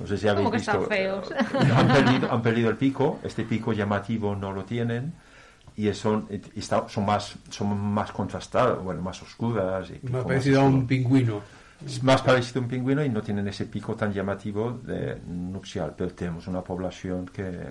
No 0.00 0.06
sé 0.06 0.16
si 0.16 0.26
habéis 0.28 0.50
visto. 0.50 0.70
están 0.72 0.86
feos. 0.88 1.30
eh, 1.30 1.72
Han 1.76 1.88
perdido, 1.88 2.32
han 2.32 2.42
perdido 2.42 2.70
el 2.70 2.76
pico, 2.76 3.20
este 3.24 3.44
pico 3.44 3.72
llamativo 3.74 4.34
no 4.34 4.52
lo 4.52 4.64
tienen 4.64 5.12
y 5.76 5.92
son, 5.94 6.26
y 6.30 6.58
está- 6.58 6.88
son, 6.88 7.06
más, 7.06 7.34
son 7.50 7.78
más 7.78 8.12
contrastadas, 8.12 8.82
bueno, 8.82 9.00
más 9.02 9.22
oscuras. 9.22 9.90
Y 9.90 10.06
más 10.08 10.24
parecido 10.24 10.60
a 10.60 10.64
un 10.64 10.86
pingüino. 10.86 11.40
Es 11.84 12.02
más 12.02 12.22
parecido 12.22 12.60
a 12.60 12.62
un 12.64 12.68
pingüino 12.68 13.04
y 13.04 13.08
no 13.08 13.22
tienen 13.22 13.48
ese 13.48 13.66
pico 13.66 13.96
tan 13.96 14.12
llamativo 14.12 14.80
de 14.84 15.20
nupcial, 15.26 15.94
pero 15.96 16.12
tenemos 16.14 16.46
una 16.46 16.62
población 16.62 17.26
que... 17.26 17.68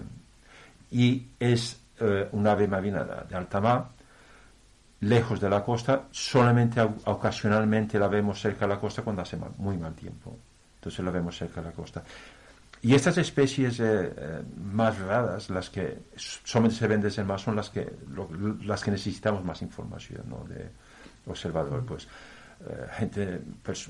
Y 0.92 1.28
es 1.40 1.80
eh, 2.00 2.28
un 2.34 2.46
ave 2.48 2.68
marina 2.68 3.06
de, 3.30 3.36
alta 3.36 3.62
mar, 3.62 3.88
lejos 5.02 5.40
de 5.40 5.50
la 5.50 5.64
costa, 5.64 6.04
solamente 6.12 6.82
ocasionalmente 7.06 7.98
la 7.98 8.08
vemos 8.08 8.40
cerca 8.40 8.68
de 8.68 8.74
la 8.76 8.80
costa 8.80 9.02
cuando 9.02 9.22
hace 9.22 9.38
mal- 9.38 9.52
muy 9.58 9.78
mal 9.78 9.94
tiempo. 9.94 10.38
Entonces 10.76 11.04
la 11.06 11.12
vemos 11.12 11.38
cerca 11.38 11.62
de 11.62 11.68
la 11.68 11.74
costa. 11.74 12.04
Y 12.84 12.96
estas 12.96 13.17
especies 13.20 13.80
eh, 13.80 14.12
eh, 14.17 14.41
más 14.74 14.98
raras, 15.00 15.50
las 15.52 15.70
que 15.70 16.00
solamente 16.15 16.78
se 16.78 16.88
ven 16.88 17.00
desde 17.02 17.22
el 17.22 17.28
mar, 17.28 17.39
son 17.39 17.56
las 17.56 17.70
que, 17.70 17.88
lo- 18.10 18.28
las 18.63 18.84
que 18.84 18.89
necesitamos 18.91 19.44
más 19.46 19.62
información 19.62 20.24
de 20.50 20.70
observador. 21.28 21.86
Pues 21.86 22.08
eh, 22.67 22.88
gente, 22.98 23.39
pues, 23.62 23.88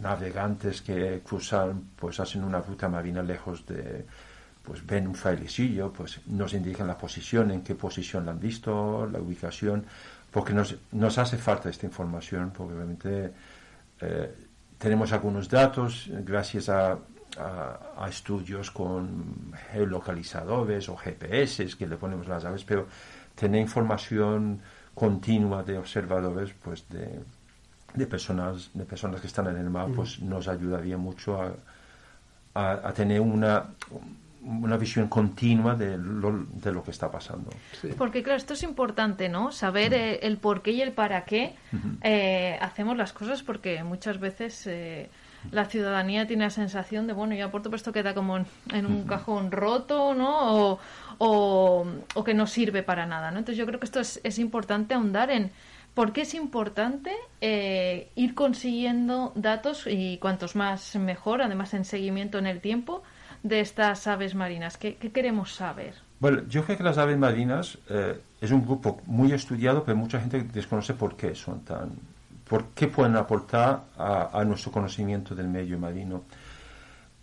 navegantes 0.00 0.80
que 0.80 1.20
cruzan, 1.26 1.90
pues 1.96 2.20
hacen 2.20 2.42
una 2.44 2.60
ruta 2.60 2.88
marina 2.88 3.22
lejos 3.22 3.66
de, 3.66 4.06
pues 4.62 4.86
ven 4.86 5.08
un 5.08 5.14
frailecillo, 5.14 5.92
pues 5.92 6.20
nos 6.26 6.54
indican 6.54 6.86
la 6.86 6.96
posición, 6.96 7.50
en 7.50 7.62
qué 7.62 7.74
posición 7.74 8.24
la 8.24 8.32
han 8.32 8.40
visto, 8.40 9.06
la 9.12 9.18
ubicación, 9.20 9.84
porque 10.30 10.54
nos, 10.54 10.76
nos 10.92 11.18
hace 11.18 11.36
falta 11.36 11.68
esta 11.68 11.84
información, 11.84 12.50
porque 12.56 12.74
obviamente 12.74 13.32
eh, 14.00 14.34
tenemos 14.78 15.12
algunos 15.12 15.48
datos 15.50 16.08
gracias 16.24 16.68
a, 16.70 16.98
a- 17.38 17.78
a 18.04 18.08
estudios 18.08 18.70
con 18.70 19.52
geolocalizadores 19.72 20.88
o 20.88 20.96
GPS 20.96 21.66
que 21.78 21.86
le 21.86 21.96
ponemos 21.96 22.26
las 22.28 22.44
aves, 22.44 22.64
pero 22.64 22.86
tener 23.34 23.60
información 23.60 24.60
continua 24.94 25.62
de 25.62 25.78
observadores, 25.78 26.52
pues 26.62 26.88
de, 26.90 27.20
de 27.94 28.06
personas, 28.06 28.70
de 28.74 28.84
personas 28.84 29.20
que 29.20 29.26
están 29.26 29.46
en 29.48 29.56
el 29.56 29.70
mar, 29.70 29.88
pues 29.94 30.20
nos 30.20 30.48
ayudaría 30.48 30.96
mucho 30.98 31.40
a, 31.40 31.52
a- 32.54 32.88
a 32.88 32.92
tener 32.92 33.20
una, 33.20 33.64
una 34.42 34.76
visión 34.76 35.08
continua 35.08 35.74
de 35.74 35.96
lo, 35.96 36.44
de 36.52 36.72
lo 36.72 36.82
que 36.82 36.90
está 36.90 37.10
pasando. 37.10 37.50
Porque 37.96 38.22
claro, 38.22 38.36
esto 38.36 38.52
es 38.54 38.62
importante, 38.62 39.28
¿no? 39.30 39.52
Saber 39.52 39.94
eh, 39.94 40.18
el 40.22 40.36
por 40.36 40.60
qué 40.62 40.72
y 40.72 40.82
el 40.82 40.92
para 40.92 41.24
qué 41.24 41.54
eh, 42.02 42.58
hacemos 42.60 42.96
las 42.96 43.12
cosas, 43.14 43.42
porque 43.42 43.82
muchas 43.84 44.18
veces 44.20 44.66
eh, 44.66 45.08
la 45.50 45.64
ciudadanía 45.64 46.26
tiene 46.26 46.44
la 46.44 46.50
sensación 46.50 47.06
de, 47.06 47.12
bueno, 47.12 47.34
yo 47.34 47.46
aporto, 47.46 47.68
pero 47.70 47.76
esto 47.76 47.92
queda 47.92 48.14
como 48.14 48.36
en, 48.36 48.46
en 48.72 48.86
un 48.86 49.04
cajón 49.04 49.50
roto, 49.50 50.14
¿no? 50.14 50.54
O, 50.54 50.78
o, 51.18 51.86
o 52.14 52.24
que 52.24 52.34
no 52.34 52.46
sirve 52.46 52.82
para 52.82 53.06
nada, 53.06 53.30
¿no? 53.30 53.38
Entonces 53.38 53.58
yo 53.58 53.66
creo 53.66 53.80
que 53.80 53.86
esto 53.86 54.00
es, 54.00 54.20
es 54.24 54.38
importante 54.38 54.94
ahondar 54.94 55.30
en 55.30 55.50
por 55.94 56.12
qué 56.12 56.22
es 56.22 56.34
importante 56.34 57.12
eh, 57.40 58.10
ir 58.14 58.34
consiguiendo 58.34 59.32
datos 59.34 59.86
y 59.86 60.18
cuantos 60.18 60.56
más 60.56 60.96
mejor, 60.96 61.42
además 61.42 61.74
en 61.74 61.84
seguimiento 61.84 62.38
en 62.38 62.46
el 62.46 62.60
tiempo, 62.60 63.02
de 63.42 63.60
estas 63.60 64.06
aves 64.06 64.34
marinas. 64.34 64.78
¿Qué, 64.78 64.96
qué 64.96 65.10
queremos 65.10 65.54
saber? 65.54 65.94
Bueno, 66.20 66.42
yo 66.48 66.64
creo 66.64 66.78
que 66.78 66.84
las 66.84 66.98
aves 66.98 67.18
marinas 67.18 67.78
eh, 67.90 68.20
es 68.40 68.50
un 68.52 68.64
grupo 68.64 69.00
muy 69.06 69.32
estudiado, 69.32 69.82
pero 69.84 69.96
mucha 69.96 70.20
gente 70.20 70.40
desconoce 70.42 70.94
por 70.94 71.16
qué 71.16 71.34
son 71.34 71.64
tan, 71.64 71.90
por 72.52 72.66
qué 72.74 72.86
pueden 72.86 73.16
aportar 73.16 73.84
a, 73.96 74.44
nuestro 74.44 74.70
conocimiento 74.70 75.34
del 75.34 75.48
medio 75.48 75.78
marino. 75.78 76.24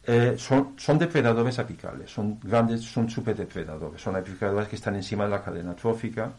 Eh, 0.03 0.35
son, 0.39 0.97
depredadores 0.97 1.59
apicales, 1.59 2.09
son 2.09 2.39
grandes, 2.39 2.81
son 2.81 3.07
superdepredadores, 3.07 4.01
son 4.01 4.15
aplicadores 4.15 4.67
que 4.67 4.77
están 4.77 4.95
encima 4.95 5.25
de 5.25 5.29
la 5.29 5.43
cadena 5.43 5.75
trófica 5.75 6.31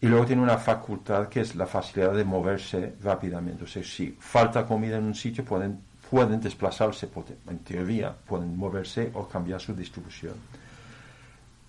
y 0.00 0.06
luego 0.06 0.26
tienen 0.26 0.44
una 0.44 0.58
facultad 0.58 1.26
que 1.26 1.40
es 1.40 1.56
la 1.56 1.66
facilidad 1.66 2.14
de 2.14 2.22
moverse 2.22 2.94
rápidamente. 3.02 3.64
O 3.64 3.66
sea, 3.66 3.82
si 3.82 4.16
falta 4.20 4.64
comida 4.64 4.98
en 4.98 5.02
un 5.02 5.16
sitio, 5.16 5.44
pueden, 5.44 5.80
pueden 6.08 6.40
desplazarse, 6.40 7.08
en 7.48 7.58
teoría, 7.64 8.14
pueden 8.14 8.56
moverse 8.56 9.10
o 9.14 9.26
cambiar 9.26 9.60
su 9.60 9.74
distribución 9.74 10.34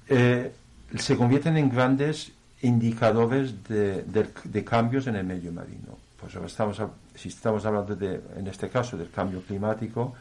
eh, 0.07 0.51
se 0.95 1.17
convierten 1.17 1.57
en 1.57 1.71
grandes 1.71 2.31
indicadores 2.61 3.63
de 3.67 4.63
cambios 4.63 5.07
en 5.07 5.15
el 5.15 5.23
medio 5.23 5.51
marino. 5.51 6.08
Pues 6.19 6.35
estamos, 6.35 6.81
si 7.15 7.29
estamos 7.29 7.65
hablando 7.65 7.95
de, 7.95 8.21
en 8.35 8.47
este 8.47 8.69
caso, 8.69 8.97
del 8.97 9.09
cambio 9.09 9.41
climático, 9.41 10.13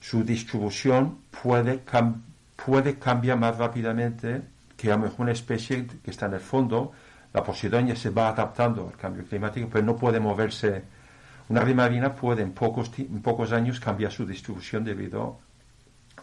su 0.00 0.24
distribución 0.24 1.18
puede, 1.42 1.82
puede 2.56 2.98
cambiar 2.98 3.38
más 3.38 3.56
rápidamente 3.56 4.42
que 4.76 4.90
a 4.90 4.96
lo 4.96 5.02
mejor 5.02 5.20
una 5.20 5.32
especie 5.32 5.86
que 5.86 6.10
está 6.10 6.26
en 6.26 6.34
el 6.34 6.40
fondo, 6.40 6.92
la 7.32 7.44
posidonia 7.44 7.94
se 7.94 8.10
va 8.10 8.30
adaptando 8.30 8.88
al 8.88 8.96
cambio 8.96 9.24
climático, 9.24 9.68
pero 9.70 9.84
no 9.84 9.96
puede 9.96 10.18
moverse. 10.18 10.82
Una 11.48 11.60
ave 11.60 11.74
marina 11.74 12.14
puede 12.14 12.42
en 12.42 12.52
pocos, 12.52 12.90
pocos 13.22 13.52
años 13.52 13.78
cambiar 13.78 14.10
su 14.10 14.24
distribución 14.24 14.84
debido 14.84 15.38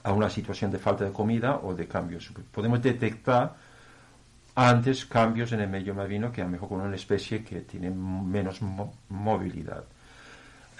a 0.04 0.12
una 0.12 0.30
situación 0.30 0.72
de 0.72 0.80
falta 0.80 1.06
de 1.06 1.12
comida 1.12 1.60
o 1.64 1.74
de 1.74 1.88
cambios. 1.88 2.32
Podemos 2.52 2.82
detectar 2.82 3.56
antes 4.60 5.06
cambios 5.06 5.52
en 5.52 5.62
el 5.62 5.70
medio 5.70 5.94
marino 5.94 6.32
que 6.32 6.42
a 6.42 6.46
lo 6.46 6.50
mejor 6.50 6.70
con 6.70 6.82
una 6.82 6.96
especie 6.96 7.44
que 7.44 7.62
tiene 7.62 7.92
menos 7.92 8.62
mo- 8.64 8.92
movilidad. 9.10 9.84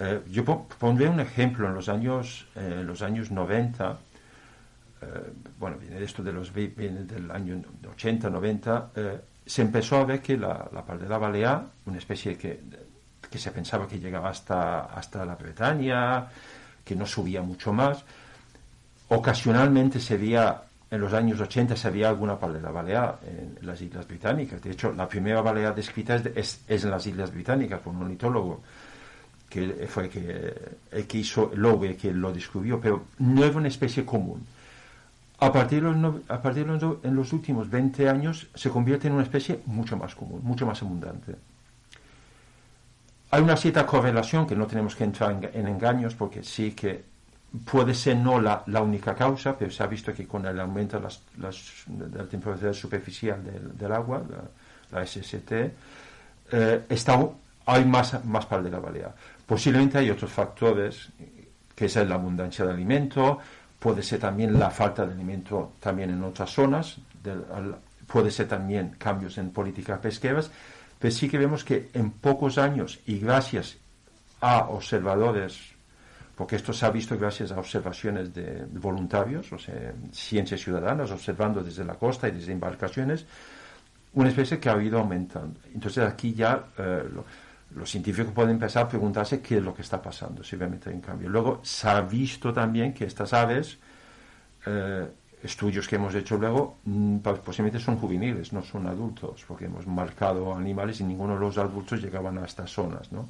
Eh, 0.00 0.20
yo 0.30 0.44
po- 0.44 0.66
pondré 0.78 1.08
un 1.08 1.20
ejemplo 1.20 1.68
en 1.68 1.74
los 1.74 1.88
años, 1.88 2.46
eh, 2.56 2.78
en 2.80 2.86
los 2.88 3.02
años 3.02 3.30
90, 3.30 3.96
eh, 5.02 5.06
bueno, 5.60 5.76
viene 5.78 6.02
esto 6.02 6.24
de 6.24 6.32
los, 6.32 6.52
vi- 6.52 6.74
viene 6.76 7.04
del 7.04 7.30
año 7.30 7.62
80, 7.88 8.28
90, 8.28 8.90
eh, 8.96 9.20
se 9.46 9.62
empezó 9.62 9.96
a 9.98 10.04
ver 10.04 10.20
que 10.20 10.36
la, 10.36 10.68
la 10.72 10.84
pardela 10.84 11.16
balear, 11.18 11.64
una 11.86 11.98
especie 11.98 12.36
que, 12.36 12.60
que 13.30 13.38
se 13.38 13.52
pensaba 13.52 13.86
que 13.86 14.00
llegaba 14.00 14.30
hasta, 14.30 14.86
hasta 14.86 15.24
la 15.24 15.36
Bretaña, 15.36 16.26
que 16.84 16.96
no 16.96 17.06
subía 17.06 17.42
mucho 17.42 17.72
más, 17.72 18.04
ocasionalmente 19.08 20.00
se 20.00 20.16
veía, 20.16 20.62
en 20.90 21.00
los 21.00 21.12
años 21.12 21.40
80 21.40 21.76
se 21.76 21.90
veía 21.90 22.08
alguna 22.08 22.38
pardela 22.38 22.70
balear 22.70 23.18
en 23.26 23.66
las 23.66 23.80
Islas 23.80 24.06
Británicas. 24.08 24.62
De 24.62 24.70
hecho, 24.70 24.92
la 24.92 25.06
primera 25.06 25.42
balear 25.42 25.74
descrita 25.74 26.16
es, 26.16 26.26
es, 26.34 26.60
es 26.66 26.84
en 26.84 26.90
las 26.90 27.06
Islas 27.06 27.32
Británicas 27.32 27.80
por 27.80 27.94
un 27.94 28.02
ornitólogo 28.02 28.62
que 29.48 29.86
fue 29.88 30.08
que, 30.08 30.54
el 30.92 31.06
que 31.06 31.18
hizo 31.18 31.50
Lowe, 31.54 31.96
que 31.96 32.12
lo 32.12 32.32
descubrió, 32.32 32.80
pero 32.80 33.04
no 33.18 33.44
era 33.44 33.56
una 33.56 33.68
especie 33.68 34.04
común. 34.04 34.44
A 35.40 35.52
partir, 35.52 35.82
de 35.82 35.92
los, 35.92 36.14
a 36.28 36.42
partir 36.42 36.66
de 36.66 36.96
en 37.02 37.14
los 37.14 37.32
últimos 37.32 37.70
20 37.70 38.08
años 38.08 38.48
se 38.54 38.70
convierte 38.70 39.06
en 39.06 39.14
una 39.14 39.22
especie 39.22 39.60
mucho 39.66 39.96
más 39.96 40.14
común, 40.14 40.40
mucho 40.42 40.66
más 40.66 40.82
abundante. 40.82 41.36
Hay 43.30 43.42
una 43.42 43.56
cierta 43.56 43.86
correlación 43.86 44.46
que 44.46 44.56
no 44.56 44.66
tenemos 44.66 44.96
que 44.96 45.04
entrar 45.04 45.32
en, 45.32 45.50
en 45.52 45.68
engaños 45.68 46.14
porque 46.14 46.42
sí 46.42 46.72
que 46.72 47.04
puede 47.64 47.94
ser 47.94 48.16
no 48.16 48.40
la, 48.40 48.62
la 48.66 48.82
única 48.82 49.14
causa, 49.14 49.56
pero 49.56 49.70
se 49.70 49.82
ha 49.82 49.86
visto 49.86 50.12
que 50.12 50.26
con 50.26 50.44
el 50.46 50.58
aumento 50.60 51.00
de, 51.00 51.08
de 51.86 52.18
la 52.18 52.24
temperatura 52.24 52.72
superficial 52.72 53.42
del, 53.42 53.76
del 53.76 53.92
agua, 53.92 54.22
la, 54.28 54.98
la 54.98 55.06
SST, 55.06 55.52
eh, 56.52 56.84
está, 56.88 57.18
hay 57.66 57.84
más, 57.84 58.24
más 58.24 58.46
pardela 58.46 58.78
balear. 58.78 59.14
Posiblemente 59.46 59.98
hay 59.98 60.10
otros 60.10 60.30
factores, 60.30 61.08
que 61.74 61.86
es 61.86 61.96
la 61.96 62.14
abundancia 62.14 62.64
de 62.64 62.72
alimento, 62.72 63.38
puede 63.78 64.02
ser 64.02 64.18
también 64.18 64.58
la 64.58 64.70
falta 64.70 65.06
de 65.06 65.12
alimento 65.12 65.72
también 65.80 66.10
en 66.10 66.22
otras 66.24 66.50
zonas, 66.50 66.98
puede 68.06 68.30
ser 68.30 68.48
también 68.48 68.96
cambios 68.98 69.38
en 69.38 69.50
políticas 69.50 69.98
pesqueras, 70.00 70.50
pero 70.98 71.14
sí 71.14 71.28
que 71.28 71.38
vemos 71.38 71.64
que 71.64 71.90
en 71.94 72.10
pocos 72.10 72.58
años 72.58 72.98
y 73.06 73.18
gracias 73.18 73.76
a 74.40 74.68
observadores, 74.68 75.77
porque 76.38 76.56
esto 76.56 76.72
se 76.72 76.86
ha 76.86 76.90
visto 76.90 77.18
gracias 77.18 77.50
a 77.52 77.58
observaciones 77.58 78.32
de 78.32 78.64
voluntarios, 78.72 79.52
o 79.52 79.58
sea, 79.58 79.92
ciencias 80.12 80.60
ciudadanas, 80.60 81.10
observando 81.10 81.64
desde 81.64 81.84
la 81.84 81.94
costa 81.94 82.28
y 82.28 82.30
desde 82.30 82.52
embarcaciones, 82.52 83.26
una 84.14 84.28
especie 84.28 84.58
que 84.60 84.70
ha 84.70 84.80
ido 84.82 84.98
aumentando. 85.00 85.58
Entonces 85.74 86.04
aquí 86.04 86.32
ya 86.34 86.66
eh, 86.78 87.04
lo- 87.12 87.24
los 87.74 87.90
científicos 87.90 88.32
pueden 88.32 88.52
empezar 88.52 88.84
a 88.84 88.88
preguntarse 88.88 89.40
qué 89.42 89.58
es 89.58 89.62
lo 89.62 89.74
que 89.74 89.82
está 89.82 90.00
pasando, 90.00 90.42
si 90.42 90.56
obviamente 90.56 90.88
hay 90.88 90.94
un 90.94 91.02
cambio. 91.02 91.28
Luego 91.28 91.60
se 91.62 91.88
ha 91.88 92.00
visto 92.00 92.52
también 92.52 92.94
que 92.94 93.04
estas 93.04 93.32
aves, 93.34 93.76
eh, 94.66 95.06
estudios 95.42 95.86
que 95.86 95.96
hemos 95.96 96.14
hecho 96.14 96.36
luego, 96.36 96.78
mm, 96.84 97.18
pues, 97.18 97.38
posiblemente 97.40 97.78
son 97.84 97.96
juveniles, 97.96 98.52
no 98.52 98.62
son 98.62 98.86
adultos, 98.86 99.44
porque 99.46 99.66
hemos 99.66 99.86
marcado 99.86 100.54
animales 100.54 101.00
y 101.00 101.04
ninguno 101.04 101.34
de 101.34 101.40
los 101.40 101.58
adultos 101.58 102.00
llegaban 102.02 102.38
a 102.38 102.44
estas 102.44 102.70
zonas, 102.70 103.12
¿no? 103.12 103.28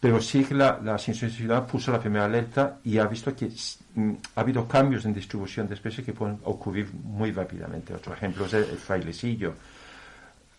Pero 0.00 0.20
sí 0.20 0.44
que 0.44 0.54
la, 0.54 0.78
la 0.82 0.96
ciencia 0.96 1.66
puso 1.66 1.90
la 1.90 1.98
primera 1.98 2.26
alerta 2.26 2.78
y 2.84 2.98
ha 2.98 3.06
visto 3.06 3.34
que 3.34 3.50
mm, 3.94 4.12
ha 4.36 4.40
habido 4.40 4.66
cambios 4.68 5.04
en 5.04 5.12
distribución 5.12 5.66
de 5.66 5.74
especies 5.74 6.06
que 6.06 6.12
pueden 6.12 6.38
ocurrir 6.44 6.88
muy 6.94 7.32
rápidamente. 7.32 7.94
Otro 7.94 8.14
ejemplo 8.14 8.46
es 8.46 8.54
el, 8.54 8.64
el 8.64 8.78
frailecillo. 8.78 9.54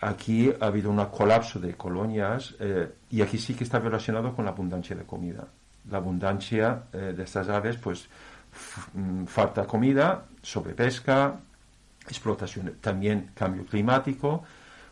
Aquí 0.01 0.51
ha 0.59 0.65
habido 0.65 0.89
un 0.89 1.03
colapso 1.05 1.59
de 1.59 1.73
colonias 1.73 2.55
eh, 2.59 2.89
y 3.11 3.21
aquí 3.21 3.37
sí 3.37 3.53
que 3.53 3.65
está 3.65 3.79
relacionado 3.79 4.33
con 4.33 4.45
la 4.45 4.51
abundancia 4.51 4.95
de 4.95 5.03
comida. 5.03 5.45
La 5.89 5.97
abundancia 5.97 6.83
eh, 6.93 7.13
de 7.15 7.23
estas 7.23 7.47
aves 7.49 7.77
pues 7.77 8.07
mm, 8.93 9.25
falta 9.25 9.65
comida, 9.65 10.25
sobrepesca, 10.41 11.39
explotación, 12.07 12.75
también 12.81 13.31
cambio 13.33 13.65
climático. 13.65 14.43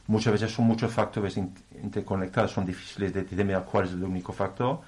Muchas 0.07 0.33
veces 0.33 0.51
son 0.51 0.65
muchos 0.65 0.91
factores 0.91 1.35
in- 1.37 1.53
interconectados, 1.83 2.51
son 2.51 2.65
difíciles 2.65 3.13
de 3.13 3.23
determinar 3.23 3.65
cuál 3.65 3.85
es 3.85 3.91
el 3.91 4.03
único 4.03 4.31
factor, 4.31 4.79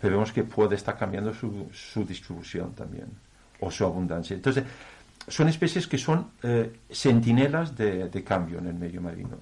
pero 0.00 0.14
vemos 0.16 0.32
que 0.32 0.42
puede 0.44 0.74
estar 0.74 0.98
cambiando 0.98 1.32
su, 1.32 1.68
su 1.72 2.04
distribución 2.04 2.72
también, 2.74 3.06
o 3.60 3.70
su 3.70 3.84
abundancia. 3.84 4.34
Entonces, 4.34 4.64
son 5.28 5.48
especies 5.48 5.86
que 5.86 5.96
son 5.96 6.28
eh, 6.42 6.72
sentinelas 6.90 7.76
de, 7.76 8.08
de 8.08 8.24
cambio 8.24 8.58
en 8.58 8.66
el 8.66 8.74
medio 8.74 9.00
marino. 9.00 9.36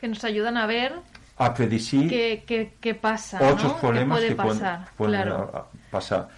Que 0.00 0.08
nos 0.08 0.22
ayudan 0.24 0.56
a 0.56 0.66
ver 0.66 0.94
A 1.38 1.52
predecir 1.52 2.08
qué, 2.08 2.44
qué, 2.46 2.74
qué 2.80 2.94
pasa, 2.94 3.38
otros 3.42 3.72
¿no? 3.72 3.78
problemas 3.80 4.20
¿Qué 4.20 4.28
que 4.28 4.34
puede 4.36 4.46
pueden, 4.48 4.60
pasar? 4.62 4.88
pueden, 4.96 5.22
claro. 5.22 5.50
a- 5.52 5.58
a- 5.58 5.66
pasar. 5.90 6.28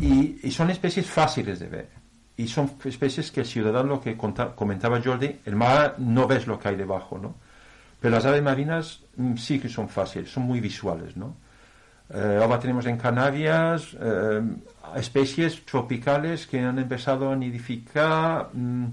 Y, 0.00 0.38
y 0.42 0.50
son 0.50 0.70
especies 0.70 1.06
fáciles 1.06 1.58
de 1.60 1.66
ver. 1.68 1.88
Y 2.36 2.46
son 2.48 2.70
especies 2.84 3.30
que 3.32 3.40
el 3.40 3.46
ciudadano, 3.46 3.88
lo 3.88 4.00
que 4.00 4.16
comentaba 4.16 5.00
Jordi, 5.04 5.40
el 5.44 5.56
mar 5.56 5.96
no 5.98 6.26
ves 6.26 6.46
lo 6.46 6.58
que 6.58 6.68
hay 6.68 6.76
debajo, 6.76 7.18
¿no? 7.18 7.34
Pero 8.00 8.14
las 8.14 8.24
aves 8.26 8.42
marinas 8.42 9.00
mm, 9.16 9.36
sí 9.36 9.58
que 9.58 9.68
son 9.68 9.88
fáciles, 9.88 10.30
son 10.30 10.44
muy 10.44 10.60
visuales, 10.60 11.16
¿no? 11.16 11.36
Eh, 12.10 12.38
ahora 12.40 12.58
tenemos 12.58 12.86
en 12.86 12.96
Canarias 12.96 13.94
eh, 14.00 14.40
especies 14.96 15.64
tropicales 15.66 16.46
que 16.46 16.60
han 16.60 16.78
empezado 16.78 17.30
a 17.30 17.36
nidificar. 17.36 18.48
mm, 18.52 18.86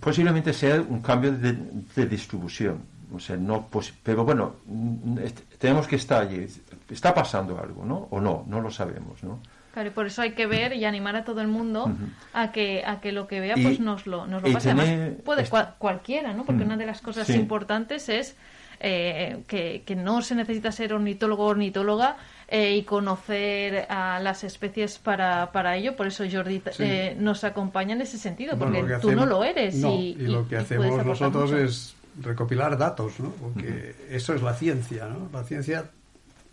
posiblemente 0.00 0.52
sea 0.52 0.80
un 0.80 1.00
cambio 1.00 1.32
de, 1.32 1.56
de 1.94 2.06
distribución. 2.06 2.80
O 3.14 3.20
sea, 3.20 3.36
no 3.36 3.68
pero 4.02 4.24
bueno, 4.24 4.56
mm, 4.66 5.18
tenemos 5.58 5.86
que 5.86 5.96
estar 5.96 6.22
allí. 6.22 6.46
Está 6.90 7.14
pasando 7.14 7.58
algo, 7.58 7.84
¿no? 7.84 8.08
O 8.10 8.20
no, 8.20 8.44
no 8.48 8.60
lo 8.60 8.70
sabemos, 8.70 9.22
¿no? 9.22 9.38
Claro, 9.76 9.90
y 9.90 9.92
por 9.92 10.06
eso 10.06 10.22
hay 10.22 10.30
que 10.32 10.46
ver 10.46 10.72
y 10.72 10.86
animar 10.86 11.16
a 11.16 11.24
todo 11.24 11.42
el 11.42 11.48
mundo 11.48 11.94
a 12.32 12.50
que 12.50 12.82
a 12.86 12.98
que 13.02 13.12
lo 13.12 13.26
que 13.26 13.40
vea 13.40 13.58
Y- 13.58 13.62
pues 13.62 13.78
nos 13.78 14.06
lo, 14.06 14.26
nos 14.26 14.42
lo 14.42 14.50
pase. 14.50 14.70
Además, 14.70 15.18
puede 15.22 15.42
est- 15.42 15.52
cua- 15.52 15.74
cualquiera, 15.76 16.32
¿no? 16.32 16.46
Porque 16.46 16.62
Mm, 16.62 16.66
una 16.68 16.76
de 16.78 16.86
las 16.86 17.02
cosas 17.02 17.26
sí. 17.26 17.34
importantes 17.34 18.08
es 18.08 18.36
eh, 18.80 19.42
que, 19.46 19.82
que 19.84 19.94
no 19.94 20.22
se 20.22 20.34
necesita 20.34 20.72
ser 20.72 20.94
ornitólogo 20.94 21.44
o 21.44 21.48
ornitóloga 21.48 22.16
eh, 22.48 22.74
y 22.76 22.84
conocer 22.84 23.84
a 23.90 24.18
las 24.20 24.44
especies 24.44 24.96
para, 24.98 25.52
para 25.52 25.76
ello. 25.76 25.94
Por 25.94 26.06
eso 26.06 26.24
Jordi 26.30 26.62
Sí. 26.72 26.82
eh, 26.82 27.14
nos 27.18 27.44
acompaña 27.44 27.94
en 27.94 28.00
ese 28.00 28.16
sentido, 28.16 28.56
porque 28.58 28.82
tú 29.02 29.12
no 29.12 29.26
lo 29.26 29.44
eres. 29.44 29.74
no, 29.74 29.90
y, 29.92 30.16
y 30.18 30.26
lo 30.26 30.48
que 30.48 30.54
y 30.54 30.58
hacemos 30.58 31.04
nosotros 31.04 31.50
mucho. 31.52 31.62
es 31.62 31.94
recopilar 32.22 32.78
datos, 32.78 33.20
¿no? 33.20 33.28
Porque 33.32 33.94
eso 34.08 34.32
es 34.34 34.40
la 34.40 34.54
ciencia, 34.54 35.04
¿no? 35.06 35.28
La 35.38 35.44
ciencia 35.44 35.90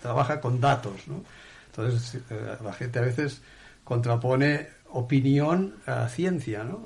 trabaja 0.02 0.42
con 0.42 0.60
datos, 0.60 1.08
¿no? 1.08 1.24
Entonces, 1.76 2.22
eh, 2.30 2.58
la 2.64 2.74
gente 2.74 3.00
a 3.00 3.02
veces 3.02 3.42
contrapone 3.84 4.68
opinión 4.92 5.76
a 5.88 6.08
ciencia, 6.08 6.64
¿no? 6.64 6.86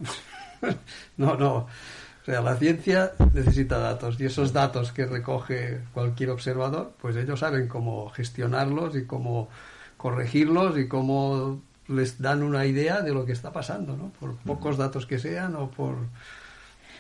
no, 1.17 1.35
no. 1.35 1.55
O 1.55 2.25
sea, 2.25 2.41
la 2.41 2.55
ciencia 2.55 3.11
necesita 3.33 3.77
datos 3.77 4.19
y 4.19 4.25
esos 4.25 4.53
datos 4.53 4.91
que 4.91 5.05
recoge 5.05 5.79
cualquier 5.93 6.29
observador, 6.29 6.93
pues 7.01 7.15
ellos 7.15 7.39
saben 7.39 7.67
cómo 7.67 8.09
gestionarlos 8.09 8.95
y 8.95 9.05
cómo 9.05 9.49
corregirlos 9.97 10.77
y 10.77 10.87
cómo 10.87 11.61
les 11.87 12.21
dan 12.21 12.43
una 12.43 12.65
idea 12.65 13.01
de 13.01 13.13
lo 13.13 13.25
que 13.25 13.31
está 13.31 13.51
pasando, 13.51 13.95
¿no? 13.95 14.11
Por 14.19 14.35
pocos 14.37 14.77
datos 14.77 15.05
que 15.05 15.19
sean 15.19 15.55
o 15.55 15.69
por... 15.69 15.95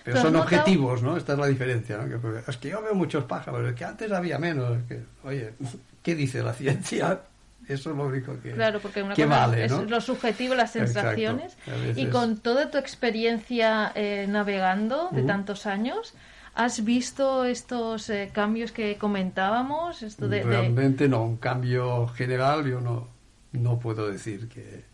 Pero 0.03 0.15
¿Tú 0.15 0.27
has 0.27 0.33
son 0.33 0.35
objetivos, 0.37 1.03
¿no? 1.03 1.17
Esta 1.17 1.33
es 1.33 1.39
la 1.39 1.47
diferencia, 1.47 1.97
¿no? 1.97 2.07
Que, 2.07 2.17
pues, 2.17 2.47
es 2.47 2.57
que 2.57 2.69
yo 2.69 2.81
veo 2.81 2.95
muchos 2.95 3.25
pájaros, 3.25 3.67
es 3.67 3.75
que 3.75 3.83
antes 3.83 4.09
había 4.11 4.39
menos. 4.39 4.77
es 4.77 4.83
que, 4.85 5.03
oye, 5.25 5.53
¿qué 6.03 6.15
dice 6.15 6.41
la 6.41 6.53
ciencia? 6.53 7.19
Eso 7.67 7.91
es 7.91 7.97
lo 7.97 8.05
único 8.05 8.39
que, 8.41 8.51
Claro, 8.51 8.79
porque 8.79 9.03
una 9.03 9.13
que 9.13 9.25
cosa 9.25 9.47
vale, 9.47 9.65
es 9.65 9.71
¿no? 9.71 9.83
lo 9.83 9.99
subjetivo, 10.01 10.55
las 10.55 10.71
sensaciones. 10.71 11.57
Y 11.95 12.07
con 12.07 12.37
toda 12.37 12.71
tu 12.71 12.77
experiencia 12.77 13.91
eh, 13.95 14.25
navegando 14.29 15.09
de 15.11 15.19
Ujú. 15.19 15.27
tantos 15.27 15.65
años, 15.65 16.13
¿has 16.55 16.83
visto 16.85 17.43
estos 17.45 18.09
eh, 18.09 18.29
cambios 18.33 18.71
que 18.71 18.97
comentábamos? 18.97 20.01
Esto 20.01 20.27
de, 20.29 20.37
de- 20.39 20.43
Realmente 20.45 21.07
no, 21.09 21.23
un 21.23 21.37
cambio 21.37 22.07
general 22.07 22.65
yo 22.65 22.79
no, 22.79 23.07
no 23.51 23.77
puedo 23.79 24.09
decir 24.09 24.47
que, 24.47 24.85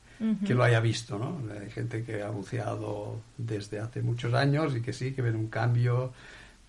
que 0.45 0.53
lo 0.55 0.63
haya 0.63 0.79
visto, 0.79 1.19
¿no? 1.19 1.39
Hay 1.61 1.69
gente 1.69 2.03
que 2.03 2.23
ha 2.23 2.29
buceado 2.29 3.19
desde 3.37 3.79
hace 3.79 4.01
muchos 4.01 4.33
años 4.33 4.75
y 4.75 4.81
que 4.81 4.93
sí, 4.93 5.13
que 5.13 5.21
ven 5.21 5.35
un 5.35 5.47
cambio 5.47 6.11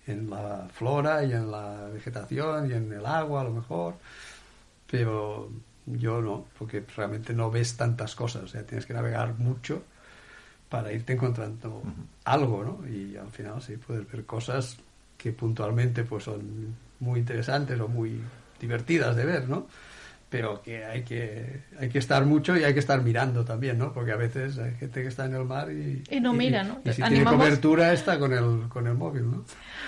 en 0.07 0.29
la 0.29 0.67
flora 0.71 1.23
y 1.23 1.31
en 1.31 1.49
la 1.49 1.87
vegetación 1.91 2.69
y 2.69 2.73
en 2.73 2.91
el 2.93 3.05
agua 3.05 3.41
a 3.41 3.43
lo 3.45 3.51
mejor, 3.51 3.95
pero 4.91 5.49
yo 5.85 6.21
no, 6.21 6.45
porque 6.57 6.83
realmente 6.95 7.33
no 7.33 7.51
ves 7.51 7.77
tantas 7.77 8.15
cosas, 8.15 8.43
o 8.43 8.47
sea, 8.47 8.65
tienes 8.65 8.85
que 8.85 8.93
navegar 8.93 9.35
mucho 9.37 9.83
para 10.69 10.91
irte 10.91 11.13
encontrando 11.13 11.83
algo, 12.23 12.63
¿no? 12.63 12.87
Y 12.87 13.15
al 13.17 13.31
final 13.31 13.61
sí 13.61 13.77
puedes 13.77 14.09
ver 14.11 14.25
cosas 14.25 14.77
que 15.17 15.31
puntualmente 15.31 16.03
pues 16.03 16.23
son 16.23 16.75
muy 16.99 17.19
interesantes 17.19 17.79
o 17.79 17.87
muy 17.87 18.19
divertidas 18.59 19.15
de 19.15 19.25
ver, 19.25 19.47
¿no? 19.47 19.67
Pero 20.35 20.61
que 20.61 20.83
hay 20.85 21.03
que 21.03 21.61
hay 21.79 21.89
que 21.89 21.99
estar 21.99 22.25
mucho 22.25 22.57
y 22.57 22.63
hay 22.63 22.73
que 22.73 22.79
estar 22.79 23.01
mirando 23.01 23.45
también, 23.45 23.77
¿no? 23.77 23.93
Porque 23.93 24.11
a 24.11 24.15
veces 24.17 24.57
hay 24.57 24.73
gente 24.75 25.01
que 25.01 25.07
está 25.07 25.25
en 25.25 25.35
el 25.35 25.45
mar 25.45 25.71
y 25.71 26.03
Y 26.09 26.19
no 26.19 26.33
mira, 26.33 26.63
¿no? 26.63 26.81
Y 26.83 26.91
si 26.93 27.01
Animamos- 27.01 27.09
tiene 27.09 27.23
cobertura 27.37 27.93
está 27.93 28.19
con 28.19 28.33
el 28.33 28.67
con 28.69 28.87
el 28.87 28.93
móvil, 28.95 29.31
¿no? 29.31 29.45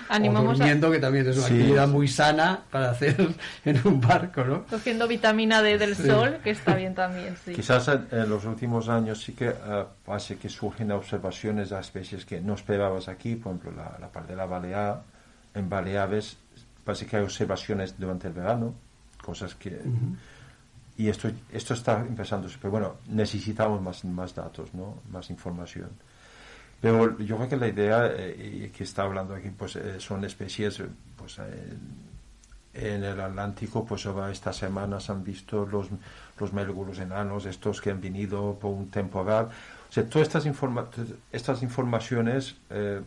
Animamos 0.09 0.59
o 0.59 0.63
a- 0.63 0.67
que 0.67 0.99
también 0.99 1.27
es 1.27 1.37
una 1.37 1.47
Sí. 1.47 1.53
actividad 1.53 1.87
muy 1.87 2.07
sana 2.07 2.61
para 2.71 2.91
hacer 2.91 3.15
en 3.65 3.81
un 3.85 3.99
barco, 3.99 4.43
¿no? 4.43 4.63
cogiendo 4.65 5.07
vitamina 5.07 5.61
D 5.61 5.77
del 5.77 5.95
Sí. 5.95 6.07
sol, 6.07 6.37
que 6.43 6.51
está 6.51 6.75
bien 6.75 6.95
también, 6.95 7.35
sí. 7.43 7.53
Quizás 7.53 7.87
en, 7.89 8.29
los 8.29 8.45
últimos 8.45 8.87
años 8.89 9.21
sí 9.21 9.33
que 9.33 9.47
eh, 9.49 9.85
hace 10.07 10.37
que 10.37 10.49
surgen 10.49 10.91
observaciones 10.91 11.69
de 11.71 11.79
especies 11.79 12.25
que 12.25 12.39
no 12.41 12.53
esperabas 12.53 13.07
aquí, 13.07 13.35
por 13.35 13.53
ejemplo, 13.55 13.71
la, 13.83 13.97
la 13.99 14.07
parte 14.11 14.31
de 14.33 14.37
la 14.37 14.45
balear. 14.45 15.01
En 15.53 15.69
Baleares 15.69 16.37
parece 16.83 17.05
que 17.07 17.17
hay 17.17 17.23
observaciones 17.23 17.95
durante 17.97 18.27
el 18.27 18.33
verano, 18.33 18.75
cosas 19.21 19.55
que... 19.55 19.81
Y 20.97 21.09
esto, 21.09 21.29
esto 21.51 21.73
está 21.75 21.99
empezando, 22.01 22.47
pero 22.59 22.71
bueno, 22.71 22.95
necesitamos 23.07 23.81
más, 23.81 24.03
más 24.05 24.33
datos, 24.33 24.73
¿no? 24.73 24.95
Más 25.11 25.29
información. 25.29 25.89
Pero 26.81 27.17
yo 27.19 27.37
creo 27.37 27.49
que 27.49 27.57
la 27.57 27.67
idea 27.67 28.07
eh, 28.15 28.63
y 28.65 28.69
que 28.69 28.83
está 28.83 29.03
hablando 29.03 29.33
aquí 29.35 29.49
pues 29.49 29.75
eh, 29.75 29.99
son 29.99 30.23
especies, 30.25 30.79
eh, 30.79 30.87
pues 31.15 31.39
eh, 31.39 31.73
en 32.73 33.03
el 33.03 33.19
Atlántico, 33.19 33.83
pues 33.85 34.05
estas 34.31 34.55
semanas 34.57 35.09
han 35.09 35.23
visto 35.23 35.65
los, 35.65 35.87
los 36.39 36.53
melguros 36.53 36.99
enanos, 36.99 37.45
estos 37.45 37.81
que 37.81 37.89
han 37.89 37.99
venido 38.01 38.55
por 38.59 38.71
un 38.71 38.89
temporal. 38.91 39.45
O 39.89 39.91
sea, 39.91 40.05
todas 40.07 40.27
estas, 40.27 40.45
informa 40.45 40.87
estas 41.31 41.63
informaciones, 41.63 42.55
eh, 42.69 43.01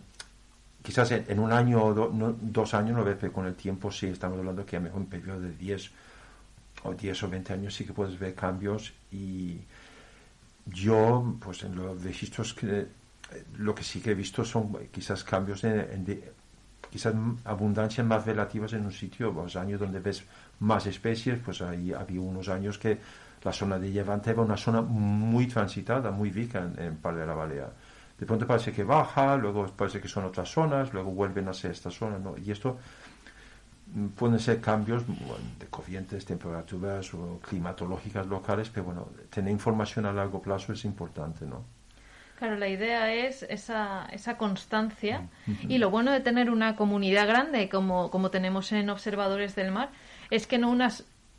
quizás 0.82 1.12
en, 1.12 1.38
un 1.38 1.52
año 1.52 1.82
o 1.84 2.10
no- 2.10 2.34
dos 2.40 2.74
años 2.74 2.96
no 2.96 3.04
ves, 3.04 3.16
pero 3.20 3.32
con 3.32 3.46
el 3.46 3.54
tiempo 3.54 3.92
sí 3.92 4.06
estamos 4.06 4.38
hablando 4.38 4.64
que 4.66 4.76
a 4.76 4.80
lo 4.80 4.84
mejor 4.86 5.00
un 5.00 5.06
periodo 5.06 5.40
de 5.40 5.52
10 5.52 5.90
o 6.84 6.94
10 6.94 7.22
o 7.24 7.28
20 7.28 7.52
años 7.52 7.74
sí 7.74 7.84
que 7.84 7.92
puedes 7.92 8.18
ver 8.18 8.34
cambios 8.34 8.92
y 9.12 9.60
yo, 10.66 11.36
pues 11.40 11.62
en 11.64 11.74
los 11.76 12.02
registros 12.02 12.54
lo 13.58 13.74
que 13.74 13.84
sí 13.84 14.00
que 14.00 14.10
he 14.12 14.14
visto 14.14 14.44
son 14.44 14.76
quizás 14.90 15.24
cambios 15.24 15.62
de- 15.62 16.32
quizás 16.90 17.14
abundancias 17.44 18.06
más 18.06 18.26
relativas 18.26 18.72
en 18.72 18.84
un 18.84 18.92
sitio, 18.92 19.30
los 19.32 19.56
años 19.56 19.80
donde 19.80 20.00
ves 20.00 20.24
más 20.60 20.86
especies, 20.86 21.38
pues 21.44 21.62
ahí 21.62 21.92
había 21.92 22.20
unos 22.20 22.48
años 22.48 22.78
que 22.78 22.98
la 23.44 23.52
zona 23.52 23.78
de 23.78 23.88
Levante 23.90 24.30
era 24.30 24.42
una 24.42 24.56
zona 24.56 24.82
muy 24.82 25.46
transitada, 25.46 26.10
muy 26.10 26.30
rica 26.30 26.58
en, 26.76 26.78
en 26.84 26.96
Par 26.96 27.14
de 27.16 27.26
la 27.26 27.34
Balear. 27.34 27.72
De 28.18 28.26
pronto 28.26 28.46
parece 28.46 28.72
que 28.72 28.84
baja, 28.84 29.36
luego 29.36 29.66
parece 29.68 30.00
que 30.00 30.08
son 30.08 30.24
otras 30.24 30.50
zonas, 30.50 30.92
luego 30.92 31.10
vuelven 31.12 31.48
a 31.48 31.54
ser 31.54 31.70
esta 31.70 31.90
zona, 31.90 32.18
¿no? 32.18 32.36
Y 32.36 32.50
esto 32.50 32.78
pueden 34.16 34.38
ser 34.38 34.60
cambios 34.60 35.06
bueno, 35.06 35.44
de 35.58 35.66
corrientes, 35.66 36.24
temperaturas 36.24 37.12
o 37.14 37.40
climatológicas 37.40 38.26
locales, 38.26 38.70
pero 38.70 38.86
bueno, 38.86 39.08
tener 39.30 39.52
información 39.52 40.06
a 40.06 40.12
largo 40.12 40.40
plazo 40.40 40.72
es 40.72 40.84
importante, 40.84 41.46
¿no? 41.46 41.64
Claro, 42.38 42.56
la 42.56 42.68
idea 42.68 43.12
es 43.12 43.42
esa, 43.42 44.06
esa 44.12 44.38
constancia 44.38 45.28
y 45.68 45.76
lo 45.76 45.90
bueno 45.90 46.10
de 46.10 46.20
tener 46.20 46.50
una 46.50 46.74
comunidad 46.74 47.28
grande 47.28 47.68
como, 47.68 48.10
como 48.10 48.30
tenemos 48.30 48.72
en 48.72 48.88
Observadores 48.88 49.54
del 49.54 49.70
Mar 49.70 49.90
es 50.30 50.46
que 50.46 50.56
no 50.56 50.70
una 50.70 50.88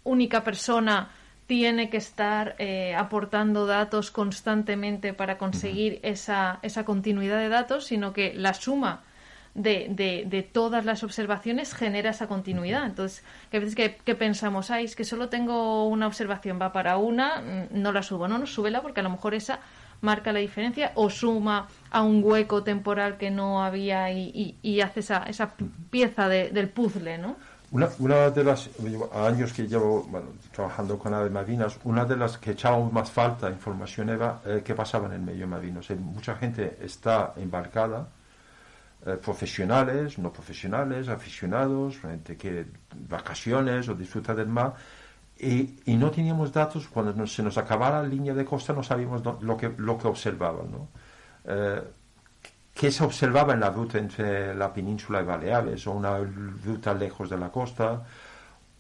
única 0.04 0.44
persona 0.44 1.10
tiene 1.48 1.90
que 1.90 1.98
estar 1.98 2.56
eh, 2.60 2.94
aportando 2.96 3.66
datos 3.66 4.12
constantemente 4.12 5.14
para 5.14 5.40
conseguir 5.40 6.00
esa, 6.04 6.60
esa 6.62 6.86
continuidad 6.86 7.40
de 7.40 7.50
datos, 7.50 7.86
sino 7.86 8.14
que 8.14 8.36
la 8.36 8.54
suma 8.54 9.02
de, 9.54 9.88
de, 9.90 10.24
de 10.28 10.44
todas 10.44 10.86
las 10.86 11.04
observaciones 11.04 11.74
genera 11.74 12.12
esa 12.12 12.28
continuidad. 12.28 12.86
Entonces, 12.86 13.24
que 13.50 13.58
a 13.58 13.60
veces 13.60 13.76
que, 13.76 14.16
pensamos, 14.16 14.72
ay, 14.72 14.86
es 14.86 14.96
que 14.96 15.04
solo 15.04 15.30
tengo 15.30 15.88
una 15.88 16.08
observación, 16.08 16.60
va 16.62 16.72
para 16.72 16.98
una, 16.98 17.42
mm, 17.42 17.82
no 17.82 17.92
la 17.92 18.04
subo. 18.04 18.28
No, 18.28 18.38
no, 18.38 18.46
súbela 18.46 18.82
porque 18.82 19.02
a 19.02 19.04
lo 19.04 19.10
mejor 19.10 19.34
esa 19.34 19.60
marca 20.02 20.34
la 20.34 20.40
diferencia 20.40 20.92
o 20.96 21.10
suma 21.10 21.68
a 21.92 22.02
un 22.02 22.24
hueco 22.24 22.64
temporal 22.64 23.18
que 23.18 23.30
no 23.30 23.64
había 23.64 24.12
y, 24.12 24.32
y, 24.34 24.58
y 24.62 24.82
hace 24.82 25.02
esa, 25.02 25.24
esa 25.24 25.54
pieza 25.90 26.28
de- 26.28 26.50
del 26.50 26.70
puzzle, 26.70 27.18
¿no? 27.20 27.36
Una, 27.72 27.88
una 28.00 28.30
de 28.32 28.44
las 28.44 28.70
años 29.14 29.54
que 29.54 29.66
llevo 29.68 30.06
trabajando 30.52 31.00
con 31.00 31.14
aves 31.14 31.32
marinas, 31.32 31.78
una 31.86 32.04
de 32.04 32.18
las 32.18 32.38
que 32.38 32.52
echábamos 32.52 32.92
más 32.92 33.10
falta 33.12 33.50
información 33.50 34.10
era 34.10 34.42
eh, 34.46 34.62
qué 34.66 34.76
pasaba 34.76 35.06
en 35.08 35.14
el 35.14 35.22
medio 35.22 35.48
marino. 35.48 35.80
O 35.80 35.84
sea, 35.84 35.96
mucha 35.96 36.36
gente 36.36 36.78
está 36.82 37.34
embarcada, 37.38 38.08
eh, 39.06 39.18
profesionales, 39.18 40.20
no 40.20 40.32
profesionales, 40.32 41.08
aficionados, 41.10 42.00
gente 42.00 42.38
que 42.38 42.68
vacaciones 43.10 43.90
o 43.90 43.96
disfruta 43.96 44.36
del 44.36 44.48
mar, 44.48 44.76
y, 45.40 45.96
no 45.98 46.12
teníamos 46.12 46.52
datos, 46.54 46.88
cuando 46.88 47.26
se 47.26 47.42
nos 47.42 47.58
acabara 47.58 48.04
la 48.04 48.08
línea 48.08 48.36
de 48.36 48.46
costa 48.46 48.74
no 48.74 48.84
sabíamos 48.84 49.24
lo 49.42 49.58
que, 49.58 49.74
lo 49.76 49.98
que 49.98 50.08
observaban. 50.08 50.72
¿no? 50.72 50.88
Eh, 51.46 51.82
qué 52.76 52.92
se 52.92 53.04
observaba 53.04 53.54
en 53.54 53.62
la 53.62 53.72
ruta 53.72 53.98
entre 53.98 54.54
la 54.54 54.72
península 54.72 55.22
y 55.22 55.26
Baleares, 55.26 55.88
o 55.88 55.94
una 55.94 56.20
ruta 56.20 56.94
lejos 56.94 57.28
de 57.28 57.38
la 57.40 57.50
costa, 57.50 58.04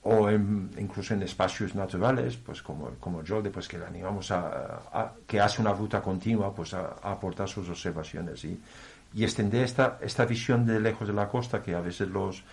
o 0.03 0.29
incluso 0.29 1.15
en 1.15 1.23
espacios 1.23 1.73
naturales, 1.73 2.37
pues 2.37 2.61
como, 2.61 2.91
como 2.99 3.23
pues 3.51 3.67
que 3.67 3.79
le 3.79 3.85
animamos 3.87 4.29
a, 4.29 5.13
que 5.25 5.41
hace 5.41 5.61
una 5.61 5.73
ruta 5.73 5.99
continua, 5.99 6.53
pues 6.53 6.75
a, 6.75 6.95
a 7.01 7.13
aportar 7.13 7.49
sus 7.49 7.67
observaciones 7.69 8.43
y, 8.45 8.59
y 9.13 9.23
extender 9.23 9.63
esta, 9.63 9.97
esta 10.01 10.25
visión 10.25 10.65
de 10.65 10.79
lejos 10.79 11.07
de 11.07 11.13
la 11.13 11.27
costa 11.27 11.61
que 11.61 11.75
a 11.75 11.81
veces 11.81 12.09
los 12.09 12.43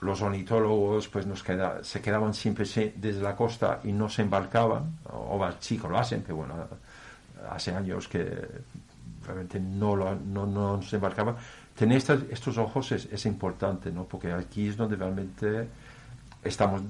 los 0.00 0.22
ornitólogos 0.22 1.08
pues 1.08 1.26
nos 1.26 1.42
queda, 1.42 1.82
se 1.84 2.00
quedaban 2.00 2.32
siempre 2.32 2.64
desde 2.96 3.20
la 3.20 3.36
costa 3.36 3.80
y 3.84 3.92
no 3.92 4.08
se 4.08 4.22
embarcaban, 4.22 4.98
o, 5.12 5.36
o 5.36 5.38
que 5.58 5.88
lo 5.88 5.98
hacen, 5.98 6.22
pero 6.22 6.36
bueno, 6.36 6.54
hace 7.50 7.74
años 7.74 8.08
que 8.08 8.24
realmente 9.26 9.60
no, 9.60 9.96
lo, 9.96 10.14
no, 10.14 10.46
no 10.46 10.80
se 10.82 10.96
embarcaban. 10.96 11.36
Tener 11.76 11.98
estas- 11.98 12.22
estos 12.30 12.56
ojos 12.56 12.92
es, 12.92 13.08
es 13.12 13.26
importante, 13.26 13.90
¿no? 13.90 14.04
Porque 14.04 14.32
aquí 14.32 14.68
es 14.68 14.76
donde 14.76 14.96
realmente 14.96 15.68
estamos 16.44 16.80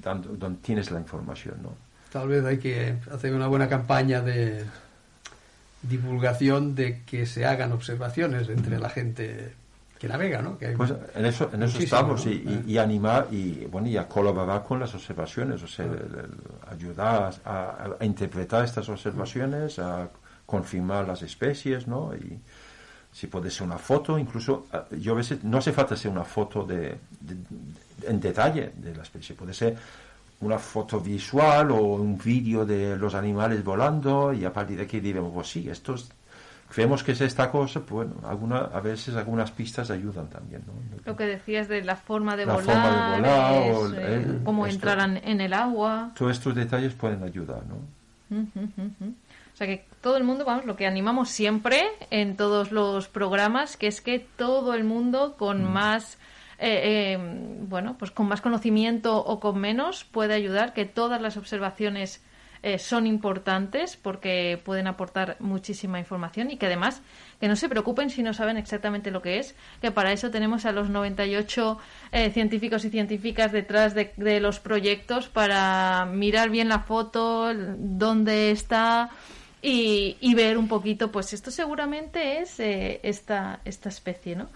dando, 0.00 0.28
donde 0.36 0.60
tienes 0.60 0.90
la 0.92 1.00
información, 1.00 1.56
¿no? 1.62 1.70
Tal 2.12 2.28
vez 2.28 2.44
hay 2.44 2.58
que 2.58 2.98
hacer 3.12 3.34
una 3.34 3.48
buena 3.48 3.68
campaña 3.68 4.20
de 4.20 4.64
divulgación 5.82 6.74
de 6.74 7.02
que 7.04 7.26
se 7.26 7.46
hagan 7.46 7.72
observaciones 7.72 8.48
entre 8.48 8.78
la 8.78 8.90
gente 8.90 9.54
que 9.98 10.08
navega, 10.08 10.40
¿no? 10.40 10.56
Que 10.58 10.68
hay 10.68 10.76
Pues 10.76 10.94
en 11.14 11.26
eso, 11.26 11.50
en 11.52 11.62
eso 11.62 11.78
estamos 11.78 12.24
¿no? 12.24 12.32
y, 12.32 12.34
y- 12.66 12.72
y 12.72 12.78
animar 12.78 13.26
y 13.30 13.66
bueno 13.66 13.86
y 13.88 13.96
a 13.98 14.08
colaborar 14.08 14.64
con 14.64 14.80
las 14.80 14.94
observaciones, 14.94 15.62
o 15.62 15.66
sea, 15.66 15.84
el- 15.84 15.92
el- 15.92 16.70
ayudar 16.72 17.34
a, 17.44 17.96
interpretar 18.00 18.64
estas 18.64 18.88
observaciones, 18.88 19.78
a 19.78 20.08
confirmar 20.46 21.06
las 21.06 21.20
especies, 21.22 21.86
¿no? 21.86 22.14
Y 22.14 22.38
si 23.12 23.26
puede 23.26 23.50
ser 23.50 23.64
una 23.66 23.76
foto, 23.78 24.18
incluso 24.18 24.66
ah, 24.72 24.84
yo 24.98 25.12
a 25.12 25.16
veces 25.16 25.44
no 25.44 25.58
hace 25.58 25.72
falta 25.72 25.96
ser 25.96 26.10
una 26.10 26.24
foto 26.24 26.64
de, 26.64 26.96
de- 27.20 28.06
en 28.08 28.20
detalle 28.20 28.72
de 28.76 28.94
la 28.94 29.02
especie, 29.02 29.34
puede 29.34 29.52
ser 29.52 29.76
una 30.40 30.58
foto 30.58 31.00
visual 31.00 31.70
o 31.70 31.76
un 31.82 32.16
vídeo 32.18 32.64
de 32.64 32.96
los 32.96 33.14
animales 33.14 33.62
volando 33.62 34.32
y 34.32 34.44
a 34.44 34.52
partir 34.52 34.78
de 34.78 34.84
aquí 34.84 35.00
diremos, 35.00 35.32
pues 35.34 35.48
sí, 35.48 35.68
estos 35.68 36.10
creemos 36.68 37.02
que 37.02 37.12
es 37.12 37.20
esta 37.20 37.50
cosa, 37.50 37.80
pues 37.80 38.08
bueno, 38.08 38.26
alguna, 38.28 38.58
a 38.72 38.80
veces 38.80 39.16
algunas 39.16 39.50
pistas 39.50 39.90
ayudan 39.90 40.28
también, 40.28 40.62
¿no? 40.66 40.72
Lo 41.04 41.16
que 41.16 41.26
decías 41.26 41.66
de 41.68 41.82
la 41.82 41.96
forma 41.96 42.36
de 42.36 42.46
La 42.46 42.54
volar, 42.54 42.66
forma 42.66 43.10
de 43.10 43.16
volar, 43.16 43.62
es, 43.64 43.76
o 43.76 43.86
el- 43.86 43.94
eh, 43.98 44.14
el- 44.14 44.40
cómo 44.44 44.66
esto. 44.66 44.76
entrarán 44.76 45.16
en 45.18 45.40
el 45.40 45.52
agua. 45.52 46.12
Todos 46.16 46.32
estos 46.32 46.54
detalles 46.54 46.94
pueden 46.94 47.22
ayudar, 47.24 47.62
¿no? 47.66 47.76
O 48.32 49.56
sea 49.56 49.66
que 49.66 49.84
todo 50.00 50.16
el 50.16 50.24
mundo, 50.24 50.44
vamos, 50.44 50.64
lo 50.64 50.76
que 50.76 50.86
animamos 50.86 51.28
siempre 51.28 51.82
en 52.10 52.36
todos 52.36 52.70
los 52.72 53.08
programas, 53.08 53.76
que 53.76 53.88
es 53.88 54.00
que 54.00 54.24
todo 54.36 54.72
el 54.74 54.84
mundo 54.84 55.34
con 55.36 55.64
Mm. 55.64 55.72
más, 55.72 56.18
eh, 56.60 57.14
eh, 57.14 57.18
bueno, 57.68 57.96
pues 57.98 58.10
con 58.10 58.28
más 58.28 58.40
conocimiento 58.40 59.16
o 59.18 59.40
con 59.40 59.58
menos 59.58 60.04
puede 60.04 60.34
ayudar, 60.34 60.72
que 60.72 60.84
todas 60.84 61.20
las 61.20 61.36
observaciones 61.36 62.22
eh, 62.62 62.78
son 62.78 63.06
importantes 63.06 63.96
porque 63.96 64.60
pueden 64.62 64.86
aportar 64.86 65.38
muchísima 65.40 65.98
información 65.98 66.50
y 66.50 66.58
que 66.58 66.66
además 66.66 67.00
que 67.40 67.48
no 67.48 67.56
se 67.56 67.70
preocupen 67.70 68.10
si 68.10 68.22
no 68.22 68.34
saben 68.34 68.58
exactamente 68.58 69.10
lo 69.10 69.22
que 69.22 69.38
es, 69.38 69.54
que 69.80 69.90
para 69.90 70.12
eso 70.12 70.30
tenemos 70.30 70.66
a 70.66 70.72
los 70.72 70.90
98 70.90 71.78
eh, 72.12 72.30
científicos 72.30 72.84
y 72.84 72.90
científicas 72.90 73.50
detrás 73.50 73.94
de, 73.94 74.40
los 74.40 74.60
proyectos 74.60 75.28
para 75.28 76.04
mirar 76.04 76.50
bien 76.50 76.68
la 76.68 76.80
foto, 76.80 77.50
dónde 77.54 78.50
está 78.50 79.08
y, 79.62 80.18
y 80.20 80.34
ver 80.34 80.58
un 80.58 80.68
poquito, 80.68 81.10
pues 81.10 81.32
esto 81.32 81.50
seguramente 81.50 82.40
es 82.42 82.60
eh, 82.60 83.00
esta, 83.02 83.60
esta 83.64 83.88
especie, 83.88 84.36
¿no? 84.36 84.50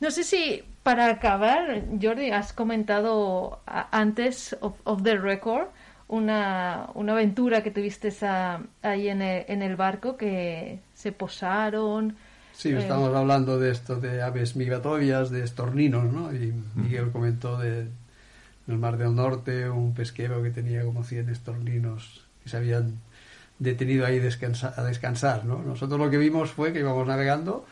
No 0.00 0.10
sé 0.10 0.24
si 0.24 0.62
para 0.82 1.06
acabar, 1.10 1.82
Jordi, 2.00 2.30
has 2.30 2.52
comentado 2.52 3.60
antes 3.66 4.56
of, 4.60 4.74
of 4.84 5.02
the 5.02 5.16
record 5.18 5.66
una, 6.08 6.88
una 6.94 7.12
aventura 7.12 7.62
que 7.62 7.70
tuviste 7.70 8.08
ahí 8.82 9.08
en 9.08 9.22
el, 9.22 9.44
en 9.46 9.62
el 9.62 9.76
barco 9.76 10.16
que 10.16 10.80
se 10.94 11.12
posaron. 11.12 12.16
Sí, 12.52 12.70
eh, 12.70 12.78
estamos 12.78 13.14
hablando 13.14 13.58
de 13.60 13.70
esto 13.70 13.96
de 13.96 14.22
aves 14.22 14.56
migratorias, 14.56 15.30
de 15.30 15.44
estorninos, 15.44 16.10
¿no? 16.12 16.32
Y 16.34 16.52
Miguel 16.74 17.10
comentó 17.12 17.58
de, 17.58 17.86
del 18.66 18.78
Mar 18.78 18.96
del 18.96 19.14
Norte, 19.14 19.68
un 19.70 19.94
pesquero 19.94 20.42
que 20.42 20.50
tenía 20.50 20.82
como 20.82 21.04
100 21.04 21.28
estorninos 21.28 22.26
que 22.42 22.48
se 22.48 22.56
habían 22.56 22.94
detenido 23.58 24.04
ahí 24.06 24.18
descansa- 24.18 24.72
a 24.76 24.82
descansar, 24.82 25.44
¿no? 25.44 25.62
Nosotros 25.62 26.00
lo 26.00 26.10
que 26.10 26.16
vimos 26.18 26.50
fue 26.50 26.72
que 26.72 26.80
íbamos 26.80 27.06
navegando 27.06 27.66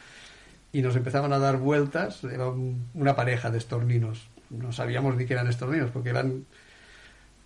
y 0.73 0.83
nos 0.83 0.97
empezaban 0.97 1.33
a 1.33 1.39
dar 1.39 1.57
vueltas, 1.59 2.23
era 2.25 2.49
un- 2.49 2.87
una 2.95 3.17
pareja 3.17 3.51
de 3.51 3.59
estorninos. 3.59 4.29
No 4.51 4.73
sabíamos 4.73 5.17
ni 5.17 5.27
que 5.27 5.35
eran 5.35 5.49
estorninos, 5.49 5.91
porque 5.91 6.11
eran 6.11 6.45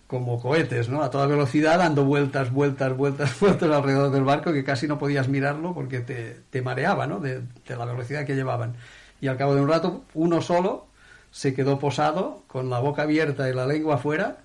como 0.07 0.39
cohetes, 0.39 0.89
¿no? 0.89 1.01
A 1.01 1.09
toda 1.09 1.25
velocidad, 1.27 1.79
dando 1.79 2.05
vueltas, 2.05 2.51
vueltas, 2.51 2.95
vueltas, 2.95 3.39
vueltas 3.39 3.69
alrededor 3.71 4.11
del 4.11 4.23
barco, 4.23 4.53
que 4.53 4.63
casi 4.63 4.87
no 4.87 4.99
podías 4.99 5.27
mirarlo 5.27 5.73
porque 5.73 6.01
te, 6.01 6.39
te 6.49 6.61
mareaba, 6.61 7.07
¿no? 7.07 7.19
De, 7.19 7.41
de 7.67 7.75
la 7.75 7.85
velocidad 7.85 8.25
que 8.25 8.35
llevaban. 8.35 8.75
Y 9.21 9.27
al 9.27 9.37
cabo 9.37 9.55
de 9.55 9.61
un 9.61 9.69
rato, 9.69 10.03
uno 10.13 10.41
solo 10.41 10.87
se 11.31 11.53
quedó 11.55 11.79
posado, 11.79 12.43
con 12.47 12.69
la 12.69 12.79
boca 12.79 13.03
abierta 13.03 13.49
y 13.49 13.53
la 13.53 13.65
lengua 13.65 13.95
afuera, 13.95 14.37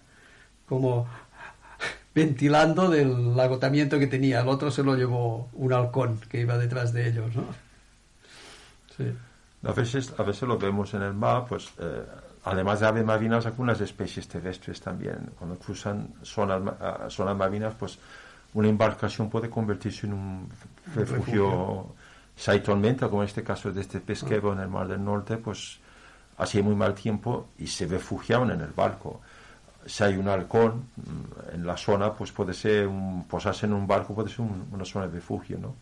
como 0.68 1.06
ventilando 2.14 2.88
del 2.88 3.38
agotamiento 3.38 3.98
que 3.98 4.06
tenía. 4.06 4.40
El 4.40 4.48
otro 4.48 4.70
se 4.70 4.82
lo 4.82 4.94
llevó 4.96 5.48
un 5.52 5.72
halcón 5.72 6.20
que 6.30 6.40
iba 6.40 6.56
detrás 6.56 6.92
de 6.92 7.08
ellos, 7.08 7.34
¿no? 7.36 7.44
Sí. 8.98 9.16
A 9.64 9.72
veces, 9.72 10.14
a 10.18 10.22
veces 10.22 10.42
lo 10.46 10.58
vemos 10.58 10.92
en 10.94 11.02
el 11.02 11.14
mar, 11.14 11.46
pues 11.48 11.72
eh, 11.78 12.04
además 12.44 12.80
de 12.80 12.86
aves 12.86 13.04
marinas, 13.04 13.46
algunas 13.46 13.80
especies 13.80 14.28
terrestres 14.28 14.80
también. 14.80 15.30
Cuando 15.38 15.56
cruzan 15.56 16.14
zonas, 16.22 16.62
ah, 16.80 17.06
zonas 17.08 17.36
marinas, 17.36 17.74
pues 17.78 17.98
una 18.54 18.68
embarcación 18.68 19.28
puede 19.28 19.50
convertirse 19.50 20.06
en 20.06 20.12
un 20.12 20.48
refugio. 20.94 21.16
refugio. 21.16 21.86
Si 22.36 22.50
hay 22.50 22.60
tormenta, 22.60 23.08
como 23.08 23.22
en 23.22 23.28
este 23.28 23.42
caso 23.42 23.72
de 23.72 23.80
este 23.80 24.00
pesquero 24.00 24.52
en 24.52 24.60
el 24.60 24.68
Mar 24.68 24.86
del 24.86 25.04
Norte, 25.04 25.38
pues 25.38 25.80
hacía 26.36 26.62
muy 26.62 26.76
mal 26.76 26.94
tiempo 26.94 27.48
y 27.58 27.66
se 27.66 27.86
refugiaban 27.86 28.52
en 28.52 28.60
el 28.60 28.70
barco. 28.70 29.20
Si 29.86 30.04
hay 30.04 30.16
un 30.16 30.28
halcón 30.28 30.84
mm, 30.96 31.54
en 31.54 31.66
la 31.66 31.76
zona, 31.76 32.12
pues 32.14 32.30
puede 32.32 32.52
ser 32.52 32.86
un, 32.88 33.24
posarse 33.24 33.66
en 33.66 33.72
un 33.72 33.86
barco, 33.86 34.14
puede 34.14 34.28
ser 34.28 34.40
un- 34.40 34.66
una 34.72 34.84
zona 34.84 35.06
de 35.06 35.14
refugio, 35.14 35.58
¿no? 35.58 35.74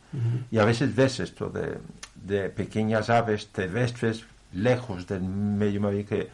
Y 0.50 0.58
a 0.58 0.64
veces 0.64 0.94
ves 0.94 1.18
esto 1.20 1.48
de, 1.50 1.78
de 2.14 2.48
pequeñas 2.50 3.10
aves 3.10 3.48
terrestres 3.48 4.24
lejos 4.52 5.06
del 5.06 5.22
medio 5.22 5.80
marino 5.80 6.08
que 6.08 6.28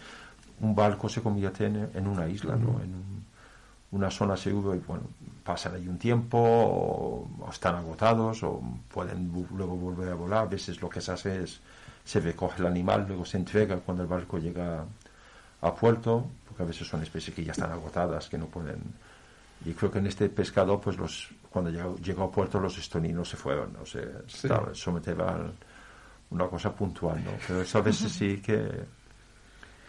un 0.60 0.74
barco 0.74 1.08
se 1.08 1.22
convierte 1.22 1.66
en, 1.66 1.88
en 1.94 2.06
una 2.06 2.28
isla, 2.28 2.56
¿no? 2.56 2.80
En 2.82 2.94
un- 2.94 3.22
una 3.92 4.10
zona 4.10 4.38
segura 4.38 4.74
y 4.74 4.78
bueno, 4.80 5.02
pasan 5.44 5.74
ahí 5.74 5.86
un 5.86 5.98
tiempo 5.98 6.38
o, 6.38 7.28
o 7.40 7.50
están 7.50 7.74
agotados 7.74 8.42
o 8.42 8.62
pueden 8.92 9.30
luego 9.54 9.76
volver 9.76 10.08
a 10.10 10.14
volar. 10.14 10.38
A 10.44 10.46
veces 10.46 10.80
lo 10.80 10.88
que 10.88 11.00
se 11.02 11.12
hace 11.12 11.42
es 11.42 11.60
se 12.04 12.18
recoge 12.20 12.60
el 12.60 12.66
animal, 12.66 13.04
luego 13.06 13.24
se 13.26 13.36
entrega 13.36 13.76
cuando 13.76 14.02
el 14.02 14.08
barco 14.08 14.38
llega 14.38 14.84
a 15.62 15.74
puerto, 15.74 16.26
porque 16.46 16.62
a 16.62 16.66
veces 16.66 16.86
son 16.86 17.02
especies 17.02 17.34
que 17.34 17.42
ya 17.44 17.52
están 17.52 17.72
agotadas, 17.72 18.28
que 18.28 18.36
no 18.38 18.46
pueden. 18.46 18.78
Y 19.64 19.72
creo 19.72 19.90
que 19.90 19.98
en 20.00 20.06
este 20.08 20.28
pescado, 20.28 20.80
pues 20.80 20.96
los 20.98 21.28
cuando 21.50 21.70
llegó, 21.70 21.96
llegó 21.98 22.24
a 22.24 22.30
puerto 22.30 22.58
los 22.60 22.76
estoninos 22.78 23.28
se 23.28 23.36
fueron, 23.36 23.76
o 23.80 23.86
sea, 23.86 24.02
Sí. 24.26 24.46
estaba- 24.48 24.74
someteba 24.74 25.30
a 25.30 25.50
una 26.30 26.46
cosa 26.48 26.72
puntual, 26.74 27.22
¿no? 27.24 27.30
Pero 27.46 27.62
eso 27.62 27.78
a 27.78 27.82
veces 27.82 28.10
sí 28.12 28.40
que 28.40 28.68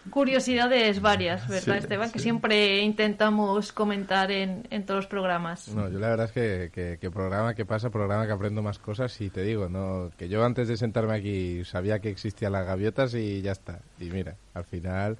Curiosidades 0.09 0.99
varias, 1.01 1.47
¿verdad, 1.47 1.75
Sí, 1.75 1.79
Esteban? 1.79 2.11
Que 2.11 2.19
sí. 2.19 2.23
siempre 2.23 2.79
intentamos 2.81 3.71
comentar 3.71 4.31
en, 4.31 4.67
en 4.69 4.85
todos 4.85 4.97
los 4.97 5.07
programas. 5.07 5.69
No, 5.69 5.87
yo 5.87 5.97
la 5.97 6.09
verdad 6.09 6.25
es 6.25 6.31
que, 6.33 6.71
que, 6.73 6.97
que 6.99 7.09
programa 7.09 7.53
que 7.55 7.65
pasa, 7.65 7.89
programa 7.89 8.25
que 8.25 8.33
aprendo 8.33 8.61
más 8.61 8.79
cosas 8.79 9.19
y 9.21 9.29
te 9.29 9.43
digo, 9.43 9.69
no 9.69 10.11
que 10.17 10.27
yo 10.27 10.43
antes 10.43 10.67
de 10.67 10.75
sentarme 10.75 11.15
aquí 11.15 11.63
sabía 11.63 11.99
que 11.99 12.09
existían 12.09 12.51
las 12.51 12.65
gaviotas 12.67 13.13
y 13.13 13.41
ya 13.41 13.53
está. 13.53 13.79
Y 13.97 14.09
mira, 14.09 14.35
al 14.53 14.65
final 14.65 15.17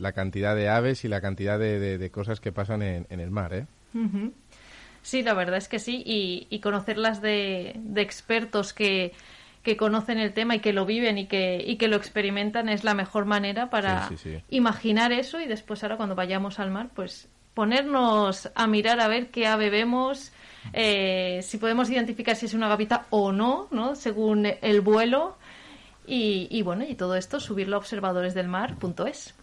la 0.00 0.12
cantidad 0.12 0.54
de 0.56 0.68
aves 0.68 1.04
y 1.04 1.08
la 1.08 1.20
cantidad 1.20 1.58
de, 1.58 1.78
de- 1.78 1.98
de 1.98 2.10
cosas 2.10 2.40
que 2.40 2.52
pasan 2.52 2.82
en, 2.82 3.06
en 3.10 3.20
el 3.20 3.30
mar, 3.30 3.54
¿eh? 3.54 3.66
Sí, 5.02 5.22
la 5.22 5.34
verdad 5.34 5.56
es 5.56 5.68
que 5.68 5.78
sí, 5.78 6.02
y, 6.04 6.46
y 6.50 6.60
conocerlas 6.60 7.22
de, 7.22 7.74
de 7.76 8.00
expertos 8.02 8.72
que, 8.72 9.12
que 9.62 9.76
conocen 9.76 10.18
el 10.18 10.32
tema 10.32 10.56
y 10.56 10.60
que 10.60 10.72
lo 10.72 10.84
viven 10.84 11.16
y 11.18 11.26
que, 11.26 11.62
y 11.66 11.76
que 11.76 11.88
lo 11.88 11.96
experimentan 11.96 12.68
es 12.68 12.84
la 12.84 12.94
mejor 12.94 13.24
manera 13.24 13.70
para 13.70 14.08
Sí, 14.08 14.16
sí, 14.16 14.30
sí. 14.36 14.42
imaginar 14.50 15.12
eso 15.12 15.40
y 15.40 15.46
después 15.46 15.82
ahora 15.82 15.96
cuando 15.96 16.14
vayamos 16.14 16.58
al 16.58 16.70
mar, 16.70 16.90
pues 16.94 17.28
ponernos 17.54 18.50
a 18.54 18.66
mirar 18.66 19.00
a 19.00 19.08
ver 19.08 19.30
qué 19.30 19.46
ave 19.46 19.70
vemos, 19.70 20.32
eh, 20.74 21.40
si 21.42 21.56
podemos 21.58 21.88
identificar 21.90 22.36
si 22.36 22.46
es 22.46 22.54
una 22.54 22.68
gaviota 22.68 23.06
o 23.10 23.32
no, 23.32 23.68
¿no? 23.70 23.94
Según 23.96 24.46
el 24.60 24.80
vuelo. 24.80 25.36
Y, 26.06 26.48
y 26.50 26.62
bueno, 26.62 26.84
y 26.88 26.94
todo 26.94 27.16
esto 27.16 27.38
subirlo 27.40 27.76
a 27.76 27.78
observadoresdelmar.es. 27.80 29.34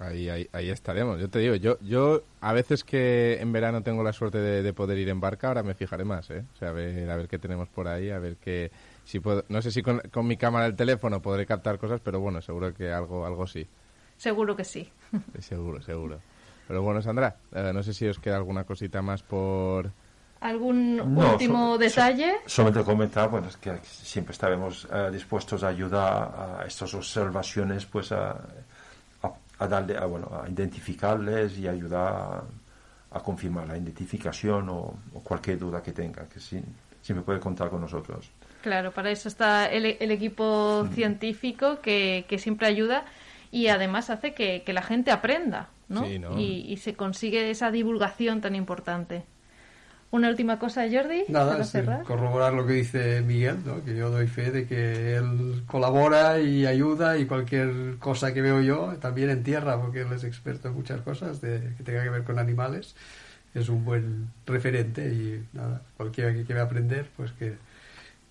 Ahí, 0.00 0.30
ahí, 0.30 0.48
ahí 0.52 0.70
estaremos. 0.70 1.20
Yo 1.20 1.28
te 1.28 1.38
digo, 1.40 1.54
yo, 1.56 1.78
yo 1.82 2.22
a 2.40 2.54
veces 2.54 2.84
que 2.84 3.36
en 3.38 3.52
verano 3.52 3.82
tengo 3.82 4.02
la 4.02 4.14
suerte 4.14 4.38
de, 4.38 4.62
de 4.62 4.72
poder 4.72 4.96
ir 4.96 5.10
en 5.10 5.20
barca, 5.20 5.48
ahora 5.48 5.62
me 5.62 5.74
fijaré 5.74 6.04
más, 6.04 6.30
¿eh? 6.30 6.42
O 6.54 6.56
sea, 6.58 6.70
a 6.70 6.72
ver, 6.72 7.10
a 7.10 7.16
ver 7.16 7.28
qué 7.28 7.38
tenemos 7.38 7.68
por 7.68 7.86
ahí, 7.86 8.10
a 8.10 8.18
ver 8.18 8.36
qué... 8.36 8.70
Si 9.04 9.20
puedo, 9.20 9.44
no 9.50 9.60
sé 9.60 9.70
si 9.70 9.82
con, 9.82 10.00
con 10.10 10.26
mi 10.26 10.38
cámara 10.38 10.64
del 10.64 10.74
teléfono 10.76 11.20
podré 11.20 11.44
captar 11.44 11.78
cosas, 11.78 12.00
pero 12.02 12.18
bueno, 12.18 12.40
seguro 12.40 12.72
que 12.72 12.90
algo, 12.90 13.26
algo 13.26 13.46
sí. 13.46 13.66
Seguro 14.16 14.56
que 14.56 14.64
sí. 14.64 14.90
Sí, 15.36 15.42
Seguro, 15.42 15.82
seguro. 15.82 16.18
Pero 16.66 16.80
bueno, 16.82 17.02
Sandra, 17.02 17.36
eh, 17.52 17.70
no 17.74 17.82
sé 17.82 17.92
si 17.92 18.06
os 18.06 18.18
queda 18.18 18.36
alguna 18.36 18.64
cosita 18.64 19.02
más 19.02 19.22
por... 19.22 19.90
¿Algún 20.40 20.96
No, 20.96 21.32
último 21.32 21.72
so- 21.74 21.78
detalle? 21.78 22.32
so- 22.46 22.62
solamente 22.62 22.84
comentar 22.84 23.28
bueno, 23.28 23.48
es 23.48 23.58
que 23.58 23.76
siempre 23.84 24.32
estaremos 24.32 24.88
eh, 24.90 25.10
dispuestos 25.12 25.62
a 25.62 25.68
ayudar 25.68 26.60
a 26.62 26.64
estas 26.66 26.94
observaciones 26.94 27.84
pues 27.84 28.10
a, 28.12 28.30
a- 29.60 29.68
darle 29.68 29.96
a, 29.96 30.06
bueno 30.06 30.28
a 30.42 30.48
identificarles 30.48 31.58
y 31.58 31.68
ayudar 31.68 32.12
a, 32.12 32.42
a 33.16 33.20
confirmar 33.22 33.68
la 33.68 33.76
identificación 33.76 34.68
o, 34.68 34.94
o 35.14 35.20
cualquier 35.22 35.58
duda 35.58 35.82
que 35.82 35.92
tengan 35.92 36.26
que 36.28 36.40
sí, 36.40 36.60
siempre 37.02 37.24
puede 37.24 37.40
contar 37.40 37.70
con 37.70 37.80
nosotros 37.80 38.30
Claro, 38.62 38.92
para 38.92 39.10
eso 39.10 39.28
está 39.28 39.70
el, 39.72 39.86
el 39.86 40.10
equipo 40.10 40.86
científico 40.92 41.80
que, 41.80 42.26
que 42.28 42.38
siempre 42.38 42.66
ayuda 42.66 43.04
y 43.50 43.68
además 43.68 44.10
hace 44.10 44.34
que, 44.34 44.62
que 44.66 44.72
la 44.74 44.82
gente 44.82 45.10
aprenda, 45.10 45.70
¿no? 45.88 46.04
Sí, 46.04 46.18
¿no? 46.18 46.38
Y, 46.38 46.66
y 46.68 46.76
se 46.76 46.94
consigue 46.94 47.50
esa 47.50 47.70
divulgación 47.70 48.42
tan 48.42 48.54
importante. 48.54 49.24
Una 50.12 50.28
última 50.28 50.58
cosa, 50.58 50.86
Jordi, 50.90 51.24
Nada, 51.28 51.62
cerrar. 51.62 52.02
corroborar 52.02 52.52
lo 52.52 52.66
que 52.66 52.72
dice 52.72 53.20
Miguel, 53.20 53.58
¿no? 53.64 53.84
que 53.84 53.94
yo 53.94 54.10
doy 54.10 54.26
fe 54.26 54.50
de 54.50 54.66
que 54.66 55.14
él 55.14 55.62
colabora 55.66 56.40
y 56.40 56.66
ayuda 56.66 57.16
y 57.16 57.26
cualquier 57.26 57.96
cosa 58.00 58.34
que 58.34 58.42
veo 58.42 58.60
yo, 58.60 58.96
también 59.00 59.30
en 59.30 59.44
tierra, 59.44 59.80
porque 59.80 60.00
él 60.00 60.12
es 60.12 60.24
experto 60.24 60.66
en 60.66 60.74
muchas 60.74 61.00
cosas 61.02 61.40
de, 61.40 61.74
que 61.76 61.84
tenga 61.84 62.02
que 62.02 62.10
ver 62.10 62.24
con 62.24 62.40
animales, 62.40 62.96
es 63.54 63.68
un 63.68 63.84
buen 63.84 64.30
referente 64.46 65.06
y 65.06 65.46
nada, 65.52 65.82
cualquiera 65.96 66.32
que 66.34 66.44
quiera 66.44 66.62
aprender, 66.62 67.08
pues 67.16 67.30
que, 67.30 67.56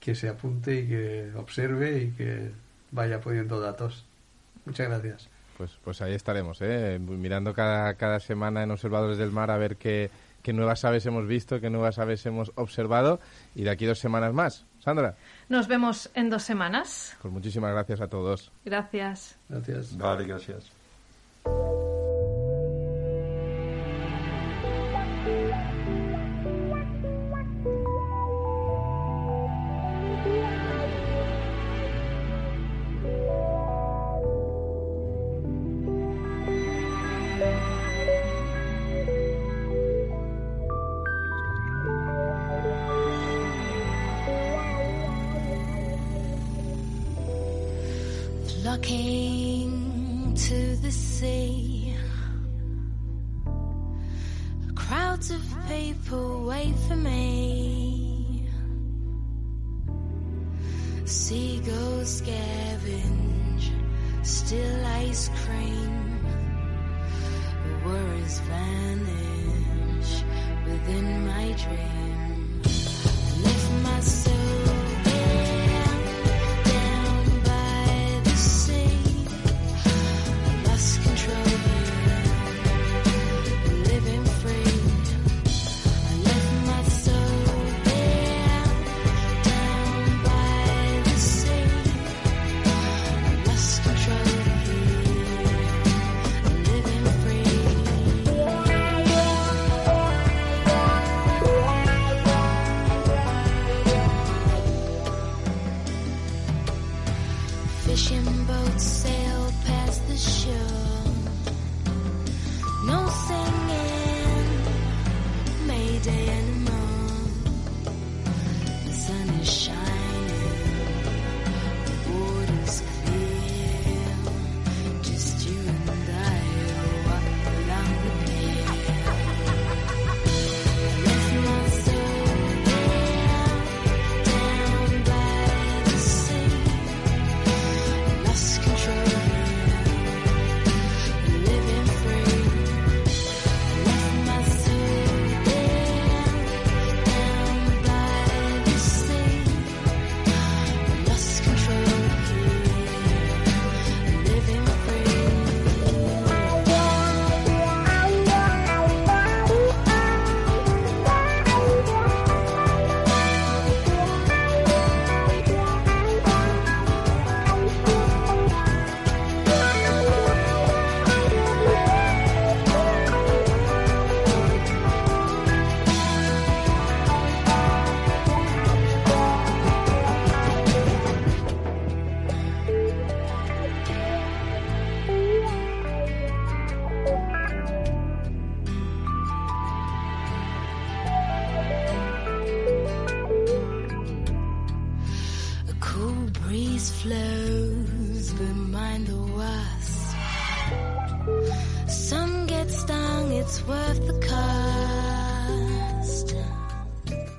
que 0.02 0.16
se 0.16 0.28
apunte 0.28 0.82
y 0.82 0.88
que 0.88 1.32
observe 1.38 2.04
y 2.04 2.12
que 2.12 2.52
vaya 2.92 3.22
poniendo 3.22 3.62
datos. 3.62 4.06
Muchas 4.66 4.90
gracias. 4.90 5.30
Pues, 5.58 5.78
pues 5.84 6.02
ahí 6.02 6.14
estaremos, 6.14 6.62
¿eh? 6.62 7.00
mirando 7.00 7.54
cada, 7.54 7.94
cada 7.96 8.20
semana 8.20 8.64
en 8.64 8.72
Observadores 8.72 9.18
del 9.18 9.32
Mar 9.32 9.52
a 9.52 9.58
ver 9.58 9.76
qué, 9.76 10.10
qué 10.42 10.54
nuevas 10.54 10.86
aves 10.86 11.06
hemos 11.06 11.28
visto, 11.28 11.60
qué 11.60 11.70
nuevas 11.70 12.00
aves 12.00 12.26
hemos 12.26 12.52
observado 12.56 13.20
y 13.56 13.64
de 13.64 13.70
aquí 13.70 13.86
dos 13.86 14.00
semanas 14.00 14.34
más. 14.34 14.66
Sandra, 14.80 15.16
Nos 15.50 15.68
vemos 15.68 16.10
en 16.14 16.30
dos 16.30 16.44
semanas. 16.44 17.18
pues 17.22 17.34
muchísimas 17.34 17.72
gracias 17.74 18.02
a 18.02 18.08
todos. 18.08 18.52
Gracias. 18.66 19.38
Gracias. 19.50 19.98
vale 19.98 20.26
gracias 20.26 20.72